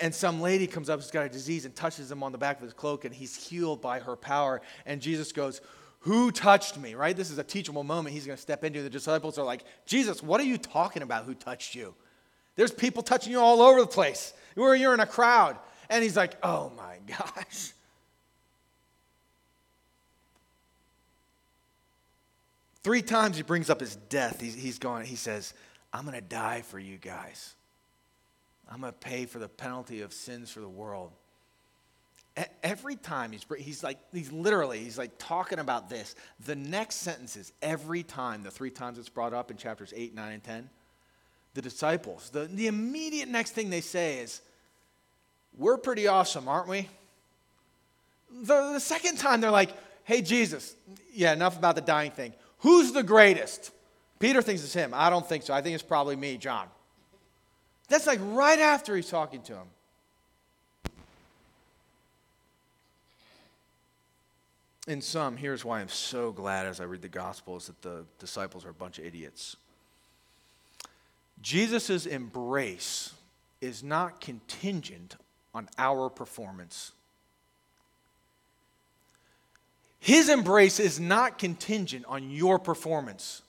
and 0.00 0.14
some 0.14 0.40
lady 0.40 0.66
comes 0.66 0.88
up 0.88 1.00
who's 1.00 1.10
got 1.10 1.26
a 1.26 1.28
disease 1.28 1.64
and 1.64 1.74
touches 1.74 2.10
him 2.10 2.22
on 2.22 2.32
the 2.32 2.38
back 2.38 2.56
of 2.56 2.62
his 2.62 2.72
cloak, 2.72 3.04
and 3.04 3.14
he's 3.14 3.34
healed 3.34 3.80
by 3.80 3.98
her 3.98 4.16
power. 4.16 4.60
And 4.86 5.00
Jesus 5.00 5.32
goes, 5.32 5.60
Who 6.00 6.30
touched 6.30 6.78
me? 6.78 6.94
Right? 6.94 7.16
This 7.16 7.30
is 7.30 7.38
a 7.38 7.44
teachable 7.44 7.84
moment 7.84 8.14
he's 8.14 8.26
going 8.26 8.36
to 8.36 8.42
step 8.42 8.64
into. 8.64 8.82
The 8.82 8.90
disciples 8.90 9.38
are 9.38 9.44
like, 9.44 9.64
Jesus, 9.86 10.22
what 10.22 10.40
are 10.40 10.44
you 10.44 10.58
talking 10.58 11.02
about? 11.02 11.24
Who 11.24 11.34
touched 11.34 11.74
you? 11.74 11.94
There's 12.56 12.72
people 12.72 13.02
touching 13.02 13.32
you 13.32 13.40
all 13.40 13.62
over 13.62 13.80
the 13.80 13.86
place 13.86 14.34
where 14.54 14.74
you're 14.74 14.94
in 14.94 15.00
a 15.00 15.06
crowd. 15.06 15.56
And 15.88 16.02
he's 16.02 16.16
like, 16.16 16.34
oh 16.42 16.72
my 16.76 16.98
gosh. 17.18 17.72
Three 22.82 23.02
times 23.02 23.36
he 23.36 23.42
brings 23.42 23.68
up 23.68 23.80
his 23.80 23.96
death. 23.96 24.40
He's, 24.40 24.54
he's 24.54 24.78
going, 24.78 25.04
he 25.04 25.16
says, 25.16 25.52
I'm 25.92 26.04
going 26.04 26.14
to 26.14 26.20
die 26.20 26.62
for 26.62 26.78
you 26.78 26.96
guys. 26.96 27.54
I'm 28.70 28.80
going 28.80 28.92
to 28.92 28.98
pay 28.98 29.26
for 29.26 29.38
the 29.38 29.48
penalty 29.48 30.02
of 30.02 30.12
sins 30.12 30.50
for 30.50 30.60
the 30.60 30.68
world. 30.68 31.10
Every 32.62 32.94
time 32.94 33.32
he's, 33.32 33.44
he's 33.58 33.82
like, 33.82 33.98
he's 34.12 34.30
literally, 34.30 34.78
he's 34.78 34.96
like 34.96 35.10
talking 35.18 35.58
about 35.58 35.90
this. 35.90 36.14
The 36.46 36.54
next 36.54 36.96
sentences, 36.96 37.52
every 37.60 38.04
time, 38.04 38.44
the 38.44 38.50
three 38.50 38.70
times 38.70 38.98
it's 38.98 39.08
brought 39.08 39.34
up 39.34 39.50
in 39.50 39.56
chapters 39.56 39.92
8, 39.94 40.14
9, 40.14 40.32
and 40.32 40.42
10, 40.42 40.70
the 41.54 41.62
disciples, 41.62 42.30
the, 42.30 42.44
the 42.44 42.68
immediate 42.68 43.28
next 43.28 43.50
thing 43.50 43.70
they 43.70 43.80
say 43.80 44.18
is, 44.18 44.40
We're 45.58 45.76
pretty 45.76 46.06
awesome, 46.06 46.46
aren't 46.46 46.68
we? 46.68 46.88
The, 48.30 48.74
the 48.74 48.80
second 48.80 49.18
time 49.18 49.40
they're 49.40 49.50
like, 49.50 49.72
Hey, 50.04 50.22
Jesus, 50.22 50.76
yeah, 51.12 51.32
enough 51.32 51.58
about 51.58 51.74
the 51.74 51.80
dying 51.80 52.12
thing. 52.12 52.32
Who's 52.58 52.92
the 52.92 53.02
greatest? 53.02 53.72
Peter 54.20 54.40
thinks 54.40 54.62
it's 54.62 54.72
him. 54.72 54.92
I 54.94 55.10
don't 55.10 55.28
think 55.28 55.42
so. 55.42 55.52
I 55.52 55.62
think 55.62 55.74
it's 55.74 55.82
probably 55.82 56.14
me, 56.14 56.36
John. 56.36 56.68
That's 57.90 58.06
like 58.06 58.20
right 58.22 58.60
after 58.60 58.94
he's 58.96 59.10
talking 59.10 59.42
to 59.42 59.54
him. 59.54 59.66
In 64.86 65.02
sum, 65.02 65.36
here's 65.36 65.64
why 65.64 65.80
I'm 65.80 65.88
so 65.88 66.32
glad 66.32 66.66
as 66.66 66.80
I 66.80 66.84
read 66.84 67.02
the 67.02 67.08
Gospels 67.08 67.66
that 67.66 67.82
the 67.82 68.04
disciples 68.18 68.64
are 68.64 68.70
a 68.70 68.74
bunch 68.74 68.98
of 68.98 69.04
idiots. 69.04 69.56
Jesus' 71.42 72.06
embrace 72.06 73.12
is 73.60 73.82
not 73.82 74.20
contingent 74.20 75.16
on 75.52 75.68
our 75.76 76.08
performance. 76.08 76.92
His 79.98 80.28
embrace 80.28 80.78
is 80.78 81.00
not 81.00 81.38
contingent 81.38 82.04
on 82.06 82.30
your 82.30 82.58
performance. 82.58 83.42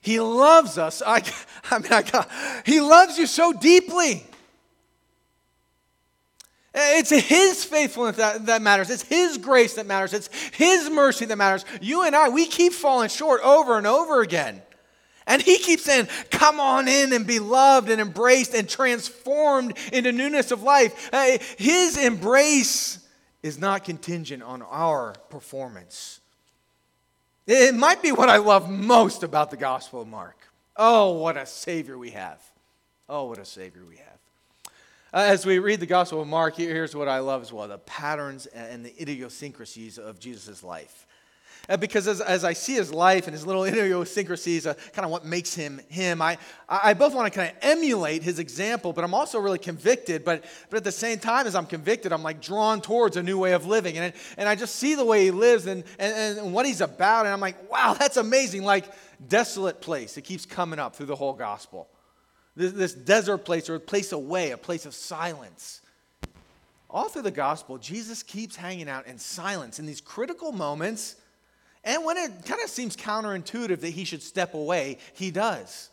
He 0.00 0.18
loves 0.20 0.78
us. 0.78 1.02
I, 1.06 1.22
I 1.70 1.78
mean, 1.78 1.92
I 1.92 2.02
got, 2.02 2.30
he 2.64 2.80
loves 2.80 3.18
you 3.18 3.26
so 3.26 3.52
deeply. 3.52 4.24
It's 6.72 7.10
His 7.10 7.64
faithfulness 7.64 8.16
that, 8.16 8.46
that 8.46 8.62
matters. 8.62 8.90
It's 8.90 9.02
His 9.02 9.38
grace 9.38 9.74
that 9.74 9.86
matters. 9.86 10.14
It's 10.14 10.28
His 10.52 10.88
mercy 10.88 11.24
that 11.24 11.36
matters. 11.36 11.64
You 11.80 12.02
and 12.02 12.14
I, 12.14 12.28
we 12.28 12.46
keep 12.46 12.72
falling 12.72 13.08
short 13.08 13.40
over 13.42 13.76
and 13.76 13.86
over 13.86 14.20
again. 14.20 14.62
And 15.26 15.42
He 15.42 15.58
keeps 15.58 15.82
saying, 15.82 16.08
Come 16.30 16.60
on 16.60 16.86
in 16.86 17.12
and 17.12 17.26
be 17.26 17.40
loved 17.40 17.90
and 17.90 18.00
embraced 18.00 18.54
and 18.54 18.68
transformed 18.68 19.76
into 19.92 20.12
newness 20.12 20.52
of 20.52 20.62
life. 20.62 21.10
His 21.58 21.96
embrace 21.96 23.04
is 23.42 23.58
not 23.58 23.84
contingent 23.84 24.42
on 24.42 24.62
our 24.62 25.14
performance. 25.28 26.19
It 27.46 27.74
might 27.74 28.02
be 28.02 28.12
what 28.12 28.28
I 28.28 28.36
love 28.36 28.70
most 28.70 29.22
about 29.22 29.50
the 29.50 29.56
Gospel 29.56 30.02
of 30.02 30.08
Mark. 30.08 30.36
Oh, 30.76 31.12
what 31.12 31.36
a 31.36 31.46
Savior 31.46 31.98
we 31.98 32.10
have. 32.10 32.42
Oh, 33.08 33.24
what 33.24 33.38
a 33.38 33.44
Savior 33.44 33.82
we 33.88 33.96
have. 33.96 34.06
Uh, 35.12 35.26
as 35.28 35.44
we 35.44 35.58
read 35.58 35.80
the 35.80 35.86
Gospel 35.86 36.20
of 36.20 36.28
Mark, 36.28 36.54
here's 36.56 36.94
what 36.94 37.08
I 37.08 37.18
love 37.18 37.42
as 37.42 37.52
well 37.52 37.66
the 37.66 37.78
patterns 37.78 38.46
and 38.46 38.84
the 38.84 38.94
idiosyncrasies 39.00 39.98
of 39.98 40.20
Jesus' 40.20 40.62
life. 40.62 41.06
Uh, 41.70 41.76
because 41.76 42.08
as, 42.08 42.20
as 42.20 42.42
I 42.42 42.52
see 42.52 42.74
his 42.74 42.92
life 42.92 43.28
and 43.28 43.32
his 43.32 43.46
little 43.46 43.62
idiosyncrasies, 43.66 44.66
uh, 44.66 44.74
kind 44.92 45.04
of 45.04 45.12
what 45.12 45.24
makes 45.24 45.54
him 45.54 45.80
him, 45.88 46.20
I, 46.20 46.36
I 46.68 46.94
both 46.94 47.14
want 47.14 47.32
to 47.32 47.38
kind 47.38 47.50
of 47.50 47.56
emulate 47.62 48.24
his 48.24 48.40
example, 48.40 48.92
but 48.92 49.04
I'm 49.04 49.14
also 49.14 49.38
really 49.38 49.60
convicted. 49.60 50.24
But, 50.24 50.44
but 50.68 50.78
at 50.78 50.84
the 50.84 50.90
same 50.90 51.20
time, 51.20 51.46
as 51.46 51.54
I'm 51.54 51.66
convicted, 51.66 52.12
I'm 52.12 52.24
like 52.24 52.42
drawn 52.42 52.80
towards 52.80 53.16
a 53.16 53.22
new 53.22 53.38
way 53.38 53.52
of 53.52 53.66
living. 53.66 53.98
And, 53.98 54.12
and 54.36 54.48
I 54.48 54.56
just 54.56 54.74
see 54.76 54.96
the 54.96 55.04
way 55.04 55.24
he 55.24 55.30
lives 55.30 55.66
and, 55.66 55.84
and, 56.00 56.38
and 56.40 56.52
what 56.52 56.66
he's 56.66 56.80
about. 56.80 57.26
And 57.26 57.32
I'm 57.32 57.40
like, 57.40 57.70
wow, 57.70 57.94
that's 57.94 58.16
amazing. 58.16 58.64
Like, 58.64 58.86
desolate 59.28 59.80
place. 59.80 60.16
It 60.16 60.22
keeps 60.22 60.44
coming 60.44 60.80
up 60.80 60.96
through 60.96 61.06
the 61.06 61.16
whole 61.16 61.34
gospel. 61.34 61.88
This, 62.56 62.72
this 62.72 62.94
desert 62.94 63.44
place 63.44 63.70
or 63.70 63.76
a 63.76 63.80
place 63.80 64.10
away, 64.10 64.50
a 64.50 64.58
place 64.58 64.86
of 64.86 64.94
silence. 64.94 65.82
All 66.88 67.08
through 67.08 67.22
the 67.22 67.30
gospel, 67.30 67.78
Jesus 67.78 68.24
keeps 68.24 68.56
hanging 68.56 68.88
out 68.88 69.06
in 69.06 69.18
silence 69.18 69.78
in 69.78 69.86
these 69.86 70.00
critical 70.00 70.50
moments 70.50 71.14
and 71.84 72.04
when 72.04 72.16
it 72.16 72.44
kind 72.44 72.60
of 72.62 72.68
seems 72.68 72.96
counterintuitive 72.96 73.80
that 73.80 73.90
he 73.90 74.04
should 74.04 74.22
step 74.22 74.54
away, 74.54 74.98
he 75.14 75.30
does. 75.30 75.88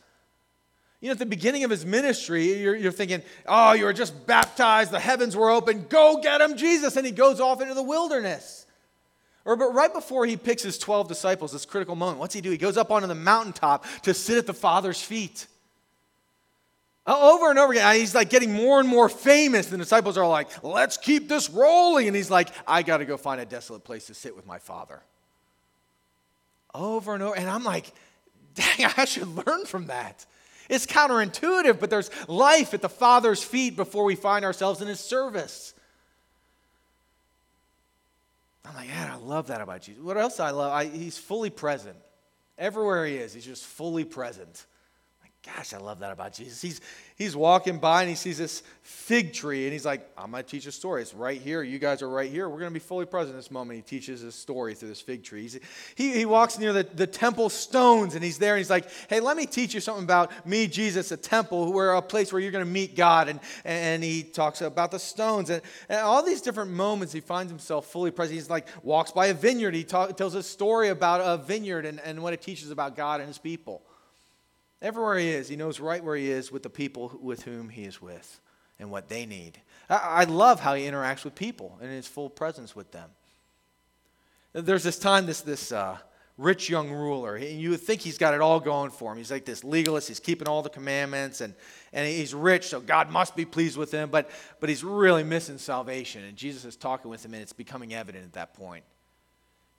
You 0.99 1.07
know, 1.07 1.13
at 1.13 1.19
the 1.19 1.25
beginning 1.25 1.63
of 1.63 1.69
his 1.69 1.85
ministry, 1.85 2.59
you're, 2.59 2.75
you're, 2.75 2.91
thinking, 2.91 3.21
oh, 3.45 3.73
you 3.73 3.85
were 3.85 3.93
just 3.93 4.25
baptized, 4.25 4.91
the 4.91 4.99
heavens 4.99 5.35
were 5.35 5.49
open, 5.49 5.85
go 5.89 6.19
get 6.21 6.41
him, 6.41 6.57
Jesus. 6.57 6.97
And 6.97 7.05
he 7.05 7.11
goes 7.11 7.39
off 7.39 7.61
into 7.61 7.75
the 7.75 7.83
wilderness. 7.83 8.65
Or, 9.45 9.55
but 9.55 9.73
right 9.73 9.93
before 9.93 10.25
he 10.25 10.35
picks 10.35 10.63
his 10.63 10.77
12 10.77 11.07
disciples, 11.07 11.53
this 11.53 11.65
critical 11.65 11.95
moment, 11.95 12.19
what's 12.19 12.33
he 12.33 12.41
do? 12.41 12.49
He 12.49 12.57
goes 12.57 12.75
up 12.77 12.91
onto 12.91 13.07
the 13.07 13.15
mountaintop 13.15 13.85
to 14.01 14.13
sit 14.13 14.37
at 14.37 14.47
the 14.47 14.53
Father's 14.53 15.01
feet. 15.01 15.45
Uh, 17.05 17.31
over 17.31 17.49
and 17.49 17.59
over 17.59 17.71
again, 17.71 17.95
he's 17.95 18.13
like 18.13 18.29
getting 18.29 18.51
more 18.51 18.81
and 18.81 18.89
more 18.89 19.07
famous. 19.07 19.67
The 19.67 19.77
disciples 19.77 20.17
are 20.17 20.27
like, 20.27 20.49
let's 20.63 20.97
keep 20.97 21.29
this 21.29 21.49
rolling. 21.49 22.07
And 22.07 22.15
he's 22.15 22.31
like, 22.31 22.49
I 22.67 22.81
got 22.81 22.97
to 22.97 23.05
go 23.05 23.15
find 23.15 23.39
a 23.39 23.45
desolate 23.45 23.85
place 23.85 24.07
to 24.07 24.13
sit 24.13 24.35
with 24.35 24.45
my 24.45 24.59
Father 24.59 25.01
over 26.73 27.13
and 27.13 27.23
over. 27.23 27.35
And 27.35 27.49
I'm 27.49 27.63
like, 27.63 27.91
dang, 28.55 28.91
I 28.97 29.05
should 29.05 29.27
learn 29.27 29.65
from 29.65 29.87
that. 29.87 30.25
It's 30.69 30.85
counterintuitive, 30.85 31.79
but 31.79 31.89
there's 31.89 32.11
life 32.27 32.73
at 32.73 32.81
the 32.81 32.89
Father's 32.89 33.41
feet 33.41 33.75
before 33.75 34.03
we 34.03 34.15
find 34.15 34.43
ourselves 34.43 34.81
in 34.81 34.87
His 34.87 34.99
service. 34.99 35.73
I'm 38.65 38.75
like, 38.75 38.89
man, 38.89 39.09
I 39.09 39.15
love 39.15 39.47
that 39.47 39.61
about 39.61 39.81
Jesus. 39.81 40.03
What 40.03 40.17
else 40.17 40.39
I 40.39 40.49
love? 40.49 40.73
I, 40.73 40.85
he's 40.85 41.17
fully 41.17 41.49
present. 41.49 41.95
Everywhere 42.57 43.05
he 43.05 43.15
is, 43.15 43.33
he's 43.33 43.45
just 43.45 43.65
fully 43.65 44.03
present. 44.03 44.65
Gosh, 45.55 45.73
I 45.73 45.77
love 45.77 45.99
that 45.99 46.11
about 46.11 46.33
Jesus. 46.33 46.61
He's, 46.61 46.81
he's 47.15 47.33
walking 47.33 47.77
by 47.77 48.01
and 48.01 48.09
he 48.09 48.15
sees 48.15 48.37
this 48.37 48.63
fig 48.81 49.31
tree 49.31 49.63
and 49.63 49.71
he's 49.71 49.85
like, 49.85 50.05
I'm 50.17 50.31
going 50.31 50.43
to 50.43 50.49
teach 50.49 50.65
a 50.65 50.73
story. 50.73 51.01
It's 51.01 51.13
right 51.13 51.39
here. 51.39 51.63
You 51.63 51.79
guys 51.79 52.01
are 52.01 52.09
right 52.09 52.29
here. 52.29 52.49
We're 52.49 52.59
going 52.59 52.69
to 52.69 52.73
be 52.73 52.81
fully 52.81 53.05
present 53.05 53.37
this 53.37 53.49
moment. 53.49 53.77
He 53.77 53.81
teaches 53.81 54.23
a 54.23 54.31
story 54.31 54.75
through 54.75 54.89
this 54.89 54.99
fig 54.99 55.23
tree. 55.23 55.43
He's, 55.43 55.59
he, 55.95 56.11
he 56.11 56.25
walks 56.25 56.59
near 56.59 56.73
the, 56.73 56.83
the 56.83 57.07
temple 57.07 57.47
stones 57.47 58.13
and 58.13 58.23
he's 58.23 58.37
there 58.39 58.55
and 58.55 58.59
he's 58.59 58.69
like, 58.69 58.89
hey, 59.09 59.21
let 59.21 59.37
me 59.37 59.45
teach 59.45 59.73
you 59.73 59.79
something 59.79 60.03
about 60.03 60.45
me, 60.45 60.67
Jesus, 60.67 61.13
a 61.13 61.17
temple, 61.17 61.71
where 61.71 61.93
a 61.93 62.01
place 62.01 62.33
where 62.33 62.41
you're 62.41 62.51
going 62.51 62.65
to 62.65 62.69
meet 62.69 62.97
God. 62.97 63.29
And, 63.29 63.39
and 63.63 64.03
he 64.03 64.23
talks 64.23 64.61
about 64.61 64.91
the 64.91 64.99
stones 64.99 65.49
and, 65.49 65.61
and 65.87 66.01
all 66.01 66.23
these 66.23 66.41
different 66.41 66.71
moments. 66.71 67.13
He 67.13 67.21
finds 67.21 67.49
himself 67.49 67.85
fully 67.85 68.11
present. 68.11 68.35
He's 68.35 68.49
like, 68.49 68.67
walks 68.83 69.11
by 69.11 69.27
a 69.27 69.33
vineyard. 69.33 69.75
He 69.75 69.85
talk, 69.85 70.17
tells 70.17 70.35
a 70.35 70.43
story 70.43 70.89
about 70.89 71.21
a 71.21 71.41
vineyard 71.41 71.85
and, 71.85 72.01
and 72.01 72.21
what 72.21 72.33
it 72.33 72.41
teaches 72.41 72.69
about 72.69 72.97
God 72.97 73.21
and 73.21 73.29
his 73.29 73.37
people. 73.37 73.81
Everywhere 74.81 75.17
he 75.17 75.29
is, 75.29 75.47
he 75.47 75.55
knows 75.55 75.79
right 75.79 76.03
where 76.03 76.15
he 76.15 76.29
is 76.29 76.51
with 76.51 76.63
the 76.63 76.69
people 76.69 77.17
with 77.21 77.43
whom 77.43 77.69
he 77.69 77.83
is 77.83 78.01
with 78.01 78.39
and 78.79 78.91
what 78.91 79.09
they 79.09 79.25
need. 79.25 79.59
I, 79.89 80.25
love 80.25 80.59
how 80.59 80.75
he 80.75 80.83
interacts 80.83 81.23
with 81.23 81.33
people 81.33 81.77
and 81.81 81.89
his 81.89 82.05
full 82.05 82.29
presence 82.29 82.75
with 82.75 82.91
them. 82.91 83.09
There's 84.53 84.83
this 84.83 84.99
time, 84.99 85.25
this, 85.25 85.41
this 85.41 85.71
uh, 85.71 85.97
rich 86.37 86.69
young 86.69 86.91
ruler, 86.91 87.35
and 87.35 87.59
you 87.59 87.71
would 87.71 87.81
think 87.81 88.01
he's 88.01 88.17
got 88.17 88.33
it 88.33 88.41
all 88.41 88.59
going 88.59 88.91
for 88.91 89.11
him. 89.11 89.17
He's 89.17 89.31
like 89.31 89.45
this 89.45 89.63
legalist, 89.63 90.07
he's 90.07 90.19
keeping 90.19 90.47
all 90.47 90.61
the 90.61 90.69
commandments, 90.69 91.41
and, 91.41 91.55
and 91.93 92.07
he's 92.07 92.33
rich, 92.33 92.67
so 92.67 92.79
God 92.79 93.09
must 93.09 93.35
be 93.35 93.45
pleased 93.45 93.77
with 93.77 93.91
him, 93.91 94.09
but, 94.09 94.29
but 94.59 94.69
he's 94.69 94.83
really 94.83 95.23
missing 95.23 95.57
salvation. 95.57 96.23
And 96.23 96.37
Jesus 96.37 96.65
is 96.65 96.75
talking 96.75 97.09
with 97.09 97.25
him, 97.25 97.33
and 97.33 97.41
it's 97.41 97.53
becoming 97.53 97.93
evident 97.93 98.25
at 98.25 98.33
that 98.33 98.53
point. 98.53 98.83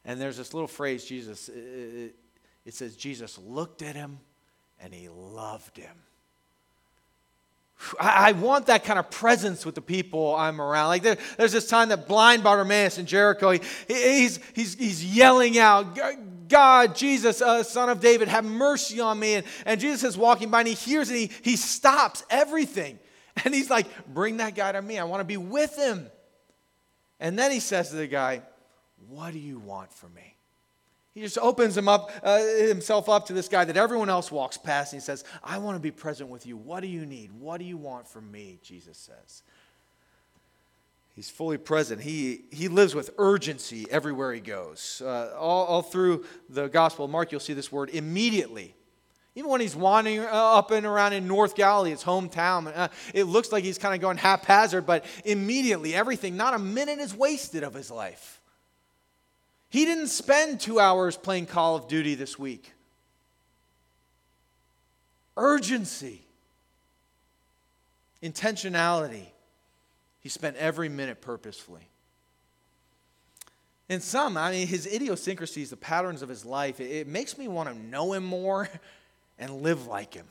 And 0.04 0.20
there's 0.20 0.37
this 0.37 0.54
little 0.54 0.68
phrase, 0.68 1.04
Jesus, 1.04 1.48
it, 1.48 2.16
it 2.64 2.74
says, 2.74 2.96
Jesus 2.96 3.38
looked 3.38 3.82
at 3.82 3.94
him 3.94 4.18
and 4.81 4.95
he 4.95 5.09
loved 5.09 5.77
him. 5.77 5.95
I, 8.01 8.33
want 8.33 8.67
that 8.67 8.85
kind 8.85 8.99
of 8.99 9.09
presence 9.09 9.64
with 9.64 9.77
the 9.77 9.81
people 9.81 10.35
I'm 10.35 10.61
around. 10.61 10.88
Like 10.88 11.03
there, 11.03 11.17
there's 11.37 11.53
this 11.53 11.69
time 11.69 11.91
that 11.91 12.09
blind 12.09 12.43
Bartimaeus 12.43 12.99
in 12.99 13.07
Jericho, 13.07 13.53
he, 13.53 13.61
he's, 13.87 14.41
he's, 14.53 14.75
he's 14.75 15.05
yelling 15.05 15.59
out, 15.59 15.97
God, 16.49 16.97
Jesus, 16.97 17.41
uh, 17.41 17.62
son 17.62 17.88
of 17.88 18.01
David, 18.01 18.27
have 18.29 18.45
mercy 18.45 18.99
on 18.99 19.19
me. 19.19 19.35
And, 19.35 19.47
and 19.64 19.81
Jesus 19.81 20.03
is 20.03 20.19
walking 20.19 20.51
by 20.51 20.61
and 20.61 20.69
he 20.69 20.75
hears 20.75 21.09
and 21.09 21.19
he, 21.19 21.31
he 21.43 21.57
stops 21.57 22.25
everything. 22.31 22.99
And 23.45 23.55
he's 23.55 23.71
like, 23.71 23.87
bring 24.12 24.38
that 24.38 24.57
guy 24.57 24.73
to 24.73 24.83
me. 24.83 24.99
I 24.99 25.05
want 25.05 25.21
to 25.21 25.25
be 25.25 25.37
with 25.37 25.77
him. 25.77 26.11
And 27.21 27.38
then 27.38 27.53
he 27.53 27.61
says 27.61 27.91
to 27.91 27.95
the 27.95 28.09
guy, 28.09 28.43
what 29.09 29.33
do 29.33 29.38
you 29.38 29.61
want 29.61 29.93
from 29.93 30.12
me? 30.12 30.35
He 31.18 31.24
just 31.24 31.38
opens 31.38 31.76
him 31.76 31.88
up, 31.88 32.12
uh, 32.22 32.38
himself 32.38 33.09
up 33.09 33.26
to 33.26 33.33
this 33.33 33.48
guy 33.48 33.64
that 33.64 33.76
everyone 33.76 34.09
else 34.09 34.31
walks 34.31 34.57
past, 34.57 34.92
and 34.92 35.02
he 35.02 35.04
says, 35.04 35.24
I 35.42 35.59
want 35.59 35.74
to 35.74 35.81
be 35.81 35.90
present 35.90 36.31
with 36.31 36.46
you. 36.46 36.57
What 36.57 36.78
do 36.78 36.87
you 36.87 37.04
need? 37.04 37.33
What 37.33 37.59
do 37.59 37.64
you 37.64 37.76
want 37.76 38.07
from 38.07 38.31
me? 38.31 38.61
Jesus 38.62 38.96
says. 38.96 39.42
He's 41.16 41.28
fully 41.28 41.59
present. 41.59 42.02
He, 42.02 42.42
he 42.52 42.68
lives 42.68 42.94
with 42.94 43.11
urgency 43.18 43.85
everywhere 43.90 44.33
he 44.33 44.38
goes. 44.38 45.02
Uh, 45.04 45.35
all, 45.37 45.64
all 45.64 45.83
through 45.83 46.24
the 46.48 46.68
Gospel 46.68 47.07
of 47.07 47.11
Mark, 47.11 47.33
you'll 47.33 47.40
see 47.40 47.52
this 47.52 47.72
word 47.72 47.90
immediately. 47.90 48.76
Even 49.35 49.50
when 49.50 49.61
he's 49.61 49.74
wandering 49.74 50.20
uh, 50.20 50.28
up 50.31 50.70
and 50.70 50.87
around 50.87 51.14
in 51.14 51.26
North 51.26 51.57
Galilee, 51.57 51.90
his 51.90 52.04
hometown, 52.04 52.72
uh, 52.72 52.87
it 53.12 53.24
looks 53.24 53.50
like 53.50 53.64
he's 53.64 53.76
kind 53.76 53.96
of 53.96 54.00
going 54.00 54.18
haphazard, 54.18 54.87
but 54.87 55.04
immediately 55.24 55.96
everything, 55.96 56.37
not 56.37 56.54
a 56.54 56.61
minute 56.61 57.00
is 57.00 57.12
wasted 57.12 57.64
of 57.64 57.74
his 57.74 57.90
life. 57.90 58.38
He 59.70 59.85
didn't 59.85 60.09
spend 60.09 60.61
two 60.61 60.81
hours 60.81 61.16
playing 61.16 61.46
Call 61.46 61.76
of 61.76 61.88
Duty 61.88 62.14
this 62.14 62.38
week. 62.38 62.72
Urgency, 65.37 66.22
intentionality. 68.22 69.26
He 70.20 70.28
spent 70.28 70.57
every 70.57 70.88
minute 70.88 71.20
purposefully. 71.20 71.87
In 73.88 74.00
sum, 74.00 74.37
I 74.37 74.50
mean, 74.50 74.66
his 74.66 74.87
idiosyncrasies, 74.87 75.70
the 75.70 75.76
patterns 75.76 76.22
of 76.22 76.28
his 76.28 76.44
life, 76.44 76.81
it, 76.81 76.90
it 76.90 77.07
makes 77.07 77.38
me 77.38 77.48
want 77.48 77.68
to 77.68 77.74
know 77.74 78.12
him 78.12 78.24
more 78.24 78.68
and 79.38 79.62
live 79.62 79.87
like 79.87 80.14
him. 80.14 80.26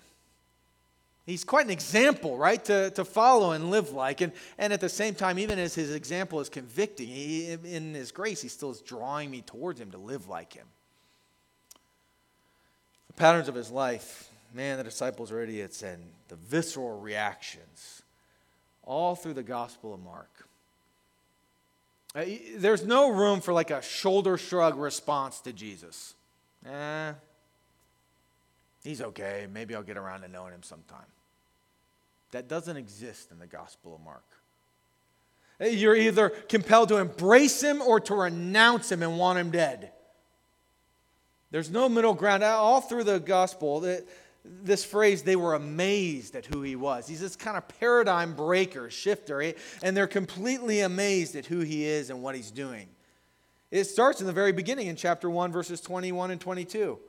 He's 1.28 1.44
quite 1.44 1.66
an 1.66 1.72
example, 1.72 2.38
right, 2.38 2.64
to, 2.66 2.90
to 2.92 3.04
follow 3.04 3.52
and 3.52 3.70
live 3.70 3.92
like. 3.92 4.22
And, 4.22 4.32
and 4.58 4.72
at 4.72 4.80
the 4.80 4.88
same 4.88 5.14
time, 5.14 5.38
even 5.38 5.60
as 5.60 5.76
his 5.76 5.94
example 5.94 6.40
is 6.40 6.48
convicting, 6.48 7.08
he, 7.08 7.52
in 7.52 7.94
his 7.94 8.14
grace, 8.14 8.42
he 8.42 8.48
still 8.48 8.72
is 8.72 8.80
drawing 8.80 9.30
me 9.30 9.42
towards 9.42 9.78
him 9.78 9.92
to 9.92 9.98
live 9.98 10.30
like 10.30 10.54
him. 10.54 10.66
The 13.08 13.14
patterns 13.16 13.50
of 13.50 13.56
his 13.56 13.70
life, 13.70 14.30
man, 14.54 14.78
the 14.78 14.86
disciples 14.86 15.30
are 15.34 15.42
idiots, 15.42 15.84
and 15.84 16.02
the 16.30 16.38
visceral 16.38 16.98
reactions, 16.98 18.04
all 18.84 19.14
through 19.14 19.34
the 19.34 19.44
Gospel 19.44 19.94
of 19.94 20.00
Mark. 20.02 20.30
Uh, 22.16 22.24
there's 22.56 22.86
no 22.86 23.12
room 23.12 23.42
for 23.42 23.52
like 23.52 23.70
a 23.70 23.82
shoulder 23.82 24.38
shrug 24.38 24.78
response 24.78 25.42
to 25.42 25.52
Jesus. 25.52 26.14
Eh, 26.66 27.12
he's 28.82 29.02
okay. 29.02 29.46
Maybe 29.54 29.76
I'll 29.76 29.84
get 29.84 29.98
around 29.98 30.22
to 30.22 30.30
knowing 30.30 30.54
him 30.54 30.64
sometime. 30.64 31.06
That 32.32 32.48
doesn't 32.48 32.78
exist 32.78 33.32
in 33.32 33.40
the 33.40 33.48
Gospel 33.48 33.96
of 33.96 34.02
Mark. 34.02 34.24
You're 35.60 35.96
either 35.96 36.30
compelled 36.30 36.90
to 36.90 36.98
embrace 36.98 37.62
him 37.62 37.82
or 37.82 38.00
to 38.02 38.16
renounce 38.16 38.92
him 38.92 39.02
and 39.02 39.18
want 39.18 39.40
him 39.40 39.50
dead. 39.50 39.92
There's 41.50 41.72
no 41.72 41.90
middle 41.90 42.14
ground. 42.14 42.44
All 42.44 42.82
through 42.82 43.06
the 43.06 43.20
Gospel, 43.20 43.80
this 44.44 44.86
phrase, 44.86 45.24
they 45.24 45.36
were 45.36 45.56
amazed 45.56 46.36
at 46.36 46.46
who 46.46 46.62
he 46.62 46.76
was. 46.76 47.08
He's 47.08 47.22
this 47.22 47.36
kind 47.36 47.58
of 47.58 47.68
paradigm 47.80 48.36
breaker, 48.36 48.90
shifter, 48.90 49.42
eh? 49.42 49.54
and 49.82 49.96
they're 49.96 50.08
completely 50.08 50.82
amazed 50.82 51.36
at 51.36 51.46
who 51.46 51.62
he 51.62 51.86
is 51.86 52.10
and 52.10 52.22
what 52.22 52.36
he's 52.36 52.52
doing. 52.52 52.88
It 53.72 53.86
starts 53.86 54.22
in 54.22 54.28
the 54.28 54.34
very 54.34 54.52
beginning 54.52 54.88
in 54.88 54.96
chapter 54.96 55.30
1, 55.30 55.52
verses 55.52 55.82
21 55.82 56.32
and 56.32 56.40
22. 56.40 57.00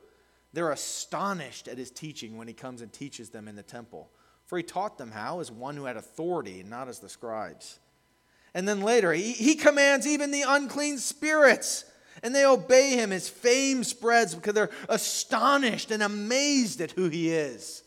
They're 0.51 0.71
astonished 0.71 1.67
at 1.67 1.77
his 1.77 1.91
teaching 1.91 2.37
when 2.37 2.47
he 2.47 2.53
comes 2.53 2.81
and 2.81 2.91
teaches 2.91 3.29
them 3.29 3.47
in 3.47 3.55
the 3.55 3.63
temple. 3.63 4.09
For 4.49 4.57
he 4.57 4.63
taught 4.63 4.97
them 4.97 5.11
how 5.11 5.41
as 5.41 5.51
one 5.51 5.77
who 5.77 5.85
had 5.85 5.95
authority, 5.95 6.63
not 6.67 6.87
as 6.87 6.97
the 6.97 7.07
scribes. 7.07 7.77
And 8.55 8.67
then 8.67 8.81
later, 8.81 9.13
he, 9.13 9.33
he 9.33 9.53
commands 9.53 10.07
even 10.07 10.31
the 10.31 10.41
unclean 10.41 10.97
spirits, 10.97 11.85
and 12.23 12.33
they 12.33 12.45
obey 12.45 12.95
him. 12.95 13.11
His 13.11 13.29
fame 13.29 13.83
spreads 13.83 14.33
because 14.33 14.55
they're 14.55 14.71
astonished 14.89 15.91
and 15.91 16.01
amazed 16.01 16.81
at 16.81 16.89
who 16.89 17.09
he 17.09 17.29
is. 17.29 17.83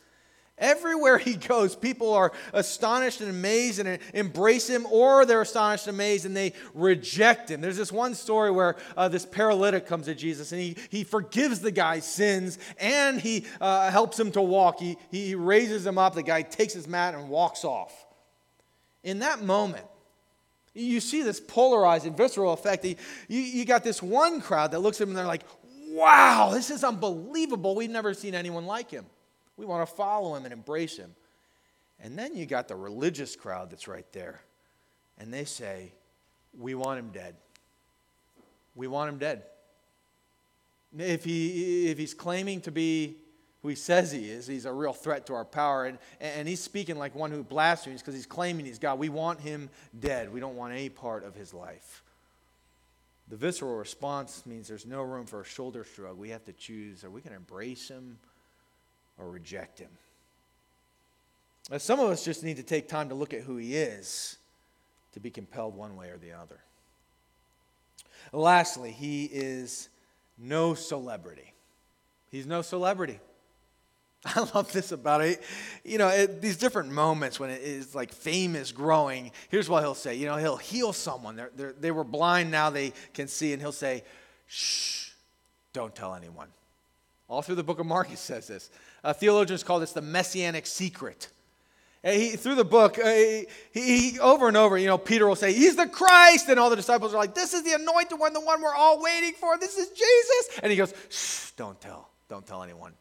Everywhere 0.58 1.18
he 1.18 1.34
goes, 1.34 1.74
people 1.74 2.12
are 2.12 2.30
astonished 2.52 3.20
and 3.20 3.30
amazed 3.30 3.80
and 3.80 3.98
embrace 4.12 4.68
him, 4.68 4.86
or 4.90 5.24
they're 5.24 5.40
astonished 5.40 5.86
and 5.86 5.96
amazed 5.96 6.26
and 6.26 6.36
they 6.36 6.52
reject 6.74 7.50
him. 7.50 7.60
There's 7.60 7.78
this 7.78 7.90
one 7.90 8.14
story 8.14 8.50
where 8.50 8.76
uh, 8.96 9.08
this 9.08 9.24
paralytic 9.24 9.86
comes 9.86 10.06
to 10.06 10.14
Jesus 10.14 10.52
and 10.52 10.60
he, 10.60 10.76
he 10.90 11.04
forgives 11.04 11.60
the 11.60 11.70
guy's 11.70 12.04
sins 12.04 12.58
and 12.78 13.18
he 13.18 13.46
uh, 13.60 13.90
helps 13.90 14.20
him 14.20 14.30
to 14.32 14.42
walk. 14.42 14.78
He, 14.78 14.98
he 15.10 15.34
raises 15.34 15.86
him 15.86 15.98
up. 15.98 16.14
The 16.14 16.22
guy 16.22 16.42
takes 16.42 16.74
his 16.74 16.86
mat 16.86 17.14
and 17.14 17.28
walks 17.28 17.64
off. 17.64 18.06
In 19.02 19.20
that 19.20 19.42
moment, 19.42 19.86
you 20.74 21.00
see 21.00 21.22
this 21.22 21.40
polarized 21.40 22.06
and 22.06 22.16
visceral 22.16 22.52
effect. 22.52 22.84
You, 22.84 22.96
you 23.28 23.64
got 23.64 23.84
this 23.84 24.02
one 24.02 24.40
crowd 24.40 24.70
that 24.72 24.80
looks 24.80 25.00
at 25.00 25.04
him 25.04 25.10
and 25.10 25.18
they're 25.18 25.26
like, 25.26 25.44
wow, 25.88 26.50
this 26.52 26.70
is 26.70 26.84
unbelievable. 26.84 27.74
We've 27.74 27.90
never 27.90 28.14
seen 28.14 28.34
anyone 28.34 28.66
like 28.66 28.90
him. 28.90 29.06
We 29.56 29.66
want 29.66 29.88
to 29.88 29.94
follow 29.94 30.34
him 30.34 30.44
and 30.44 30.52
embrace 30.52 30.96
him. 30.96 31.14
And 32.00 32.18
then 32.18 32.34
you 32.34 32.46
got 32.46 32.68
the 32.68 32.76
religious 32.76 33.36
crowd 33.36 33.70
that's 33.70 33.86
right 33.86 34.10
there. 34.12 34.40
And 35.18 35.32
they 35.32 35.44
say, 35.44 35.92
We 36.58 36.74
want 36.74 36.98
him 36.98 37.10
dead. 37.10 37.36
We 38.74 38.88
want 38.88 39.10
him 39.10 39.18
dead. 39.18 39.42
If, 40.98 41.24
he, 41.24 41.88
if 41.88 41.98
he's 41.98 42.14
claiming 42.14 42.60
to 42.62 42.70
be 42.70 43.16
who 43.62 43.68
he 43.68 43.74
says 43.74 44.10
he 44.10 44.28
is, 44.30 44.46
he's 44.46 44.64
a 44.64 44.72
real 44.72 44.92
threat 44.92 45.26
to 45.26 45.34
our 45.34 45.44
power. 45.44 45.86
And, 45.86 45.98
and 46.20 46.48
he's 46.48 46.60
speaking 46.60 46.98
like 46.98 47.14
one 47.14 47.30
who 47.30 47.44
blasphemes 47.44 48.00
because 48.00 48.14
he's 48.14 48.26
claiming 48.26 48.66
he's 48.66 48.78
God. 48.78 48.98
We 48.98 49.08
want 49.08 49.40
him 49.40 49.70
dead. 49.98 50.32
We 50.32 50.40
don't 50.40 50.56
want 50.56 50.72
any 50.72 50.88
part 50.88 51.24
of 51.24 51.34
his 51.34 51.54
life. 51.54 52.02
The 53.28 53.36
visceral 53.36 53.76
response 53.76 54.44
means 54.44 54.68
there's 54.68 54.84
no 54.84 55.02
room 55.02 55.26
for 55.26 55.40
a 55.40 55.44
shoulder 55.44 55.84
shrug. 55.84 56.18
We 56.18 56.30
have 56.30 56.44
to 56.44 56.52
choose 56.52 57.04
are 57.04 57.10
we 57.10 57.20
going 57.20 57.30
to 57.30 57.36
embrace 57.36 57.88
him 57.88 58.18
or 59.18 59.28
reject 59.28 59.78
him. 59.78 59.90
Now, 61.70 61.78
some 61.78 62.00
of 62.00 62.10
us 62.10 62.24
just 62.24 62.42
need 62.42 62.56
to 62.56 62.62
take 62.62 62.88
time 62.88 63.08
to 63.08 63.14
look 63.14 63.32
at 63.32 63.42
who 63.42 63.56
he 63.56 63.76
is 63.76 64.36
to 65.12 65.20
be 65.20 65.30
compelled 65.30 65.76
one 65.76 65.96
way 65.96 66.08
or 66.08 66.18
the 66.18 66.32
other. 66.32 66.60
Lastly, 68.32 68.90
he 68.90 69.24
is 69.24 69.88
no 70.38 70.74
celebrity. 70.74 71.52
He's 72.30 72.46
no 72.46 72.62
celebrity. 72.62 73.20
I 74.24 74.40
love 74.54 74.72
this 74.72 74.92
about 74.92 75.20
it. 75.20 75.42
You 75.84 75.98
know, 75.98 76.08
at 76.08 76.40
these 76.40 76.56
different 76.56 76.90
moments 76.90 77.40
when 77.40 77.50
it 77.50 77.62
is 77.62 77.94
like 77.94 78.12
fame 78.12 78.56
is 78.56 78.72
growing, 78.72 79.32
here's 79.48 79.68
what 79.68 79.82
he'll 79.82 79.94
say. 79.94 80.14
You 80.14 80.26
know, 80.26 80.36
he'll 80.36 80.56
heal 80.56 80.92
someone. 80.92 81.36
They're, 81.36 81.50
they're, 81.56 81.72
they 81.72 81.90
were 81.90 82.04
blind, 82.04 82.50
now 82.50 82.70
they 82.70 82.92
can 83.14 83.28
see, 83.28 83.52
and 83.52 83.60
he'll 83.60 83.72
say, 83.72 84.04
shh, 84.46 85.10
don't 85.72 85.94
tell 85.94 86.14
anyone. 86.14 86.48
All 87.32 87.40
through 87.40 87.54
the 87.54 87.64
book 87.64 87.78
of 87.78 87.86
Mark, 87.86 88.08
he 88.08 88.16
says 88.16 88.46
this. 88.46 88.68
Uh, 89.02 89.14
theologians 89.14 89.62
call 89.62 89.80
this 89.80 89.92
the 89.92 90.02
messianic 90.02 90.66
secret. 90.66 91.28
He, 92.04 92.30
through 92.36 92.56
the 92.56 92.64
book, 92.64 92.98
uh, 92.98 93.10
he, 93.10 93.46
he, 93.72 94.20
over 94.20 94.48
and 94.48 94.56
over, 94.56 94.76
you 94.76 94.86
know, 94.86 94.98
Peter 94.98 95.26
will 95.26 95.34
say, 95.34 95.54
He's 95.54 95.74
the 95.74 95.86
Christ. 95.86 96.50
And 96.50 96.60
all 96.60 96.68
the 96.68 96.76
disciples 96.76 97.14
are 97.14 97.16
like, 97.16 97.34
This 97.34 97.54
is 97.54 97.62
the 97.62 97.72
anointed 97.72 98.18
one, 98.18 98.34
the 98.34 98.40
one 98.40 98.60
we're 98.60 98.74
all 98.74 99.02
waiting 99.02 99.32
for. 99.32 99.56
This 99.56 99.78
is 99.78 99.88
Jesus. 99.88 100.60
And 100.62 100.70
he 100.70 100.76
goes, 100.76 100.92
Shh, 101.08 101.52
don't 101.52 101.80
tell. 101.80 102.10
Don't 102.28 102.46
tell 102.46 102.62
anyone. 102.62 102.92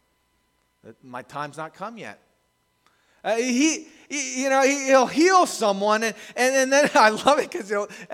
My 1.04 1.24
time's 1.24 1.58
not 1.58 1.74
come 1.74 1.98
yet. 1.98 2.22
Uh, 3.26 3.36
he, 3.36 3.86
he, 4.08 4.44
you 4.44 4.50
know, 4.50 4.62
he, 4.62 4.94
will 4.94 5.08
heal 5.08 5.46
someone, 5.46 6.04
and, 6.04 6.16
and, 6.38 6.56
and 6.56 6.72
then 6.72 6.90
I 6.96 7.10
love 7.10 7.38
it 7.40 7.52
because 7.52 7.70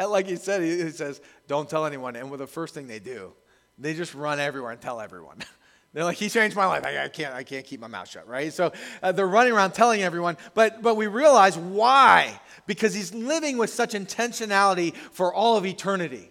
like 0.10 0.25
he 0.25 0.38
said, 0.38 0.63
he, 0.63 0.82
he 0.82 0.89
says, 0.89 1.21
"Don't 1.47 1.69
tell 1.69 1.86
anyone." 1.86 2.15
And 2.15 2.32
with 2.32 2.39
the 2.39 2.47
first 2.47 2.73
thing 2.73 2.88
they 2.88 2.97
do, 2.97 3.34
they 3.77 3.93
just 3.93 4.15
run 4.15 4.39
everywhere 4.39 4.71
and 4.71 4.82
tell 4.82 4.99
everyone. 4.99 5.43
They're 5.97 6.05
like, 6.05 6.17
he 6.17 6.29
changed 6.29 6.55
my 6.55 6.67
life. 6.67 6.86
I, 6.86 7.05
I, 7.05 7.07
can't, 7.07 7.33
I 7.33 7.41
can't 7.41 7.65
keep 7.65 7.79
my 7.79 7.88
mouth 7.88 8.07
shut, 8.07 8.27
right? 8.27 8.53
So 8.53 8.71
uh, 9.01 9.13
they're 9.13 9.27
running 9.27 9.51
around 9.51 9.71
telling 9.71 10.03
everyone, 10.03 10.38
but, 10.53 10.83
but 10.83 10.93
we 10.93 11.07
realize 11.07 11.57
why. 11.57 12.39
Because 12.67 12.93
he's 12.93 13.15
living 13.15 13.57
with 13.57 13.71
such 13.71 13.93
intentionality 13.93 14.93
for 14.93 15.33
all 15.33 15.57
of 15.57 15.65
eternity. 15.65 16.29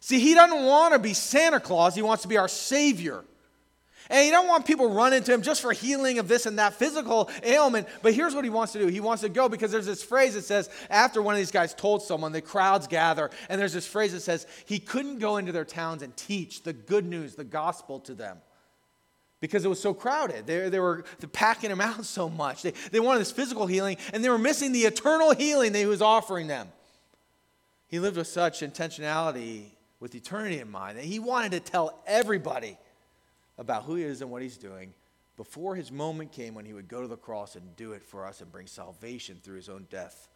See, 0.00 0.18
he 0.18 0.34
doesn't 0.34 0.64
want 0.64 0.92
to 0.92 0.98
be 0.98 1.14
Santa 1.14 1.60
Claus, 1.60 1.94
he 1.94 2.02
wants 2.02 2.22
to 2.22 2.28
be 2.28 2.36
our 2.36 2.48
Savior. 2.48 3.22
And 4.08 4.24
you 4.24 4.30
don't 4.30 4.46
want 4.46 4.66
people 4.66 4.88
running 4.88 5.22
to 5.24 5.34
him 5.34 5.42
just 5.42 5.60
for 5.60 5.72
healing 5.72 6.18
of 6.18 6.28
this 6.28 6.46
and 6.46 6.58
that 6.58 6.74
physical 6.74 7.28
ailment. 7.42 7.88
But 8.02 8.14
here's 8.14 8.34
what 8.34 8.44
he 8.44 8.50
wants 8.50 8.72
to 8.74 8.78
do. 8.78 8.86
He 8.86 9.00
wants 9.00 9.22
to 9.22 9.28
go 9.28 9.48
because 9.48 9.72
there's 9.72 9.86
this 9.86 10.02
phrase 10.02 10.34
that 10.34 10.42
says, 10.42 10.70
after 10.90 11.20
one 11.20 11.34
of 11.34 11.38
these 11.38 11.50
guys 11.50 11.74
told 11.74 12.02
someone, 12.02 12.32
the 12.32 12.40
crowds 12.40 12.86
gather. 12.86 13.30
And 13.48 13.60
there's 13.60 13.72
this 13.72 13.86
phrase 13.86 14.12
that 14.12 14.20
says, 14.20 14.46
he 14.64 14.78
couldn't 14.78 15.18
go 15.18 15.38
into 15.38 15.50
their 15.52 15.64
towns 15.64 16.02
and 16.02 16.16
teach 16.16 16.62
the 16.62 16.72
good 16.72 17.04
news, 17.04 17.34
the 17.34 17.44
gospel 17.44 17.98
to 18.00 18.14
them. 18.14 18.38
Because 19.40 19.64
it 19.64 19.68
was 19.68 19.80
so 19.80 19.92
crowded. 19.92 20.46
They, 20.46 20.68
they 20.68 20.80
were 20.80 21.04
packing 21.32 21.70
him 21.70 21.80
out 21.80 22.04
so 22.04 22.28
much. 22.28 22.62
They, 22.62 22.72
they 22.92 23.00
wanted 23.00 23.20
this 23.20 23.32
physical 23.32 23.66
healing, 23.66 23.96
and 24.12 24.22
they 24.22 24.28
were 24.28 24.38
missing 24.38 24.72
the 24.72 24.82
eternal 24.82 25.34
healing 25.34 25.72
that 25.72 25.78
he 25.78 25.86
was 25.86 26.02
offering 26.02 26.46
them. 26.46 26.68
He 27.88 27.98
lived 27.98 28.16
with 28.16 28.26
such 28.26 28.60
intentionality, 28.60 29.64
with 30.00 30.14
eternity 30.14 30.58
in 30.58 30.70
mind, 30.70 30.98
that 30.98 31.04
he 31.04 31.18
wanted 31.18 31.52
to 31.52 31.60
tell 31.60 32.00
everybody 32.06 32.78
about 33.58 33.84
who 33.84 33.94
he 33.96 34.04
is 34.04 34.20
and 34.22 34.30
what 34.30 34.42
he's 34.42 34.56
doing 34.56 34.92
before 35.36 35.74
his 35.74 35.92
moment 35.92 36.32
came 36.32 36.54
when 36.54 36.64
he 36.64 36.72
would 36.72 36.88
go 36.88 37.02
to 37.02 37.08
the 37.08 37.16
cross 37.16 37.56
and 37.56 37.76
do 37.76 37.92
it 37.92 38.02
for 38.02 38.26
us 38.26 38.40
and 38.40 38.50
bring 38.50 38.66
salvation 38.66 39.38
through 39.42 39.56
his 39.56 39.68
own 39.68 39.86
death. 39.90 40.28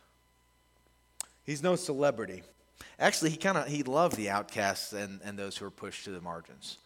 He's 1.44 1.62
no 1.62 1.76
celebrity. 1.76 2.42
Actually, 2.98 3.30
he 3.30 3.36
kind 3.36 3.56
of 3.56 3.66
he 3.66 3.82
loved 3.82 4.16
the 4.16 4.30
outcasts 4.30 4.92
and, 4.92 5.20
and 5.24 5.38
those 5.38 5.56
who 5.56 5.64
were 5.64 5.70
pushed 5.70 6.04
to 6.04 6.10
the 6.10 6.20
margins. 6.20 6.78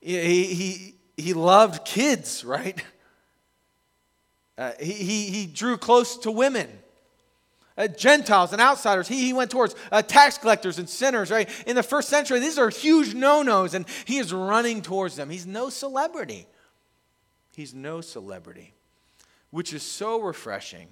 He, 0.00 0.44
he, 0.54 0.94
he 1.16 1.34
loved 1.34 1.84
kids, 1.84 2.44
right? 2.44 2.82
Uh, 4.56 4.72
he, 4.78 4.92
he, 4.92 5.30
he 5.30 5.46
drew 5.46 5.76
close 5.76 6.16
to 6.18 6.30
women. 6.30 6.68
Uh, 7.76 7.86
Gentiles 7.88 8.52
and 8.52 8.60
outsiders. 8.60 9.08
He, 9.08 9.24
he 9.24 9.32
went 9.32 9.50
towards 9.50 9.74
uh, 9.90 10.02
tax 10.02 10.36
collectors 10.36 10.78
and 10.78 10.88
sinners, 10.88 11.30
right? 11.30 11.48
In 11.66 11.76
the 11.76 11.82
first 11.82 12.08
century, 12.08 12.38
these 12.38 12.58
are 12.58 12.68
huge 12.68 13.14
no 13.14 13.42
nos, 13.42 13.74
and 13.74 13.86
he 14.04 14.18
is 14.18 14.32
running 14.32 14.82
towards 14.82 15.16
them. 15.16 15.30
He's 15.30 15.46
no 15.46 15.70
celebrity. 15.70 16.46
He's 17.54 17.74
no 17.74 18.00
celebrity, 18.00 18.72
which 19.50 19.72
is 19.72 19.82
so 19.82 20.20
refreshing 20.20 20.88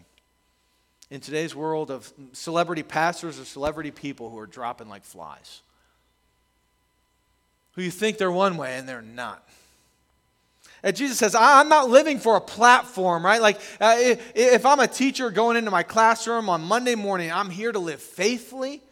in 1.11 1.21
today's 1.21 1.55
world 1.55 1.91
of 1.91 2.13
celebrity 2.33 2.83
pastors 2.83 3.41
or 3.41 3.45
celebrity 3.45 3.91
people 3.91 4.31
who 4.31 4.39
are 4.39 4.47
dropping 4.47 4.89
like 4.89 5.05
flies, 5.05 5.63
who 7.73 7.83
you 7.83 7.91
think 7.91 8.19
they're 8.19 8.31
one 8.31 8.57
way 8.57 8.77
and 8.77 8.89
they're 8.89 9.03
not. 9.03 9.47
And 10.83 10.95
Jesus 10.95 11.19
says, 11.19 11.35
I'm 11.35 11.69
not 11.69 11.91
living 11.91 12.19
for 12.19 12.37
a 12.37 12.41
platform, 12.41 13.25
right? 13.25 13.41
Like, 13.43 13.61
uh, 13.81 13.97
if 14.35 14.65
I'm 14.65 14.81
a 14.81 14.87
teacher 14.87 15.31
going 15.31 15.57
into 15.57 15.71
my 15.71 15.83
classroom 15.83 16.49
on 16.49 16.63
Monday 16.63 16.95
morning, 16.95 17.33
I'm 17.33 17.51
here 17.51 17.73
to 17.73 17.79
live 17.79 18.01
faithfully 18.01 18.83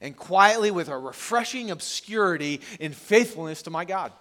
and 0.00 0.16
quietly 0.16 0.70
with 0.70 0.88
a 0.88 0.98
refreshing 0.98 1.70
obscurity 1.70 2.60
in 2.80 2.92
faithfulness 2.92 3.62
to 3.62 3.70
my 3.70 3.84
God. 3.84 4.12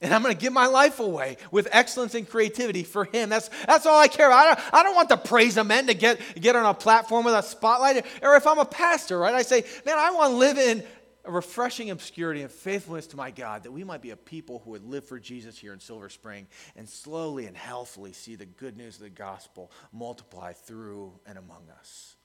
And 0.00 0.12
I'm 0.12 0.20
going 0.22 0.34
to 0.34 0.40
give 0.40 0.52
my 0.52 0.66
life 0.66 0.98
away 0.98 1.36
with 1.52 1.68
excellence 1.70 2.16
and 2.16 2.28
creativity 2.28 2.82
for 2.82 3.04
Him. 3.04 3.28
That's, 3.28 3.48
that's 3.66 3.86
all 3.86 4.00
I 4.00 4.08
care 4.08 4.26
about. 4.26 4.38
I 4.38 4.46
don't, 4.46 4.74
I 4.74 4.82
don't 4.82 4.96
want 4.96 5.08
to 5.10 5.16
praise 5.16 5.56
a 5.56 5.62
man 5.62 5.86
to 5.86 5.94
get, 5.94 6.20
get 6.40 6.56
on 6.56 6.66
a 6.66 6.74
platform 6.74 7.24
with 7.24 7.34
a 7.34 7.42
spotlight. 7.42 8.04
Or 8.20 8.34
if 8.34 8.44
I'm 8.44 8.58
a 8.58 8.64
pastor, 8.64 9.20
right, 9.20 9.32
I 9.32 9.42
say, 9.42 9.64
man, 9.86 9.96
I 9.98 10.10
want 10.10 10.32
to 10.32 10.36
live 10.36 10.58
in 10.58 10.82
a 11.24 11.30
refreshing 11.30 11.90
obscurity 11.90 12.42
and 12.42 12.50
faithfulness 12.50 13.06
to 13.08 13.16
my 13.16 13.30
God, 13.30 13.62
that 13.62 13.72
we 13.72 13.84
might 13.84 14.02
be 14.02 14.10
a 14.10 14.16
people 14.16 14.60
who 14.64 14.72
would 14.72 14.84
live 14.84 15.04
for 15.04 15.20
Jesus 15.20 15.58
here 15.58 15.72
in 15.72 15.80
Silver 15.80 16.08
Spring 16.08 16.46
and 16.76 16.88
slowly 16.88 17.46
and 17.46 17.56
healthily 17.56 18.12
see 18.12 18.34
the 18.34 18.46
good 18.46 18.76
news 18.76 18.96
of 18.96 19.02
the 19.02 19.10
gospel 19.10 19.70
multiply 19.92 20.52
through 20.52 21.12
and 21.26 21.38
among 21.38 21.62
us. 21.78 22.16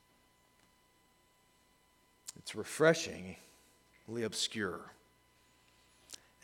It's 2.39 2.55
refreshingly 2.55 3.35
obscure. 4.23 4.79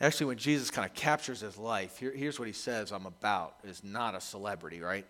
Actually, 0.00 0.26
when 0.26 0.38
Jesus 0.38 0.70
kind 0.70 0.88
of 0.88 0.94
captures 0.94 1.40
his 1.40 1.56
life, 1.56 1.98
here, 1.98 2.12
here's 2.12 2.38
what 2.38 2.48
he 2.48 2.54
says 2.54 2.92
I'm 2.92 3.06
about 3.06 3.56
is 3.64 3.82
not 3.82 4.14
a 4.14 4.20
celebrity, 4.20 4.80
right? 4.80 5.06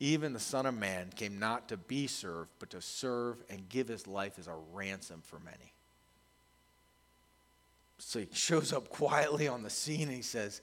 Even 0.00 0.32
the 0.32 0.40
Son 0.40 0.66
of 0.66 0.74
Man 0.74 1.10
came 1.14 1.38
not 1.38 1.68
to 1.68 1.76
be 1.76 2.06
served, 2.06 2.50
but 2.58 2.70
to 2.70 2.80
serve 2.80 3.42
and 3.50 3.68
give 3.68 3.88
his 3.88 4.06
life 4.06 4.38
as 4.38 4.46
a 4.46 4.54
ransom 4.72 5.22
for 5.24 5.38
many. 5.40 5.72
So 7.98 8.20
he 8.20 8.28
shows 8.32 8.72
up 8.72 8.88
quietly 8.88 9.48
on 9.48 9.62
the 9.62 9.70
scene 9.70 10.02
and 10.02 10.12
he 10.12 10.22
says, 10.22 10.62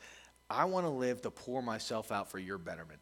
I 0.50 0.66
want 0.66 0.86
to 0.86 0.90
live 0.90 1.22
to 1.24 1.32
pour 1.32 1.62
myself 1.62 2.12
out 2.12 2.30
for 2.32 2.40
your 2.40 2.58
betterment. 2.58 3.00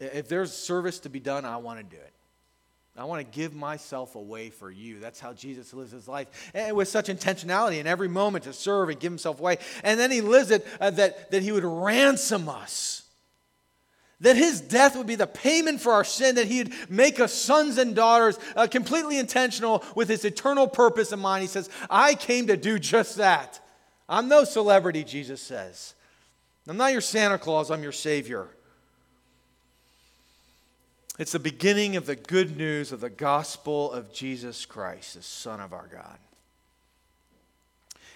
If 0.00 0.28
there's 0.28 0.52
service 0.52 1.00
to 1.00 1.08
be 1.08 1.20
done, 1.20 1.44
I 1.44 1.56
want 1.58 1.78
to 1.78 1.84
do 1.84 2.00
it. 2.00 2.12
I 2.96 3.04
want 3.04 3.20
to 3.20 3.36
give 3.36 3.54
myself 3.54 4.14
away 4.14 4.50
for 4.50 4.70
you. 4.70 5.00
That's 5.00 5.18
how 5.18 5.32
Jesus 5.32 5.74
lives 5.74 5.90
his 5.90 6.06
life. 6.06 6.50
And 6.54 6.76
with 6.76 6.86
such 6.86 7.08
intentionality 7.08 7.78
in 7.80 7.88
every 7.88 8.06
moment 8.06 8.44
to 8.44 8.52
serve 8.52 8.88
and 8.88 9.00
give 9.00 9.10
himself 9.10 9.40
away. 9.40 9.58
And 9.82 9.98
then 9.98 10.12
he 10.12 10.20
lives 10.20 10.52
it 10.52 10.64
uh, 10.80 10.90
that, 10.90 11.32
that 11.32 11.42
he 11.42 11.50
would 11.50 11.64
ransom 11.64 12.48
us. 12.48 13.03
That 14.24 14.36
his 14.36 14.62
death 14.62 14.96
would 14.96 15.06
be 15.06 15.16
the 15.16 15.26
payment 15.26 15.82
for 15.82 15.92
our 15.92 16.02
sin, 16.02 16.36
that 16.36 16.46
he'd 16.46 16.72
make 16.88 17.20
us 17.20 17.30
sons 17.30 17.76
and 17.76 17.94
daughters, 17.94 18.38
uh, 18.56 18.66
completely 18.66 19.18
intentional 19.18 19.84
with 19.94 20.08
his 20.08 20.24
eternal 20.24 20.66
purpose 20.66 21.12
in 21.12 21.18
mind. 21.18 21.42
He 21.42 21.48
says, 21.48 21.68
I 21.90 22.14
came 22.14 22.46
to 22.46 22.56
do 22.56 22.78
just 22.78 23.16
that. 23.18 23.60
I'm 24.08 24.28
no 24.28 24.44
celebrity, 24.44 25.04
Jesus 25.04 25.42
says. 25.42 25.94
I'm 26.66 26.78
not 26.78 26.92
your 26.92 27.02
Santa 27.02 27.36
Claus, 27.36 27.70
I'm 27.70 27.82
your 27.82 27.92
Savior. 27.92 28.48
It's 31.18 31.32
the 31.32 31.38
beginning 31.38 31.96
of 31.96 32.06
the 32.06 32.16
good 32.16 32.56
news 32.56 32.92
of 32.92 33.02
the 33.02 33.10
gospel 33.10 33.92
of 33.92 34.10
Jesus 34.10 34.64
Christ, 34.64 35.16
the 35.16 35.22
Son 35.22 35.60
of 35.60 35.74
our 35.74 35.86
God. 35.92 36.16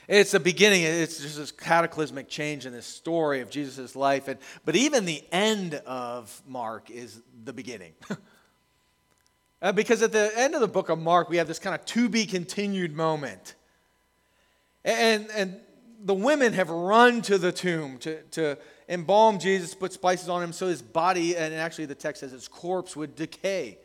It's 0.09 0.31
the 0.31 0.41
beginning, 0.41 0.85
it's 0.85 1.21
just 1.21 1.37
this 1.37 1.53
cataclysmic 1.53 2.31
change 2.31 2.65
in 2.65 2.73
this 2.73 2.87
story 2.87 3.43
of 3.43 3.51
Jesus' 3.51 3.95
life. 3.95 4.27
And, 4.27 4.39
but 4.65 4.75
even 4.75 5.05
the 5.05 5.23
end 5.31 5.75
of 5.87 6.43
Mark 6.47 6.91
is 6.91 7.21
the 7.45 7.53
beginning. 7.53 7.93
uh, 9.63 9.73
because 9.73 10.01
at 10.01 10.13
the 10.13 10.33
end 10.35 10.55
of 10.55 10.63
the 10.63 10.69
book 10.69 10.89
of 10.89 10.99
Mark, 10.99 11.29
we 11.29 11.37
have 11.37 11.47
this 11.47 11.59
kind 11.59 11.75
of 11.75 11.85
to 11.85 12.09
be 12.09 12.25
continued 12.25 12.97
moment. 12.97 13.55
And, 14.83 15.29
and 15.37 15.61
the 16.03 16.15
women 16.15 16.55
have 16.55 16.71
run 16.71 17.21
to 17.23 17.37
the 17.37 17.53
tomb 17.53 17.99
to, 17.99 18.23
to 18.31 18.57
embalm 18.89 19.39
Jesus, 19.39 19.75
put 19.75 19.93
spices 19.93 20.31
on 20.31 20.43
him 20.43 20.55
so 20.55 20.69
his 20.69 20.81
body, 20.81 21.37
and 21.37 21.53
actually 21.53 21.85
the 21.85 21.95
text 21.95 22.21
says 22.21 22.33
his 22.33 22.49
corpse 22.49 22.97
would 22.97 23.15
decay. 23.15 23.77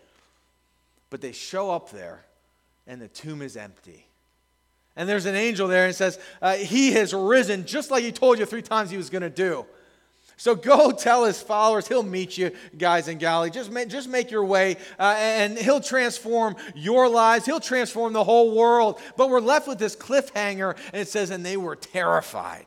But 1.09 1.19
they 1.19 1.33
show 1.33 1.69
up 1.69 1.91
there, 1.91 2.23
and 2.87 3.01
the 3.01 3.09
tomb 3.09 3.41
is 3.41 3.57
empty. 3.57 4.07
And 4.95 5.09
there's 5.09 5.25
an 5.25 5.35
angel 5.35 5.67
there 5.67 5.85
and 5.85 5.95
says, 5.95 6.19
uh, 6.41 6.55
He 6.55 6.91
has 6.93 7.13
risen 7.13 7.65
just 7.65 7.91
like 7.91 8.03
he 8.03 8.11
told 8.11 8.39
you 8.39 8.45
three 8.45 8.61
times 8.61 8.89
he 8.89 8.97
was 8.97 9.09
going 9.09 9.23
to 9.23 9.29
do. 9.29 9.65
So 10.37 10.55
go 10.55 10.91
tell 10.97 11.25
his 11.25 11.41
followers, 11.41 11.87
he'll 11.87 12.03
meet 12.03 12.37
you 12.37 12.51
guys 12.77 13.07
in 13.07 13.17
Galilee. 13.17 13.49
Just 13.49 13.71
make, 13.71 13.89
just 13.89 14.09
make 14.09 14.31
your 14.31 14.45
way, 14.45 14.77
uh, 14.99 15.15
and 15.17 15.57
he'll 15.57 15.81
transform 15.81 16.55
your 16.75 17.07
lives. 17.07 17.45
He'll 17.45 17.59
transform 17.59 18.13
the 18.13 18.23
whole 18.23 18.55
world. 18.55 18.99
But 19.17 19.29
we're 19.29 19.39
left 19.39 19.67
with 19.67 19.79
this 19.79 19.95
cliffhanger, 19.95 20.75
and 20.91 21.01
it 21.01 21.07
says, 21.07 21.29
and 21.29 21.45
they 21.45 21.57
were 21.57 21.75
terrified. 21.75 22.65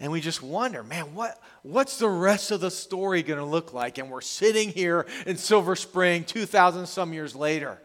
And 0.00 0.10
we 0.10 0.20
just 0.20 0.42
wonder, 0.42 0.82
man, 0.82 1.14
what, 1.14 1.38
what's 1.62 1.98
the 1.98 2.08
rest 2.08 2.50
of 2.50 2.60
the 2.60 2.72
story 2.72 3.22
going 3.22 3.38
to 3.38 3.44
look 3.44 3.72
like? 3.72 3.98
And 3.98 4.10
we're 4.10 4.20
sitting 4.20 4.70
here 4.70 5.06
in 5.26 5.36
Silver 5.36 5.76
Spring 5.76 6.24
2,000 6.24 6.86
some 6.86 7.12
years 7.12 7.36
later. 7.36 7.80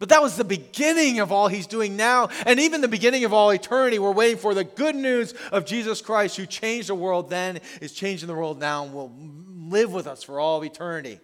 But 0.00 0.08
that 0.08 0.22
was 0.22 0.36
the 0.36 0.44
beginning 0.44 1.20
of 1.20 1.30
all 1.30 1.48
he's 1.48 1.66
doing 1.66 1.94
now, 1.94 2.30
and 2.46 2.58
even 2.58 2.80
the 2.80 2.88
beginning 2.88 3.24
of 3.24 3.34
all 3.34 3.50
eternity. 3.50 3.98
We're 3.98 4.10
waiting 4.10 4.38
for 4.38 4.54
the 4.54 4.64
good 4.64 4.96
news 4.96 5.34
of 5.52 5.66
Jesus 5.66 6.00
Christ, 6.00 6.38
who 6.38 6.46
changed 6.46 6.88
the 6.88 6.94
world 6.94 7.28
then, 7.28 7.60
is 7.82 7.92
changing 7.92 8.26
the 8.26 8.34
world 8.34 8.58
now, 8.58 8.82
and 8.82 8.94
will 8.94 9.12
live 9.68 9.92
with 9.92 10.06
us 10.06 10.22
for 10.22 10.40
all 10.40 10.56
of 10.56 10.64
eternity. 10.64 11.20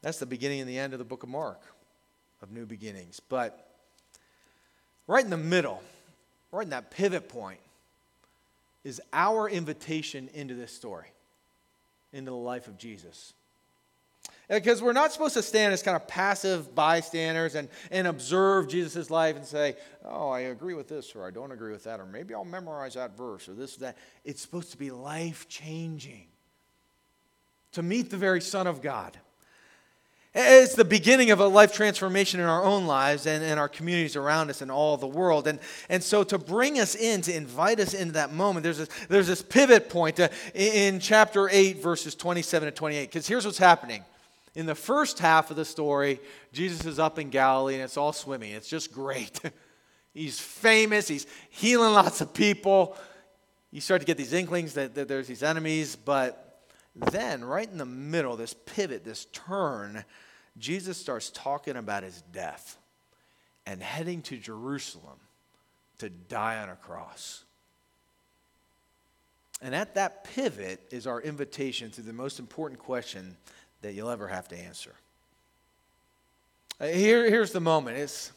That's 0.00 0.18
the 0.18 0.26
beginning 0.26 0.60
and 0.60 0.70
the 0.70 0.78
end 0.78 0.92
of 0.92 1.00
the 1.00 1.04
book 1.04 1.24
of 1.24 1.28
Mark, 1.28 1.60
of 2.40 2.52
new 2.52 2.66
beginnings. 2.66 3.20
But 3.28 3.68
right 5.08 5.24
in 5.24 5.30
the 5.30 5.36
middle, 5.36 5.82
right 6.52 6.62
in 6.62 6.70
that 6.70 6.92
pivot 6.92 7.28
point, 7.28 7.58
is 8.84 9.00
our 9.12 9.48
invitation 9.48 10.30
into 10.34 10.54
this 10.54 10.70
story, 10.70 11.08
into 12.12 12.30
the 12.30 12.36
life 12.36 12.68
of 12.68 12.78
Jesus. 12.78 13.32
Because 14.48 14.82
we're 14.82 14.92
not 14.92 15.12
supposed 15.12 15.34
to 15.34 15.42
stand 15.42 15.72
as 15.72 15.82
kind 15.82 15.96
of 15.96 16.06
passive 16.06 16.74
bystanders 16.74 17.54
and, 17.54 17.68
and 17.90 18.06
observe 18.06 18.68
Jesus' 18.68 19.10
life 19.10 19.36
and 19.36 19.44
say, 19.44 19.76
oh, 20.04 20.28
I 20.28 20.40
agree 20.40 20.74
with 20.74 20.88
this 20.88 21.14
or 21.14 21.26
I 21.26 21.30
don't 21.30 21.50
agree 21.50 21.72
with 21.72 21.84
that, 21.84 21.98
or 21.98 22.04
maybe 22.04 22.34
I'll 22.34 22.44
memorize 22.44 22.94
that 22.94 23.16
verse 23.16 23.48
or 23.48 23.54
this 23.54 23.76
or 23.76 23.80
that. 23.80 23.96
It's 24.24 24.42
supposed 24.42 24.70
to 24.72 24.76
be 24.76 24.90
life 24.90 25.48
changing 25.48 26.26
to 27.72 27.82
meet 27.82 28.10
the 28.10 28.16
very 28.16 28.40
Son 28.40 28.66
of 28.66 28.82
God. 28.82 29.18
It's 30.36 30.74
the 30.74 30.84
beginning 30.84 31.30
of 31.30 31.38
a 31.38 31.46
life 31.46 31.72
transformation 31.72 32.40
in 32.40 32.46
our 32.46 32.64
own 32.64 32.86
lives 32.86 33.26
and 33.26 33.44
in 33.44 33.56
our 33.56 33.68
communities 33.68 34.16
around 34.16 34.50
us 34.50 34.62
and 34.62 34.70
all 34.70 34.96
the 34.96 35.06
world. 35.06 35.46
And, 35.46 35.60
and 35.88 36.02
so, 36.02 36.24
to 36.24 36.38
bring 36.38 36.80
us 36.80 36.96
in, 36.96 37.20
to 37.22 37.34
invite 37.34 37.78
us 37.78 37.94
into 37.94 38.14
that 38.14 38.32
moment, 38.32 38.64
there's 38.64 38.78
this, 38.78 38.88
there's 39.08 39.28
this 39.28 39.42
pivot 39.42 39.88
point 39.88 40.18
uh, 40.18 40.28
in 40.52 40.98
chapter 40.98 41.48
8, 41.48 41.80
verses 41.80 42.16
27 42.16 42.66
to 42.66 42.72
28. 42.72 43.02
Because 43.02 43.28
here's 43.28 43.46
what's 43.46 43.58
happening 43.58 44.04
in 44.54 44.66
the 44.66 44.74
first 44.74 45.18
half 45.18 45.50
of 45.50 45.56
the 45.56 45.64
story, 45.64 46.20
Jesus 46.52 46.86
is 46.86 46.98
up 46.98 47.18
in 47.18 47.30
Galilee 47.30 47.74
and 47.74 47.82
it's 47.82 47.96
all 47.96 48.12
swimming. 48.12 48.52
It's 48.52 48.68
just 48.68 48.92
great. 48.92 49.40
he's 50.14 50.38
famous, 50.38 51.08
he's 51.08 51.26
healing 51.50 51.92
lots 51.92 52.20
of 52.20 52.32
people. 52.32 52.96
You 53.70 53.80
start 53.80 54.00
to 54.00 54.06
get 54.06 54.16
these 54.16 54.32
inklings 54.32 54.74
that, 54.74 54.94
that 54.94 55.08
there's 55.08 55.26
these 55.26 55.42
enemies, 55.42 55.96
but 55.96 56.44
then, 56.94 57.44
right 57.44 57.68
in 57.68 57.78
the 57.78 57.84
middle, 57.84 58.36
this 58.36 58.54
pivot, 58.54 59.04
this 59.04 59.24
turn, 59.32 60.04
Jesus 60.56 60.96
starts 60.96 61.30
talking 61.30 61.76
about 61.76 62.04
his 62.04 62.22
death 62.30 62.78
and 63.66 63.82
heading 63.82 64.22
to 64.22 64.36
Jerusalem 64.36 65.18
to 65.98 66.08
die 66.08 66.58
on 66.58 66.68
a 66.68 66.76
cross. 66.76 67.42
And 69.60 69.74
at 69.74 69.94
that 69.94 70.24
pivot 70.24 70.80
is 70.90 71.06
our 71.06 71.20
invitation 71.20 71.90
to 71.92 72.02
the 72.02 72.12
most 72.12 72.38
important 72.38 72.78
question 72.78 73.36
that 73.84 73.94
you'll 73.94 74.10
ever 74.10 74.28
have 74.28 74.48
to 74.48 74.56
answer. 74.56 74.94
Uh, 76.80 76.86
here, 76.86 77.28
here's 77.28 77.52
the 77.52 77.60
moment. 77.60 77.98
It's 77.98 78.32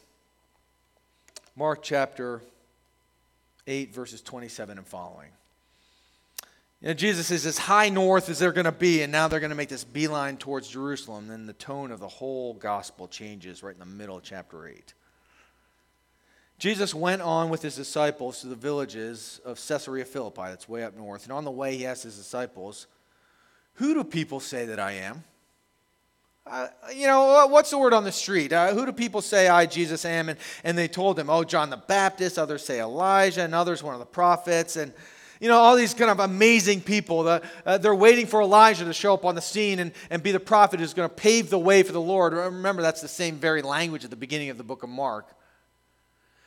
Mark 1.56 1.82
chapter 1.82 2.42
8, 3.66 3.92
verses 3.92 4.20
27 4.20 4.78
and 4.78 4.86
following. 4.86 5.30
You 6.80 6.88
know, 6.88 6.94
Jesus 6.94 7.30
is 7.30 7.46
as 7.46 7.58
high 7.58 7.88
north 7.88 8.28
as 8.28 8.38
they're 8.38 8.52
going 8.52 8.66
to 8.66 8.72
be, 8.72 9.02
and 9.02 9.10
now 9.10 9.26
they're 9.26 9.40
going 9.40 9.50
to 9.50 9.56
make 9.56 9.70
this 9.70 9.84
beeline 9.84 10.36
towards 10.36 10.68
Jerusalem. 10.68 11.26
Then 11.26 11.46
the 11.46 11.54
tone 11.54 11.90
of 11.90 11.98
the 11.98 12.08
whole 12.08 12.54
gospel 12.54 13.08
changes 13.08 13.62
right 13.62 13.74
in 13.74 13.80
the 13.80 13.86
middle 13.86 14.18
of 14.18 14.22
chapter 14.22 14.68
8. 14.68 14.92
Jesus 16.58 16.94
went 16.94 17.22
on 17.22 17.48
with 17.48 17.62
his 17.62 17.74
disciples 17.74 18.40
to 18.42 18.48
the 18.48 18.54
villages 18.54 19.40
of 19.44 19.58
Caesarea 19.66 20.04
Philippi, 20.04 20.42
that's 20.42 20.68
way 20.68 20.84
up 20.84 20.96
north. 20.96 21.24
And 21.24 21.32
on 21.32 21.44
the 21.44 21.50
way, 21.50 21.76
he 21.76 21.86
asked 21.86 22.02
his 22.02 22.16
disciples, 22.16 22.86
Who 23.74 23.94
do 23.94 24.04
people 24.04 24.40
say 24.40 24.66
that 24.66 24.78
I 24.78 24.92
am? 24.92 25.24
Uh, 26.50 26.68
you 26.94 27.06
know, 27.06 27.46
what's 27.48 27.70
the 27.70 27.78
word 27.78 27.92
on 27.92 28.04
the 28.04 28.12
street? 28.12 28.52
Uh, 28.52 28.72
who 28.74 28.86
do 28.86 28.92
people 28.92 29.22
say 29.22 29.48
I, 29.48 29.66
Jesus, 29.66 30.04
am? 30.04 30.28
And, 30.28 30.38
and 30.64 30.76
they 30.76 30.88
told 30.88 31.18
him, 31.18 31.30
oh, 31.30 31.44
John 31.44 31.70
the 31.70 31.76
Baptist. 31.76 32.38
Others 32.38 32.64
say 32.64 32.80
Elijah, 32.80 33.42
and 33.42 33.54
others 33.54 33.82
one 33.82 33.94
of 33.94 34.00
the 34.00 34.06
prophets. 34.06 34.76
And, 34.76 34.92
you 35.40 35.48
know, 35.48 35.58
all 35.58 35.76
these 35.76 35.94
kind 35.94 36.10
of 36.10 36.20
amazing 36.20 36.80
people. 36.80 37.28
Uh, 37.28 37.78
they're 37.78 37.94
waiting 37.94 38.26
for 38.26 38.42
Elijah 38.42 38.84
to 38.84 38.92
show 38.92 39.14
up 39.14 39.24
on 39.24 39.34
the 39.34 39.40
scene 39.40 39.78
and, 39.78 39.92
and 40.10 40.22
be 40.22 40.32
the 40.32 40.40
prophet 40.40 40.80
who's 40.80 40.94
going 40.94 41.08
to 41.08 41.14
pave 41.14 41.50
the 41.50 41.58
way 41.58 41.82
for 41.82 41.92
the 41.92 42.00
Lord. 42.00 42.32
Remember, 42.32 42.82
that's 42.82 43.00
the 43.00 43.08
same 43.08 43.36
very 43.36 43.62
language 43.62 44.04
at 44.04 44.10
the 44.10 44.16
beginning 44.16 44.50
of 44.50 44.58
the 44.58 44.64
book 44.64 44.82
of 44.82 44.88
Mark. 44.88 45.34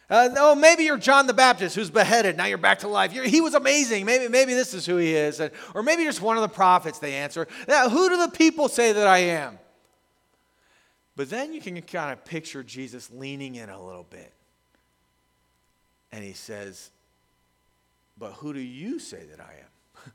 Uh, 0.09 0.27
oh, 0.35 0.55
maybe 0.55 0.83
you're 0.83 0.97
John 0.97 1.25
the 1.25 1.33
Baptist 1.33 1.73
who's 1.73 1.89
beheaded. 1.89 2.35
Now 2.35 2.43
you're 2.43 2.57
back 2.57 2.79
to 2.79 2.89
life. 2.89 3.13
You're, 3.13 3.23
he 3.23 3.39
was 3.39 3.53
amazing. 3.53 4.05
Maybe, 4.05 4.27
maybe 4.27 4.53
this 4.53 4.73
is 4.73 4.85
who 4.85 4.97
he 4.97 5.15
is. 5.15 5.39
Or 5.73 5.83
maybe 5.83 6.03
you're 6.03 6.11
just 6.11 6.21
one 6.21 6.35
of 6.35 6.41
the 6.41 6.49
prophets, 6.49 6.99
they 6.99 7.13
answer. 7.13 7.47
Now, 7.65 7.87
who 7.87 8.09
do 8.09 8.17
the 8.17 8.27
people 8.27 8.67
say 8.67 8.91
that 8.91 9.07
I 9.07 9.19
am? 9.19 9.57
But 11.21 11.29
then 11.29 11.53
you 11.53 11.61
can 11.61 11.79
kind 11.83 12.11
of 12.11 12.25
picture 12.25 12.63
Jesus 12.63 13.11
leaning 13.11 13.53
in 13.53 13.69
a 13.69 13.79
little 13.79 14.07
bit. 14.09 14.33
And 16.11 16.23
he 16.23 16.33
says, 16.33 16.89
But 18.17 18.31
who 18.31 18.53
do 18.53 18.59
you 18.59 18.97
say 18.97 19.25
that 19.29 19.39
I 19.39 19.53
am? 19.53 20.11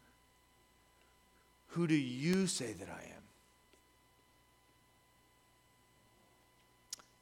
who 1.69 1.87
do 1.87 1.95
you 1.95 2.49
say 2.49 2.73
that 2.73 2.89
I 2.89 3.05
am? 3.05 3.23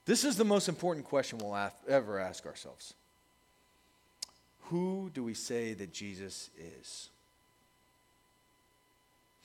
This 0.06 0.24
is 0.24 0.36
the 0.36 0.46
most 0.46 0.70
important 0.70 1.04
question 1.04 1.36
we'll 1.36 1.70
ever 1.86 2.18
ask 2.18 2.46
ourselves. 2.46 2.94
Who 4.70 5.10
do 5.12 5.22
we 5.22 5.34
say 5.34 5.74
that 5.74 5.92
Jesus 5.92 6.48
is? 6.80 7.10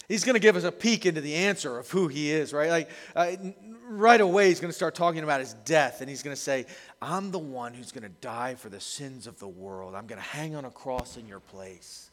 He's 0.09 0.23
going 0.23 0.33
to 0.33 0.39
give 0.39 0.55
us 0.55 0.63
a 0.63 0.71
peek 0.71 1.05
into 1.05 1.21
the 1.21 1.35
answer 1.35 1.77
of 1.77 1.89
who 1.89 2.07
he 2.07 2.31
is, 2.31 2.51
right? 2.51 2.69
Like, 2.71 2.89
uh, 3.15 3.31
right 3.83 4.19
away, 4.19 4.49
he's 4.49 4.59
going 4.59 4.71
to 4.71 4.75
start 4.75 4.95
talking 4.95 5.23
about 5.23 5.39
his 5.39 5.53
death, 5.65 6.01
and 6.01 6.09
he's 6.09 6.23
going 6.23 6.35
to 6.35 6.41
say, 6.41 6.65
I'm 6.99 7.29
the 7.29 7.39
one 7.39 7.75
who's 7.75 7.91
going 7.91 8.03
to 8.03 8.09
die 8.19 8.55
for 8.55 8.69
the 8.69 8.79
sins 8.79 9.27
of 9.27 9.37
the 9.37 9.47
world. 9.47 9.93
I'm 9.93 10.07
going 10.07 10.19
to 10.19 10.27
hang 10.27 10.55
on 10.55 10.65
a 10.65 10.71
cross 10.71 11.15
in 11.15 11.27
your 11.27 11.39
place. 11.39 12.08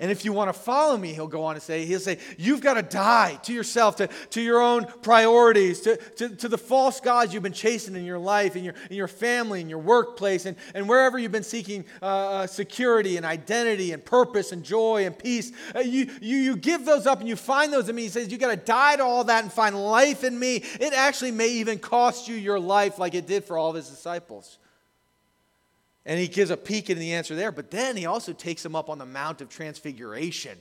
And 0.00 0.10
if 0.10 0.24
you 0.24 0.32
want 0.32 0.48
to 0.48 0.58
follow 0.58 0.96
me, 0.96 1.12
he'll 1.12 1.26
go 1.26 1.44
on 1.44 1.54
to 1.56 1.60
say, 1.60 1.84
he'll 1.84 2.00
say, 2.00 2.18
you've 2.38 2.62
got 2.62 2.74
to 2.74 2.82
die 2.82 3.38
to 3.42 3.52
yourself, 3.52 3.96
to, 3.96 4.08
to 4.30 4.40
your 4.40 4.60
own 4.60 4.86
priorities, 5.02 5.82
to, 5.82 5.96
to, 5.96 6.30
to 6.36 6.48
the 6.48 6.56
false 6.56 7.00
gods 7.00 7.34
you've 7.34 7.42
been 7.42 7.52
chasing 7.52 7.94
in 7.94 8.06
your 8.06 8.18
life, 8.18 8.56
in 8.56 8.64
your, 8.64 8.74
in 8.88 8.96
your 8.96 9.08
family, 9.08 9.60
in 9.60 9.68
your 9.68 9.78
workplace, 9.78 10.46
and, 10.46 10.56
and 10.74 10.88
wherever 10.88 11.18
you've 11.18 11.32
been 11.32 11.42
seeking 11.42 11.84
uh, 12.00 12.06
uh, 12.06 12.46
security 12.46 13.18
and 13.18 13.26
identity 13.26 13.92
and 13.92 14.02
purpose 14.02 14.52
and 14.52 14.64
joy 14.64 15.04
and 15.04 15.18
peace. 15.18 15.52
Uh, 15.76 15.80
you, 15.80 16.10
you, 16.22 16.38
you 16.38 16.56
give 16.56 16.86
those 16.86 17.06
up 17.06 17.20
and 17.20 17.28
you 17.28 17.36
find 17.36 17.70
those 17.70 17.88
in 17.90 17.94
me. 17.94 18.02
He 18.02 18.08
says, 18.08 18.30
you've 18.30 18.40
got 18.40 18.50
to 18.50 18.56
die 18.56 18.96
to 18.96 19.04
all 19.04 19.24
that 19.24 19.42
and 19.42 19.52
find 19.52 19.76
life 19.76 20.24
in 20.24 20.38
me. 20.38 20.56
It 20.56 20.94
actually 20.94 21.32
may 21.32 21.48
even 21.48 21.78
cost 21.78 22.26
you 22.26 22.36
your 22.36 22.58
life 22.58 22.98
like 22.98 23.14
it 23.14 23.26
did 23.26 23.44
for 23.44 23.58
all 23.58 23.68
of 23.68 23.76
his 23.76 23.90
disciples. 23.90 24.58
And 26.06 26.18
he 26.18 26.28
gives 26.28 26.50
a 26.50 26.56
peek 26.56 26.90
into 26.90 27.00
the 27.00 27.12
answer 27.12 27.34
there. 27.34 27.52
But 27.52 27.70
then 27.70 27.96
he 27.96 28.06
also 28.06 28.32
takes 28.32 28.62
them 28.62 28.74
up 28.74 28.88
on 28.88 28.98
the 28.98 29.06
Mount 29.06 29.40
of 29.40 29.48
Transfiguration. 29.48 30.58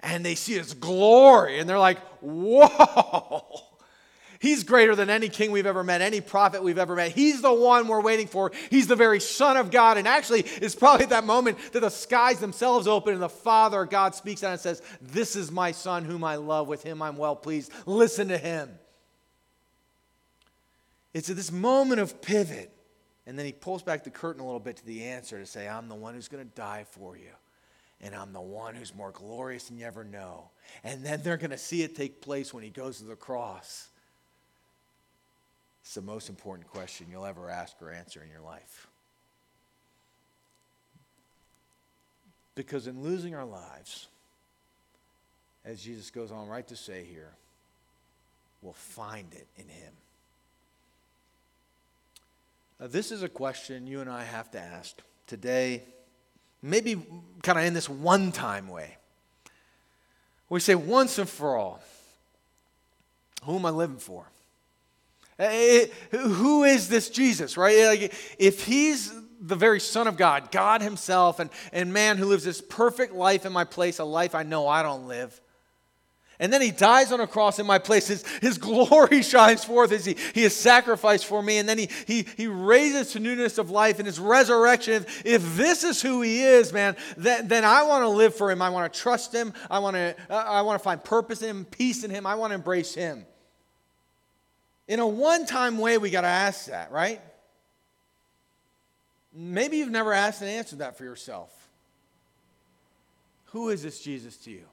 And 0.00 0.24
they 0.24 0.34
see 0.34 0.54
his 0.54 0.74
glory. 0.74 1.58
And 1.58 1.68
they're 1.68 1.78
like, 1.78 1.98
whoa. 2.20 3.62
He's 4.44 4.62
greater 4.62 4.94
than 4.94 5.08
any 5.08 5.30
king 5.30 5.52
we've 5.52 5.64
ever 5.64 5.82
met, 5.82 6.02
any 6.02 6.20
prophet 6.20 6.62
we've 6.62 6.76
ever 6.76 6.94
met. 6.94 7.12
He's 7.12 7.40
the 7.40 7.52
one 7.52 7.88
we're 7.88 8.02
waiting 8.02 8.26
for. 8.26 8.52
He's 8.68 8.86
the 8.86 8.94
very 8.94 9.18
Son 9.18 9.56
of 9.56 9.70
God. 9.70 9.96
And 9.96 10.06
actually, 10.06 10.40
it's 10.40 10.74
probably 10.74 11.04
at 11.04 11.10
that 11.10 11.24
moment 11.24 11.56
that 11.72 11.80
the 11.80 11.88
skies 11.88 12.40
themselves 12.40 12.86
open 12.86 13.14
and 13.14 13.22
the 13.22 13.28
Father, 13.30 13.86
God, 13.86 14.14
speaks 14.14 14.44
out 14.44 14.52
and 14.52 14.60
says, 14.60 14.82
This 15.00 15.34
is 15.34 15.50
my 15.50 15.72
Son 15.72 16.04
whom 16.04 16.22
I 16.24 16.36
love. 16.36 16.68
With 16.68 16.82
him 16.82 17.00
I'm 17.00 17.16
well 17.16 17.36
pleased. 17.36 17.72
Listen 17.86 18.28
to 18.28 18.36
him. 18.36 18.68
It's 21.14 21.30
at 21.30 21.36
this 21.36 21.50
moment 21.50 22.02
of 22.02 22.20
pivot 22.20 22.73
and 23.26 23.38
then 23.38 23.46
he 23.46 23.52
pulls 23.52 23.82
back 23.82 24.04
the 24.04 24.10
curtain 24.10 24.42
a 24.42 24.44
little 24.44 24.60
bit 24.60 24.76
to 24.76 24.86
the 24.86 25.04
answer 25.04 25.38
to 25.38 25.46
say, 25.46 25.66
I'm 25.66 25.88
the 25.88 25.94
one 25.94 26.14
who's 26.14 26.28
going 26.28 26.44
to 26.44 26.54
die 26.54 26.84
for 26.90 27.16
you. 27.16 27.30
And 28.00 28.14
I'm 28.14 28.32
the 28.32 28.40
one 28.40 28.74
who's 28.74 28.94
more 28.94 29.12
glorious 29.12 29.68
than 29.68 29.78
you 29.78 29.86
ever 29.86 30.04
know. 30.04 30.50
And 30.82 31.04
then 31.04 31.22
they're 31.22 31.38
going 31.38 31.50
to 31.50 31.58
see 31.58 31.82
it 31.82 31.94
take 31.94 32.20
place 32.20 32.52
when 32.52 32.62
he 32.62 32.68
goes 32.68 32.98
to 32.98 33.04
the 33.04 33.16
cross. 33.16 33.88
It's 35.82 35.94
the 35.94 36.02
most 36.02 36.28
important 36.28 36.68
question 36.68 37.06
you'll 37.10 37.24
ever 37.24 37.48
ask 37.48 37.80
or 37.80 37.90
answer 37.90 38.22
in 38.22 38.30
your 38.30 38.42
life. 38.42 38.88
Because 42.54 42.86
in 42.86 43.02
losing 43.02 43.34
our 43.34 43.44
lives, 43.44 44.08
as 45.64 45.82
Jesus 45.82 46.10
goes 46.10 46.30
on 46.30 46.46
right 46.48 46.66
to 46.68 46.76
say 46.76 47.04
here, 47.04 47.32
we'll 48.60 48.74
find 48.74 49.32
it 49.32 49.46
in 49.56 49.68
him. 49.68 49.92
This 52.80 53.12
is 53.12 53.22
a 53.22 53.28
question 53.28 53.86
you 53.86 54.00
and 54.00 54.10
I 54.10 54.24
have 54.24 54.50
to 54.52 54.60
ask 54.60 54.96
today, 55.26 55.84
maybe 56.60 56.96
kind 57.42 57.58
of 57.58 57.64
in 57.64 57.74
this 57.74 57.88
one 57.88 58.32
time 58.32 58.68
way. 58.68 58.96
We 60.48 60.60
say 60.60 60.74
once 60.74 61.18
and 61.18 61.28
for 61.28 61.56
all, 61.56 61.80
who 63.44 63.56
am 63.56 63.66
I 63.66 63.70
living 63.70 63.98
for? 63.98 64.26
Eh, 65.38 65.86
eh, 66.12 66.16
who 66.16 66.64
is 66.64 66.88
this 66.88 67.10
Jesus, 67.10 67.56
right? 67.56 68.12
if 68.38 68.64
he's 68.64 69.12
the 69.40 69.56
very 69.56 69.80
Son 69.80 70.06
of 70.06 70.16
God, 70.16 70.50
God 70.50 70.80
Himself, 70.80 71.38
and, 71.38 71.50
and 71.72 71.92
man 71.92 72.18
who 72.18 72.26
lives 72.26 72.44
this 72.44 72.60
perfect 72.60 73.12
life 73.14 73.44
in 73.44 73.52
my 73.52 73.64
place, 73.64 73.98
a 73.98 74.04
life 74.04 74.34
I 74.34 74.42
know 74.42 74.68
I 74.68 74.82
don't 74.82 75.06
live, 75.06 75.38
and 76.40 76.52
then 76.52 76.60
he 76.60 76.72
dies 76.72 77.12
on 77.12 77.20
a 77.20 77.26
cross 77.26 77.58
in 77.58 77.66
my 77.66 77.78
place. 77.78 78.08
His, 78.08 78.26
his 78.40 78.58
glory 78.58 79.22
shines 79.22 79.64
forth 79.64 79.92
as 79.92 80.04
he, 80.04 80.16
he 80.34 80.42
is 80.42 80.54
sacrificed 80.54 81.26
for 81.26 81.42
me. 81.42 81.58
And 81.58 81.68
then 81.68 81.78
he, 81.78 81.88
he, 82.06 82.26
he 82.36 82.46
raises 82.48 83.12
to 83.12 83.20
newness 83.20 83.58
of 83.58 83.70
life 83.70 84.00
in 84.00 84.06
his 84.06 84.18
resurrection. 84.18 84.94
If, 84.94 85.26
if 85.26 85.56
this 85.56 85.84
is 85.84 86.02
who 86.02 86.22
he 86.22 86.42
is, 86.42 86.72
man, 86.72 86.96
then, 87.16 87.46
then 87.46 87.64
I 87.64 87.84
want 87.84 88.02
to 88.02 88.08
live 88.08 88.34
for 88.34 88.50
him. 88.50 88.62
I 88.62 88.70
want 88.70 88.92
to 88.92 89.00
trust 89.00 89.32
him. 89.32 89.52
I 89.70 89.78
want 89.78 89.94
to, 89.94 90.16
uh, 90.28 90.34
I 90.34 90.62
want 90.62 90.80
to 90.80 90.82
find 90.82 91.02
purpose 91.02 91.42
in 91.42 91.50
him, 91.50 91.64
peace 91.64 92.02
in 92.02 92.10
him. 92.10 92.26
I 92.26 92.34
want 92.34 92.50
to 92.50 92.56
embrace 92.56 92.94
him. 92.94 93.24
In 94.88 94.98
a 94.98 95.06
one 95.06 95.46
time 95.46 95.78
way, 95.78 95.98
we 95.98 96.10
got 96.10 96.22
to 96.22 96.26
ask 96.26 96.66
that, 96.66 96.90
right? 96.90 97.20
Maybe 99.32 99.78
you've 99.78 99.90
never 99.90 100.12
asked 100.12 100.42
and 100.42 100.50
answered 100.50 100.80
that 100.80 100.98
for 100.98 101.04
yourself. 101.04 101.50
Who 103.46 103.68
is 103.68 103.82
this 103.82 104.00
Jesus 104.00 104.36
to 104.38 104.50
you? 104.50 104.64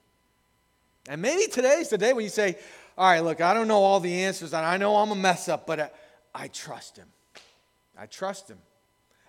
And 1.07 1.21
maybe 1.21 1.47
today's 1.51 1.89
the 1.89 1.97
day 1.97 2.13
when 2.13 2.23
you 2.23 2.29
say, 2.29 2.57
All 2.97 3.09
right, 3.09 3.21
look, 3.21 3.41
I 3.41 3.53
don't 3.53 3.67
know 3.67 3.79
all 3.79 3.99
the 3.99 4.23
answers, 4.23 4.53
and 4.53 4.65
I 4.65 4.77
know 4.77 4.97
I'm 4.97 5.11
a 5.11 5.15
mess 5.15 5.49
up, 5.49 5.65
but 5.65 5.79
I, 5.79 5.91
I 6.33 6.47
trust 6.47 6.97
him. 6.97 7.07
I 7.97 8.05
trust 8.05 8.49
him. 8.49 8.57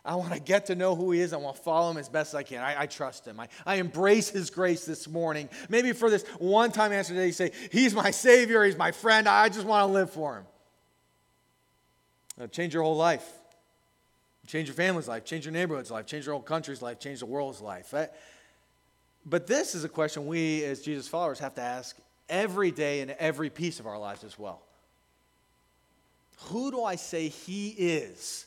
I 0.04 0.16
want 0.16 0.32
to 0.32 0.40
get 0.40 0.66
to 0.66 0.74
know 0.74 0.96
who 0.96 1.12
he 1.12 1.20
is. 1.20 1.32
I 1.32 1.36
want 1.36 1.56
to 1.56 1.62
follow 1.62 1.90
him 1.90 1.96
as 1.96 2.08
best 2.08 2.34
I 2.34 2.42
can. 2.42 2.60
I, 2.60 2.82
I 2.82 2.86
trust 2.86 3.24
him. 3.24 3.38
I, 3.38 3.48
I 3.64 3.76
embrace 3.76 4.30
his 4.30 4.50
grace 4.50 4.84
this 4.84 5.06
morning. 5.06 5.48
Maybe 5.68 5.92
for 5.92 6.10
this 6.10 6.24
one 6.38 6.72
time 6.72 6.92
answer 6.92 7.14
today, 7.14 7.26
you 7.26 7.32
say, 7.32 7.52
He's 7.70 7.94
my 7.94 8.10
Savior. 8.10 8.64
He's 8.64 8.76
my 8.76 8.90
friend. 8.90 9.28
I 9.28 9.48
just 9.48 9.64
want 9.64 9.88
to 9.88 9.92
live 9.92 10.10
for 10.10 10.38
him. 10.38 10.44
It'll 12.36 12.48
change 12.48 12.74
your 12.74 12.82
whole 12.82 12.96
life. 12.96 13.28
Change 14.48 14.66
your 14.66 14.74
family's 14.74 15.06
life. 15.06 15.24
Change 15.24 15.44
your 15.44 15.52
neighborhood's 15.52 15.90
life. 15.90 16.06
Change 16.06 16.26
your 16.26 16.34
whole 16.34 16.42
country's 16.42 16.82
life. 16.82 16.98
Change 16.98 17.20
the 17.20 17.26
world's 17.26 17.60
life. 17.60 17.94
But 19.24 19.46
this 19.46 19.74
is 19.74 19.84
a 19.84 19.88
question 19.88 20.26
we, 20.26 20.64
as 20.64 20.82
Jesus 20.82 21.08
followers, 21.08 21.38
have 21.38 21.54
to 21.54 21.62
ask 21.62 21.96
every 22.28 22.70
day 22.70 23.00
in 23.00 23.14
every 23.18 23.50
piece 23.50 23.78
of 23.80 23.86
our 23.86 23.98
lives 23.98 24.24
as 24.24 24.38
well. 24.38 24.62
Who 26.46 26.70
do 26.70 26.82
I 26.82 26.96
say 26.96 27.28
He 27.28 27.68
is 27.68 28.46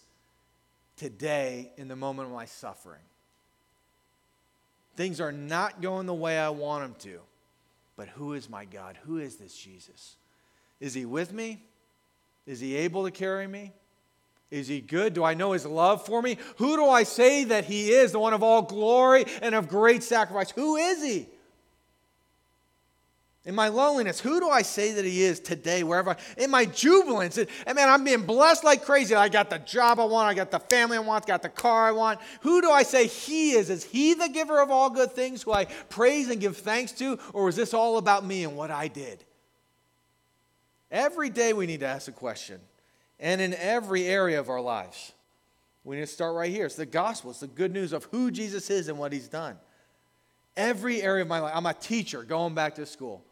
today 0.98 1.72
in 1.78 1.88
the 1.88 1.96
moment 1.96 2.28
of 2.28 2.36
my 2.36 2.46
suffering? 2.46 3.02
Things 4.96 5.22
are 5.22 5.32
not 5.32 5.82
going 5.82 6.06
the 6.06 6.14
way 6.14 6.38
I 6.38 6.50
want 6.50 6.84
them 6.84 6.96
to. 7.12 7.20
But 7.98 8.10
who 8.10 8.34
is 8.34 8.50
my 8.50 8.66
God? 8.66 8.98
Who 9.06 9.18
is 9.20 9.38
this 9.38 9.56
Jesus? 9.56 10.16
Is 10.80 10.94
He 10.94 11.06
with 11.06 11.32
me? 11.32 11.62
Is 12.46 12.60
He 12.60 12.76
able 12.76 13.06
to 13.06 13.12
carry 13.12 13.48
me? 13.48 13.72
Is 14.56 14.70
he 14.70 14.80
good? 14.80 15.14
Do 15.14 15.26
I 15.26 15.34
know 15.34 15.52
his 15.52 15.66
love 15.66 16.06
for 16.06 16.22
me? 16.22 16.38
Who 16.60 16.78
do 16.78 16.86
I 16.88 17.04
say 17.04 17.44
that 17.44 17.66
he 17.66 17.90
is, 17.90 18.14
the 18.14 18.20
one 18.20 18.34
of 18.34 18.42
all 18.42 18.62
glory 18.62 19.26
and 19.42 19.54
of 19.54 19.68
great 19.68 20.02
sacrifice? 20.02 20.50
Who 20.52 20.78
is 20.78 21.04
he? 21.04 21.28
In 23.44 23.54
my 23.54 23.68
loneliness, 23.68 24.22
who 24.22 24.40
do 24.40 24.50
I 24.50 24.62
say 24.62 24.94
that 24.94 25.04
he 25.04 25.24
is 25.24 25.42
today, 25.42 25.84
wherever 25.84 26.12
I, 26.12 26.18
in 26.38 26.50
my 26.50 26.64
jubilance? 26.64 27.38
And 27.38 27.76
man, 27.76 27.90
I'm 27.90 28.06
being 28.06 28.26
blessed 28.26 28.64
like 28.64 28.86
crazy. 28.86 29.14
I 29.14 29.28
got 29.28 29.50
the 29.50 29.60
job 29.60 30.00
I 30.00 30.06
want, 30.06 30.30
I 30.30 30.34
got 30.34 30.52
the 30.52 30.60
family 30.60 30.96
I 30.96 31.02
want, 31.02 31.28
got 31.28 31.42
the 31.42 31.50
car 31.50 31.90
I 31.90 31.92
want. 31.92 32.22
Who 32.40 32.62
do 32.62 32.72
I 32.72 32.84
say 32.84 33.08
he 33.08 33.52
is? 33.52 33.70
Is 33.70 33.84
he 33.84 34.14
the 34.14 34.30
giver 34.30 34.62
of 34.62 34.72
all 34.72 34.90
good 34.90 35.12
things 35.12 35.44
who 35.44 35.52
I 35.52 35.66
praise 35.66 36.30
and 36.30 36.40
give 36.40 36.56
thanks 36.56 36.94
to? 36.94 37.20
Or 37.34 37.50
is 37.50 37.58
this 37.58 37.74
all 37.74 37.98
about 37.98 38.26
me 38.26 38.46
and 38.46 38.56
what 38.56 38.72
I 38.72 38.88
did? 38.88 39.22
Every 40.90 41.30
day 41.30 41.52
we 41.52 41.66
need 41.68 41.82
to 41.82 41.88
ask 41.88 42.08
a 42.08 42.14
question 42.14 42.62
and 43.20 43.42
in 43.42 43.54
every 43.54 44.06
area 44.06 44.40
of 44.40 44.50
our 44.50 44.62
lives. 44.62 45.14
We 45.84 45.98
need 45.98 46.02
to 46.02 46.08
start 46.08 46.36
right 46.36 46.52
here. 46.52 46.66
It's 46.66 46.76
the 46.76 46.86
gospel, 46.86 47.32
it's 47.32 47.42
the 47.42 47.48
good 47.48 47.72
news 47.72 47.94
of 47.94 48.06
who 48.06 48.32
Jesus 48.32 48.70
is 48.70 48.88
and 48.88 48.98
what 48.98 49.14
he's 49.14 49.28
done. 49.28 49.58
Every 50.58 51.02
area 51.02 51.22
of 51.22 51.28
my 51.28 51.40
life. 51.40 51.54
I'm 51.56 51.66
a 51.66 51.74
teacher 51.74 52.24
going 52.24 52.56
back 52.56 52.76
to 52.76 52.86
school. 52.86 53.24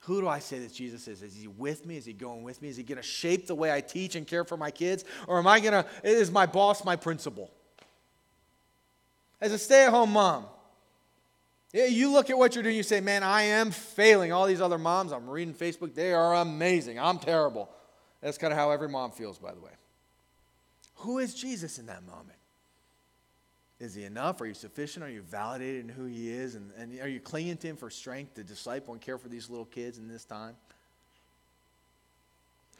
Who 0.00 0.20
do 0.20 0.28
I 0.28 0.38
say 0.40 0.58
that 0.58 0.74
Jesus 0.74 1.08
is? 1.08 1.22
Is 1.22 1.34
he 1.34 1.48
with 1.48 1.86
me? 1.86 1.96
Is 1.96 2.04
he 2.04 2.12
going 2.12 2.42
with 2.42 2.60
me? 2.60 2.68
Is 2.68 2.76
he 2.76 2.82
going 2.82 2.96
to 2.96 3.02
shape 3.02 3.46
the 3.46 3.54
way 3.54 3.72
I 3.72 3.80
teach 3.80 4.16
and 4.16 4.26
care 4.26 4.44
for 4.44 4.56
my 4.56 4.70
kids? 4.70 5.04
Or 5.26 5.38
am 5.38 5.46
I 5.46 5.60
going 5.60 5.72
to, 5.72 5.86
is 6.02 6.30
my 6.30 6.44
boss 6.44 6.84
my 6.84 6.96
principal? 6.96 7.50
As 9.40 9.52
a 9.52 9.58
stay 9.58 9.84
at 9.86 9.90
home 9.90 10.12
mom, 10.12 10.44
you 11.72 12.12
look 12.12 12.28
at 12.28 12.36
what 12.36 12.54
you're 12.54 12.62
doing, 12.62 12.76
you 12.76 12.82
say, 12.82 13.00
man, 13.00 13.22
I 13.22 13.42
am 13.42 13.70
failing. 13.70 14.30
All 14.30 14.46
these 14.46 14.60
other 14.60 14.78
moms, 14.78 15.10
I'm 15.10 15.28
reading 15.28 15.54
Facebook, 15.54 15.94
they 15.94 16.12
are 16.12 16.34
amazing. 16.34 17.00
I'm 17.00 17.18
terrible. 17.18 17.70
That's 18.24 18.38
kind 18.38 18.54
of 18.54 18.58
how 18.58 18.70
every 18.70 18.88
mom 18.88 19.10
feels, 19.10 19.38
by 19.38 19.52
the 19.52 19.60
way. 19.60 19.70
Who 20.96 21.18
is 21.18 21.34
Jesus 21.34 21.78
in 21.78 21.86
that 21.86 22.06
moment? 22.06 22.38
Is 23.78 23.94
he 23.94 24.04
enough? 24.04 24.40
Are 24.40 24.46
you 24.46 24.54
sufficient? 24.54 25.04
Are 25.04 25.10
you 25.10 25.20
validated 25.20 25.84
in 25.84 25.90
who 25.90 26.06
he 26.06 26.30
is? 26.30 26.54
And, 26.54 26.70
and 26.78 26.98
are 27.00 27.08
you 27.08 27.20
clinging 27.20 27.58
to 27.58 27.66
him 27.66 27.76
for 27.76 27.90
strength 27.90 28.34
to 28.36 28.42
disciple 28.42 28.94
and 28.94 29.02
care 29.02 29.18
for 29.18 29.28
these 29.28 29.50
little 29.50 29.66
kids 29.66 29.98
in 29.98 30.08
this 30.08 30.24
time? 30.24 30.56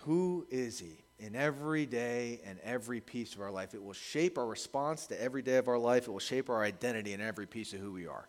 Who 0.05 0.47
is 0.51 0.78
he 0.78 0.97
in 1.18 1.36
every 1.36 1.84
day 1.84 2.40
and 2.47 2.59
every 2.64 3.03
piece 3.03 3.34
of 3.34 3.42
our 3.42 3.51
life? 3.51 3.74
It 3.74 3.84
will 3.84 3.92
shape 3.92 4.38
our 4.38 4.47
response 4.47 5.07
to 5.09 5.22
every 5.22 5.42
day 5.42 5.57
of 5.57 5.68
our 5.68 5.78
life. 5.78 6.09
It 6.09 6.11
will 6.11 6.20
shape 6.20 6.49
our 6.49 6.62
identity 6.62 7.12
in 7.12 7.20
every 7.20 7.47
piece 7.47 7.74
of 7.74 7.80
who 7.80 7.92
we 7.92 8.07
are. 8.07 8.26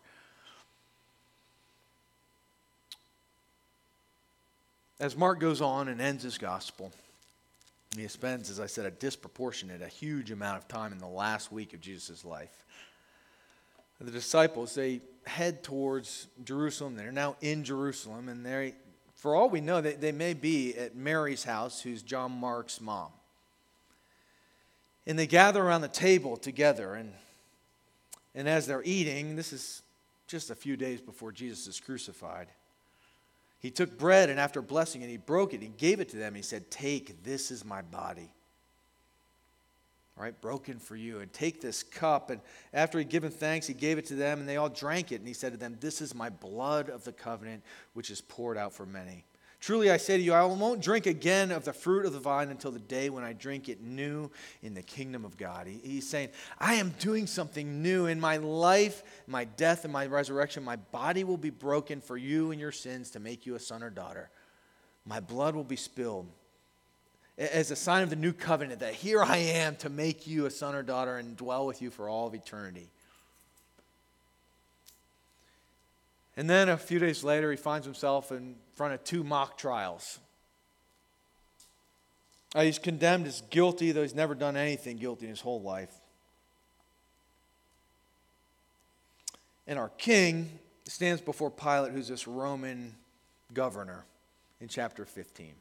As 5.00 5.16
Mark 5.16 5.40
goes 5.40 5.62
on 5.62 5.88
and 5.88 5.98
ends 5.98 6.22
his 6.22 6.36
gospel, 6.36 6.92
he 7.98 8.08
spends, 8.08 8.50
as 8.50 8.60
I 8.60 8.66
said, 8.66 8.86
a 8.86 8.90
disproportionate, 8.90 9.82
a 9.82 9.88
huge 9.88 10.30
amount 10.30 10.58
of 10.58 10.68
time 10.68 10.92
in 10.92 10.98
the 10.98 11.06
last 11.06 11.52
week 11.52 11.72
of 11.72 11.80
Jesus' 11.80 12.24
life. 12.24 12.64
The 14.00 14.10
disciples, 14.10 14.74
they 14.74 15.00
head 15.26 15.62
towards 15.62 16.26
Jerusalem. 16.44 16.96
They're 16.96 17.12
now 17.12 17.36
in 17.40 17.64
Jerusalem, 17.64 18.28
and 18.28 18.44
they, 18.44 18.74
for 19.14 19.34
all 19.34 19.48
we 19.48 19.60
know, 19.60 19.80
they, 19.80 19.94
they 19.94 20.12
may 20.12 20.34
be 20.34 20.76
at 20.76 20.94
Mary's 20.94 21.44
house, 21.44 21.80
who's 21.80 22.02
John 22.02 22.32
Mark's 22.32 22.80
mom. 22.80 23.08
And 25.06 25.18
they 25.18 25.26
gather 25.26 25.62
around 25.62 25.80
the 25.80 25.88
table 25.88 26.36
together, 26.36 26.94
and, 26.94 27.12
and 28.34 28.48
as 28.48 28.66
they're 28.66 28.82
eating, 28.84 29.36
this 29.36 29.52
is 29.52 29.82
just 30.26 30.50
a 30.50 30.54
few 30.54 30.76
days 30.76 31.00
before 31.00 31.32
Jesus 31.32 31.66
is 31.66 31.80
crucified. 31.80 32.48
He 33.66 33.72
took 33.72 33.98
bread, 33.98 34.30
and 34.30 34.38
after 34.38 34.62
blessing 34.62 35.02
it, 35.02 35.10
he 35.10 35.16
broke 35.16 35.52
it. 35.52 35.60
and 35.60 35.76
gave 35.76 35.98
it 35.98 36.10
to 36.10 36.16
them. 36.16 36.36
He 36.36 36.42
said, 36.42 36.70
Take, 36.70 37.24
this 37.24 37.50
is 37.50 37.64
my 37.64 37.82
body. 37.82 38.30
All 40.16 40.22
right, 40.22 40.40
broken 40.40 40.78
for 40.78 40.94
you. 40.94 41.18
And 41.18 41.32
take 41.32 41.60
this 41.60 41.82
cup. 41.82 42.30
And 42.30 42.40
after 42.72 43.00
he'd 43.00 43.08
given 43.08 43.32
thanks, 43.32 43.66
he 43.66 43.74
gave 43.74 43.98
it 43.98 44.06
to 44.06 44.14
them, 44.14 44.38
and 44.38 44.48
they 44.48 44.56
all 44.56 44.68
drank 44.68 45.10
it. 45.10 45.16
And 45.16 45.26
he 45.26 45.34
said 45.34 45.50
to 45.50 45.58
them, 45.58 45.76
This 45.80 46.00
is 46.00 46.14
my 46.14 46.30
blood 46.30 46.88
of 46.88 47.02
the 47.02 47.10
covenant, 47.10 47.64
which 47.94 48.08
is 48.08 48.20
poured 48.20 48.56
out 48.56 48.72
for 48.72 48.86
many. 48.86 49.24
Truly 49.66 49.90
I 49.90 49.96
say 49.96 50.16
to 50.16 50.22
you, 50.22 50.32
I 50.32 50.44
won't 50.44 50.80
drink 50.80 51.06
again 51.06 51.50
of 51.50 51.64
the 51.64 51.72
fruit 51.72 52.06
of 52.06 52.12
the 52.12 52.20
vine 52.20 52.50
until 52.50 52.70
the 52.70 52.78
day 52.78 53.10
when 53.10 53.24
I 53.24 53.32
drink 53.32 53.68
it 53.68 53.80
new 53.82 54.30
in 54.62 54.74
the 54.74 54.82
kingdom 54.82 55.24
of 55.24 55.36
God. 55.36 55.66
He, 55.66 55.80
he's 55.82 56.08
saying, 56.08 56.28
I 56.60 56.74
am 56.74 56.90
doing 57.00 57.26
something 57.26 57.82
new 57.82 58.06
in 58.06 58.20
my 58.20 58.36
life, 58.36 59.02
my 59.26 59.42
death, 59.42 59.82
and 59.82 59.92
my 59.92 60.06
resurrection. 60.06 60.62
My 60.62 60.76
body 60.76 61.24
will 61.24 61.36
be 61.36 61.50
broken 61.50 62.00
for 62.00 62.16
you 62.16 62.52
and 62.52 62.60
your 62.60 62.70
sins 62.70 63.10
to 63.10 63.18
make 63.18 63.44
you 63.44 63.56
a 63.56 63.58
son 63.58 63.82
or 63.82 63.90
daughter. 63.90 64.30
My 65.04 65.18
blood 65.18 65.56
will 65.56 65.64
be 65.64 65.74
spilled 65.74 66.28
as 67.36 67.72
a 67.72 67.76
sign 67.76 68.04
of 68.04 68.10
the 68.10 68.14
new 68.14 68.32
covenant 68.32 68.78
that 68.78 68.94
here 68.94 69.20
I 69.20 69.38
am 69.38 69.74
to 69.78 69.88
make 69.88 70.28
you 70.28 70.46
a 70.46 70.50
son 70.52 70.76
or 70.76 70.84
daughter 70.84 71.16
and 71.16 71.36
dwell 71.36 71.66
with 71.66 71.82
you 71.82 71.90
for 71.90 72.08
all 72.08 72.28
of 72.28 72.34
eternity. 72.34 72.88
And 76.36 76.48
then 76.48 76.68
a 76.68 76.76
few 76.76 77.00
days 77.00 77.24
later, 77.24 77.50
he 77.50 77.56
finds 77.56 77.84
himself 77.84 78.30
in 78.30 78.54
front 78.76 78.94
of 78.94 79.02
two 79.02 79.24
mock 79.24 79.58
trials. 79.58 80.18
Uh, 82.54 82.62
he's 82.62 82.78
condemned 82.78 83.26
as 83.26 83.42
guilty, 83.50 83.92
though 83.92 84.02
he's 84.02 84.14
never 84.14 84.34
done 84.34 84.56
anything 84.56 84.98
guilty 84.98 85.24
in 85.26 85.30
his 85.30 85.40
whole 85.40 85.60
life. 85.60 85.92
And 89.66 89.78
our 89.78 89.88
king 89.98 90.58
stands 90.84 91.20
before 91.20 91.50
Pilate, 91.50 91.92
who's 91.92 92.08
this 92.08 92.28
Roman 92.28 92.94
governor, 93.52 94.04
in 94.60 94.68
chapter 94.68 95.04
15. 95.04 95.52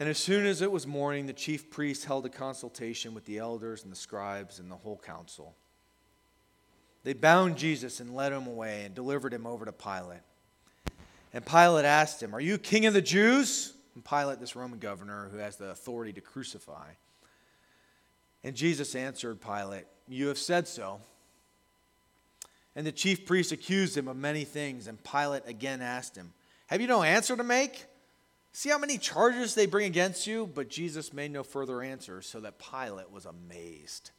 And 0.00 0.08
as 0.08 0.18
soon 0.18 0.46
as 0.46 0.62
it 0.62 0.70
was 0.70 0.86
morning, 0.86 1.26
the 1.26 1.32
chief 1.32 1.70
priests 1.70 2.04
held 2.04 2.24
a 2.24 2.28
consultation 2.28 3.14
with 3.14 3.24
the 3.26 3.38
elders 3.38 3.82
and 3.82 3.90
the 3.90 3.96
scribes 3.96 4.58
and 4.60 4.70
the 4.70 4.76
whole 4.76 5.00
council. 5.04 5.54
They 7.08 7.14
bound 7.14 7.56
Jesus 7.56 8.00
and 8.00 8.14
led 8.14 8.32
him 8.32 8.46
away 8.46 8.84
and 8.84 8.94
delivered 8.94 9.32
him 9.32 9.46
over 9.46 9.64
to 9.64 9.72
Pilate. 9.72 10.20
And 11.32 11.42
Pilate 11.42 11.86
asked 11.86 12.22
him, 12.22 12.34
Are 12.34 12.40
you 12.40 12.58
king 12.58 12.84
of 12.84 12.92
the 12.92 13.00
Jews? 13.00 13.72
And 13.94 14.04
Pilate, 14.04 14.40
this 14.40 14.54
Roman 14.54 14.78
governor 14.78 15.30
who 15.32 15.38
has 15.38 15.56
the 15.56 15.70
authority 15.70 16.12
to 16.12 16.20
crucify. 16.20 16.84
And 18.44 18.54
Jesus 18.54 18.94
answered 18.94 19.40
Pilate, 19.40 19.86
You 20.06 20.28
have 20.28 20.36
said 20.36 20.68
so. 20.68 21.00
And 22.76 22.86
the 22.86 22.92
chief 22.92 23.24
priests 23.24 23.52
accused 23.52 23.96
him 23.96 24.06
of 24.06 24.18
many 24.18 24.44
things. 24.44 24.86
And 24.86 25.02
Pilate 25.02 25.44
again 25.46 25.80
asked 25.80 26.14
him, 26.14 26.34
Have 26.66 26.82
you 26.82 26.88
no 26.88 27.02
answer 27.02 27.38
to 27.38 27.42
make? 27.42 27.86
See 28.52 28.68
how 28.68 28.76
many 28.76 28.98
charges 28.98 29.54
they 29.54 29.64
bring 29.64 29.86
against 29.86 30.26
you? 30.26 30.46
But 30.46 30.68
Jesus 30.68 31.14
made 31.14 31.30
no 31.30 31.42
further 31.42 31.80
answer, 31.80 32.20
so 32.20 32.40
that 32.40 32.58
Pilate 32.58 33.10
was 33.10 33.24
amazed. 33.24 34.10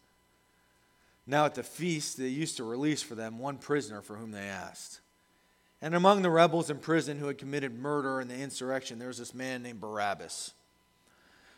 Now 1.30 1.46
at 1.46 1.54
the 1.54 1.62
feast, 1.62 2.18
they 2.18 2.28
used 2.28 2.58
to 2.58 2.64
release 2.64 3.04
for 3.04 3.14
them 3.14 3.38
one 3.38 3.60
prisoner 3.60 4.02
for 4.02 4.16
whom 4.16 4.32
they 4.32 4.48
asked. 4.48 5.00
And 5.80 5.94
among 5.94 6.24
the 6.24 6.30
rebels 6.32 6.72
in 6.72 6.80
prison 6.80 7.20
who 7.20 7.28
had 7.28 7.38
committed 7.38 7.78
murder 7.78 8.20
in 8.20 8.28
the 8.28 8.36
insurrection, 8.36 8.98
there 8.98 9.10
was 9.10 9.20
this 9.20 9.36
man 9.36 9.62
named 9.62 9.80
Barabbas. 9.80 10.54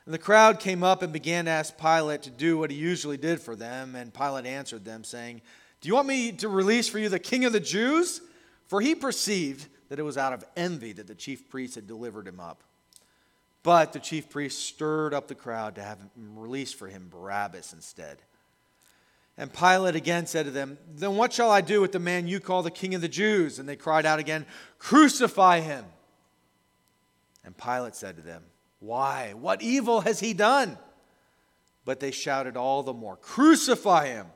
And 0.05 0.13
the 0.13 0.19
crowd 0.19 0.59
came 0.59 0.84
up 0.84 1.01
and 1.01 1.13
began 1.13 1.45
to 1.45 1.51
ask 1.51 1.78
Pilate 1.78 2.24
to 2.24 2.30
do 2.30 2.57
what 2.57 2.69
he 2.69 2.76
usually 2.76 3.15
did 3.15 3.39
for 3.39 3.55
them. 3.55 3.95
And 3.95 4.13
Pilate 4.13 4.45
answered 4.45 4.84
them, 4.84 5.05
saying, 5.05 5.41
Do 5.80 5.88
you 5.88 5.95
want 5.95 6.07
me 6.07 6.34
to 6.34 6.49
release 6.49 6.89
for 6.89 6.99
you 6.99 7.07
the 7.07 7.17
king 7.17 7.45
of 7.45 7.53
the 7.53 7.61
Jews? 7.61 8.19
For 8.67 8.82
he 8.82 8.93
perceived 8.93 9.67
that 9.88 9.99
it 9.99 10.03
was 10.03 10.17
out 10.17 10.34
of 10.34 10.43
envy 10.57 10.91
that 10.91 11.07
the 11.07 11.15
chief 11.15 11.47
priests 11.47 11.76
had 11.76 11.88
delivered 11.88 12.28
him 12.28 12.41
up. 12.41 12.61
But 13.63 13.93
the 13.93 13.99
chief 13.99 14.30
priests 14.30 14.61
stirred 14.61 15.13
up 15.13 15.30
the 15.30 15.36
crowd 15.36 15.76
to 15.76 15.82
have 15.82 15.99
him 15.99 16.09
released 16.17 16.76
for 16.76 16.89
him 16.89 17.07
Barabbas 17.09 17.72
instead. 17.72 18.17
And 19.38 19.51
Pilate 19.51 19.95
again 19.95 20.27
said 20.27 20.45
to 20.45 20.51
them, 20.51 20.77
Then 20.93 21.15
what 21.15 21.34
shall 21.34 21.49
I 21.49 21.61
do 21.61 21.82
with 21.82 21.91
the 21.91 21.99
man 21.99 22.27
you 22.27 22.39
call 22.39 22.63
the 22.63 22.71
king 22.71 22.95
of 22.95 23.01
the 23.01 23.07
Jews? 23.07 23.59
And 23.59 23.67
they 23.67 23.75
cried 23.75 24.05
out 24.05 24.19
again, 24.19 24.45
Crucify 24.77 25.61
him. 25.61 25.86
And 27.43 27.57
Pilate 27.57 27.95
said 27.95 28.17
to 28.17 28.21
them, 28.21 28.43
Why? 28.79 29.34
What 29.34 29.61
evil 29.61 30.01
has 30.01 30.19
he 30.19 30.34
done? 30.34 30.77
But 31.86 31.99
they 31.99 32.11
shouted 32.11 32.57
all 32.57 32.84
the 32.84 32.93
more, 32.93 33.15
Crucify 33.15 34.07
him. 34.07 34.27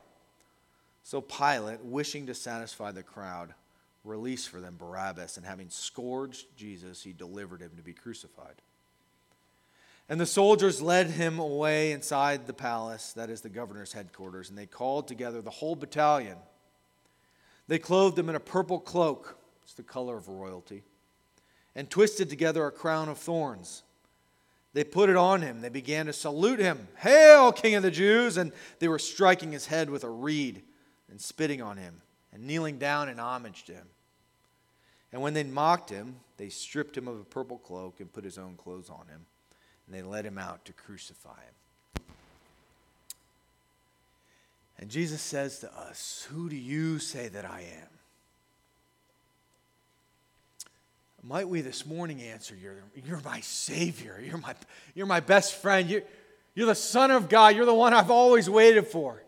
So 1.04 1.20
Pilate, 1.20 1.84
wishing 1.84 2.26
to 2.26 2.34
satisfy 2.34 2.90
the 2.90 3.04
crowd, 3.04 3.54
released 4.02 4.48
for 4.48 4.60
them 4.60 4.76
Barabbas, 4.76 5.36
and 5.36 5.46
having 5.46 5.70
scourged 5.70 6.46
Jesus, 6.56 7.02
he 7.02 7.12
delivered 7.12 7.60
him 7.60 7.70
to 7.76 7.82
be 7.82 7.92
crucified. 7.92 8.60
And 10.08 10.20
the 10.20 10.26
soldiers 10.26 10.80
led 10.80 11.08
him 11.10 11.38
away 11.38 11.90
inside 11.90 12.46
the 12.46 12.52
palace, 12.52 13.12
that 13.14 13.28
is 13.28 13.40
the 13.40 13.48
governor's 13.48 13.92
headquarters, 13.92 14.48
and 14.50 14.58
they 14.58 14.66
called 14.66 15.08
together 15.08 15.42
the 15.42 15.50
whole 15.50 15.74
battalion. 15.74 16.36
They 17.66 17.80
clothed 17.80 18.16
him 18.16 18.28
in 18.28 18.36
a 18.36 18.40
purple 18.40 18.78
cloak, 18.78 19.36
it's 19.64 19.74
the 19.74 19.82
color 19.82 20.16
of 20.16 20.28
royalty, 20.28 20.84
and 21.74 21.90
twisted 21.90 22.30
together 22.30 22.64
a 22.66 22.70
crown 22.70 23.08
of 23.08 23.18
thorns. 23.18 23.82
They 24.74 24.84
put 24.84 25.10
it 25.10 25.16
on 25.16 25.40
him. 25.40 25.62
They 25.62 25.70
began 25.70 26.04
to 26.04 26.12
salute 26.12 26.58
him. 26.58 26.86
Hail, 26.98 27.50
King 27.50 27.76
of 27.76 27.82
the 27.82 27.90
Jews! 27.90 28.36
And 28.36 28.52
they 28.78 28.88
were 28.88 28.98
striking 28.98 29.50
his 29.50 29.66
head 29.66 29.88
with 29.88 30.04
a 30.04 30.10
reed 30.10 30.62
and 31.10 31.18
spitting 31.18 31.62
on 31.62 31.78
him 31.78 32.02
and 32.30 32.46
kneeling 32.46 32.78
down 32.78 33.08
in 33.08 33.18
homage 33.18 33.64
to 33.64 33.72
him. 33.72 33.86
And 35.12 35.22
when 35.22 35.32
they 35.32 35.44
mocked 35.44 35.88
him, 35.88 36.16
they 36.36 36.50
stripped 36.50 36.94
him 36.94 37.08
of 37.08 37.18
a 37.18 37.24
purple 37.24 37.56
cloak 37.56 38.00
and 38.00 38.12
put 38.12 38.22
his 38.22 38.36
own 38.36 38.56
clothes 38.56 38.90
on 38.90 39.06
him 39.06 39.24
and 39.86 39.94
they 39.94 40.02
led 40.02 40.24
him 40.24 40.38
out 40.38 40.64
to 40.64 40.72
crucify 40.72 41.30
him. 41.30 42.04
And 44.78 44.90
Jesus 44.90 45.22
says 45.22 45.60
to 45.60 45.72
us, 45.74 46.26
Who 46.30 46.48
do 46.48 46.56
you 46.56 46.98
say 46.98 47.28
that 47.28 47.44
I 47.44 47.60
am? 47.60 47.88
Might 51.22 51.48
we 51.48 51.60
this 51.60 51.86
morning 51.86 52.20
answer, 52.22 52.54
You're, 52.54 52.76
you're 53.06 53.20
my 53.24 53.40
Savior. 53.40 54.22
You're 54.22 54.38
my, 54.38 54.54
you're 54.94 55.06
my 55.06 55.20
best 55.20 55.54
friend. 55.54 55.88
You're, 55.88 56.02
you're 56.54 56.66
the 56.66 56.74
Son 56.74 57.10
of 57.10 57.28
God. 57.28 57.56
You're 57.56 57.66
the 57.66 57.74
one 57.74 57.94
I've 57.94 58.10
always 58.10 58.48
waited 58.48 58.86
for. 58.86 59.22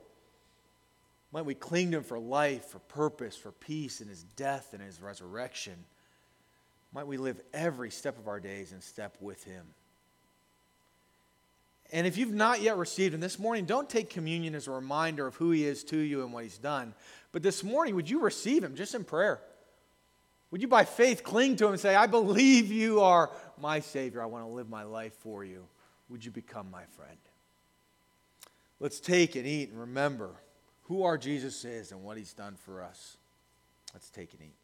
Might 1.33 1.45
we 1.45 1.55
cling 1.55 1.91
to 1.91 1.99
Him 1.99 2.05
for 2.05 2.19
life, 2.19 2.67
for 2.67 2.79
purpose, 2.79 3.37
for 3.37 3.53
peace 3.53 4.01
in 4.01 4.09
His 4.09 4.23
death 4.37 4.71
and 4.73 4.83
His 4.83 5.01
resurrection? 5.01 5.75
Might 6.93 7.07
we 7.07 7.17
live 7.17 7.41
every 7.53 7.91
step 7.91 8.19
of 8.19 8.29
our 8.29 8.41
days 8.41 8.73
in 8.73 8.81
step 8.81 9.17
with 9.21 9.45
Him? 9.45 9.65
And 11.91 12.07
if 12.07 12.19
you've 12.19 12.35
not 12.35 12.61
yet 12.61 12.77
received 12.77 13.15
him 13.15 13.21
this 13.21 13.39
morning, 13.39 13.65
don't 13.65 13.89
take 13.89 14.11
communion 14.11 14.55
as 14.55 14.67
a 14.67 14.71
reminder 14.71 15.27
of 15.27 15.37
who 15.37 15.51
he 15.51 15.65
is 15.65 15.85
to 15.85 15.97
you 15.97 16.23
and 16.23 16.33
what 16.33 16.43
he's 16.45 16.59
done. 16.59 16.95
But 17.33 17.43
this 17.43 17.65
morning, 17.65 17.95
would 17.95 18.11
you 18.11 18.21
receive 18.21 18.63
him 18.63 18.75
just 18.75 18.95
in 18.95 19.05
prayer? 19.05 19.41
Would 20.51 20.63
you, 20.63 20.69
by 20.69 20.85
faith, 20.85 21.23
cling 21.23 21.57
to 21.57 21.67
him 21.67 21.73
and 21.73 21.81
say, 21.81 21.95
I 21.95 22.07
believe 22.07 22.71
you 22.71 23.01
are 23.01 23.31
my 23.61 23.81
Savior. 23.81 24.23
I 24.23 24.27
want 24.27 24.45
to 24.45 24.49
live 24.49 24.69
my 24.69 24.83
life 24.83 25.15
for 25.21 25.45
you. 25.45 25.67
Would 26.09 26.25
you 26.25 26.31
become 26.31 26.71
my 26.71 26.85
friend? 26.97 27.19
Let's 28.81 29.01
take 29.01 29.35
and 29.37 29.47
eat 29.47 29.71
and 29.71 29.81
remember 29.81 30.31
who 30.85 31.03
our 31.03 31.19
Jesus 31.19 31.65
is 31.65 31.93
and 31.93 32.03
what 32.03 32.17
he's 32.17 32.33
done 32.33 32.57
for 32.65 32.83
us. 32.83 33.17
Let's 33.93 34.11
take 34.11 34.33
and 34.33 34.43
eat. 34.43 34.55